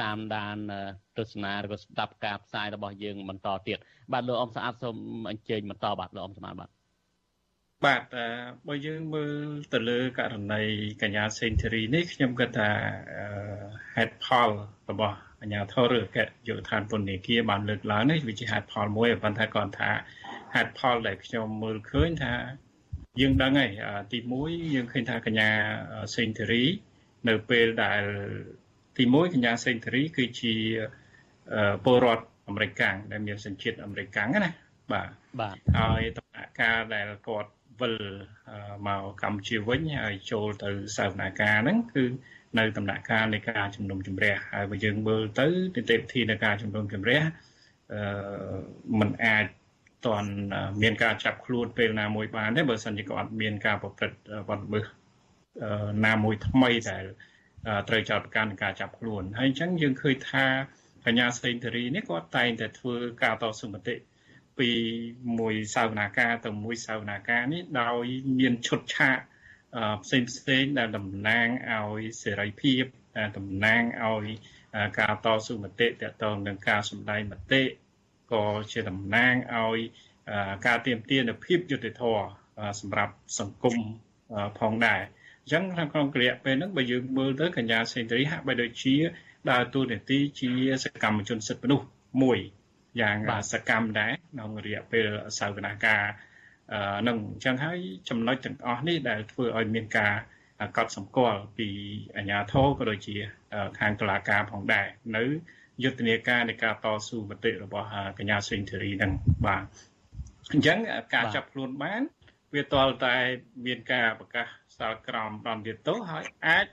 [0.00, 0.56] តាមដាន
[1.18, 3.78] ទស្សនាឬក៏ស្ដាប់ការផ្សាយរបស់យើងបន្តទៀត
[4.12, 4.96] បាទលោកអមស្អាតសូម
[5.30, 6.70] អញ្ជើញបន្តបាទលោកអមស្អាតបាទ
[7.84, 8.02] បាទ
[8.68, 10.62] បើយើងមើលទៅលើករណី
[11.02, 12.70] កញ្ញាសេងធីរីនេះខ្ញុំគិតថា
[13.96, 14.50] ហេតុផល
[14.90, 16.18] របស់អាជ្ញាធរឬអគ្គ
[16.48, 19.90] យុទ្ធឋានពន្ធនាគារបានលើកឡើងនេះវាជាហេតុផលមួយប៉ុន្តែគាត់ថា
[20.54, 22.34] ហេតុផលដែលខ្ញុំមើលឃើញថា
[23.20, 23.70] យើងដឹងហើយ
[24.12, 25.50] ទី1យើងឃើញថាកញ្ញា
[26.14, 26.64] សេងធីរី
[27.28, 28.02] នៅពេលដែល
[28.96, 30.54] ទី1កញ្ញាសេងធារីគឺជា
[31.84, 34.50] ពលរដ្ឋអាមេរិកាំងដែលមានសញ្ជាតិអាមេរិកាំងណា
[34.92, 35.08] បាទ
[35.40, 37.96] បាទហើយដំណាក់កាលដែលគាត់វិល
[38.86, 42.04] មកកម្ពុជាវិញហើយចូលទៅសាវនាការហ្នឹងគឺ
[42.58, 47.20] នៅដំណាក់កាលនៃការជំនុំជម្រះហើយបើយើងមើលទៅនីតិវិធីនៃការជំនុំជម្រះ
[47.92, 48.02] អឺ
[49.00, 49.46] มันអាច
[50.06, 50.30] តន់
[50.82, 54.18] មានការចាប់ខ្លួនពេលណាមួយបានទេបើសិនជាគាត់មានការប្រព្រឹត្ត
[54.48, 54.86] បទល្មើស
[56.06, 57.04] ណាមួយថ្មីដែល
[57.88, 60.46] ត្រូវចោទប្រកាន់នឹងការចាប់ខ្លួនហើយអញ្ចឹងយើងឃើញថា
[61.04, 63.94] កញ្ញាសេងធារីនេះគាត់តែងតែធ្វើការតស៊ូមតិ
[64.58, 64.70] ពី
[65.38, 68.04] មួយសាវនាការទៅមួយសាវនាការនេះដោយ
[68.38, 69.18] មានឈុតឆាក
[70.04, 72.82] ផ្សេងផ្សេងដែលតំណាងឲ្យសេរីភាព
[73.36, 74.26] តំណាងឲ្យ
[74.98, 75.90] ការតស៊ូមតិត
[76.22, 77.62] ទៅនឹងការសម្ដែងមតិ
[78.32, 79.78] ក៏ជាតំណាងឲ្យ
[80.66, 82.24] ការទៀមទានភាពយុត្តិធម៌
[82.80, 83.76] សម្រាប់សង្គម
[84.58, 85.00] ផងដែរ
[85.42, 85.62] អញ្ចឹង
[85.92, 88.96] ក្នុងរយៈពេលហ្នឹងបើយើងមើលទៅកញ្ញាសេនតរីហាក់បីដូចជា
[89.50, 90.50] ដើរតួនាទីជា
[90.84, 91.86] សកម្មជនសិទ្ធិមនុស្ស
[92.22, 92.38] មួយ
[93.00, 93.16] យ៉ាង
[93.52, 95.06] សកម្មដែរក្នុងរយៈពេល
[95.38, 96.02] សាវនាការ
[97.08, 97.78] នឹងអញ្ចឹងហើយ
[98.08, 100.12] ចំណុចទាំងអស់នេះដែលធ្វើឲ្យមានការ
[100.76, 101.68] កត់សម្គាល់ពី
[102.16, 103.16] អាជ្ញាធរក៏ដូចជា
[103.78, 104.86] ខាងតុលាការផងដែរ
[105.16, 105.24] នៅ
[105.82, 107.88] យុទ្ធនាការនៃការតស៊ូមតិរបស់
[108.18, 109.12] កញ្ញាសេងធីរីនឹង
[109.46, 109.64] បាទ
[110.52, 110.78] អញ្ចឹង
[111.14, 112.02] ការចាប់ខ្លួនបាន
[112.54, 113.16] វាតលតែ
[113.66, 114.46] មានការប្រកាស
[114.82, 116.66] សាលក្រមដល់ទៀតទោសហើយអាច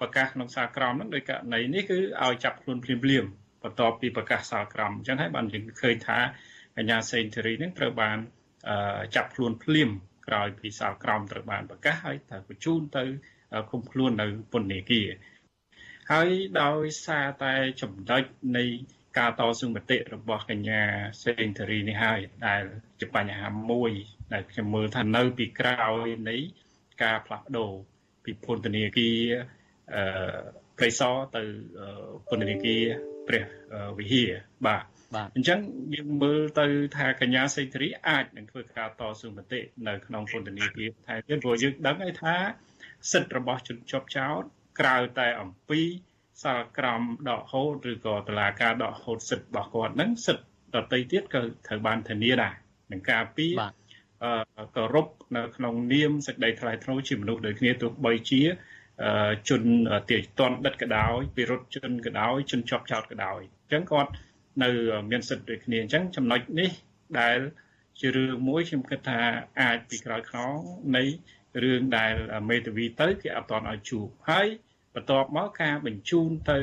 [0.00, 3.24] ប្រកាសក្នុងសាលក្រមហ្នឹងដោយករណីនេះគឺឲ្យចាប់ខ្លួនភ្លាមភ្លាម
[3.62, 6.18] បន្ទាប់ពីប្រកាសសាលក្រមអញ្ចឹងហើយបានយើងឃើញថា
[6.76, 8.18] កញ្ញាសេងធីរីនឹងត្រូវបាន
[9.16, 9.90] ចាប់ខ្លួនភ្លាម
[10.26, 13.04] ក្រោយពីសាលក្រមត្រូវបានប្រកាសហើយត្រូវបញ្ជូនទៅ
[13.70, 15.08] ឃុំខ្លួននៅពន្ធនាគារ
[16.12, 16.30] ហើយ
[16.62, 18.22] ដោយសារតែចំណុច
[18.56, 18.64] នៃ
[19.18, 20.82] ការតស៊ូមតិរបស់កញ្ញា
[21.24, 22.62] សេងធារីនេះហើយដែល
[23.00, 23.92] ជាបញ្ហាមួយ
[24.32, 26.36] ដែលខ្ញុំមើលថានៅពីក្រោយនៃ
[27.02, 27.70] ការផ្លាស់ប្ដូរ
[28.24, 29.18] ពីពន្ធនាគារ
[29.94, 30.02] អឺ
[30.78, 31.42] ព្រៃសរទៅ
[32.28, 32.82] ពន្ធនាគារ
[33.28, 33.44] ព្រះ
[33.98, 34.30] វិហារ
[34.66, 34.84] បាទ
[35.14, 35.60] បាទអញ្ចឹង
[35.94, 42.36] យើងមើលទៅថាកញ្ញាសេដ្ឋរីអាចនឹងធ្វើការតស៊ូមតិនៅក្នុងពន្ធនាគារថែទៀតព្រោះយើងដឹងហើយថា
[43.12, 44.42] សិទ្ធិរបស់ជនជាប់ចោត
[44.80, 45.80] ក្រៅតែអំពី
[46.42, 50.46] សាលក្រមដកហូតឬក៏តឡាការដកហូតសិទ្ធិរបស់គាត់ហ្នឹងសិទ្ធិ
[50.82, 52.54] ដតីទៀតក៏ត្រូវបានធានាដែរ
[52.92, 53.79] នឹងការពីអឺ
[54.76, 55.06] គោរព
[55.36, 58.42] នៅក្នុងនាមសេចក្តីថ្លៃថ្នូរជាមនុស្សដូចគ្នាទោះបីជា
[59.48, 59.62] ជន
[60.10, 64.10] ទាយតន់ដិតក៏ដោយពិរុទ្ធជនក៏ដោយជនជាប់ចោតក៏ដោយអញ្ចឹងគាត់
[64.62, 64.70] នៅ
[65.10, 66.70] មានសិទ្ធិដូចគ្នាអញ្ចឹងចំណុចនេះ
[67.20, 67.38] ដែល
[68.00, 69.20] ជារឿងមួយខ្ញុំគិតថា
[69.60, 70.54] អាចពីក្រោយខ្នង
[70.96, 71.04] នៃ
[71.62, 72.14] រឿងដែល
[72.50, 74.46] មេធាវីទៅគេអត់តន់ឲ្យជួបហើយ
[74.94, 76.60] បន្ទាប់មកការបញ្ជូនទៅ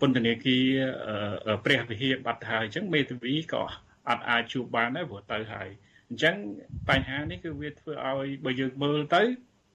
[0.00, 0.66] ពន្ធនាគារ
[1.64, 3.62] ព្រះវិហារបាត់ហើយអញ្ចឹងមេធាវីក៏
[4.08, 5.68] អត់អាចជួបបានដែរព្រោះទៅហើយ
[6.10, 6.34] អញ្ចឹង
[6.88, 9.22] បញ្ហានេះគឺវាធ្វើឲ្យបើយើងមើលទៅ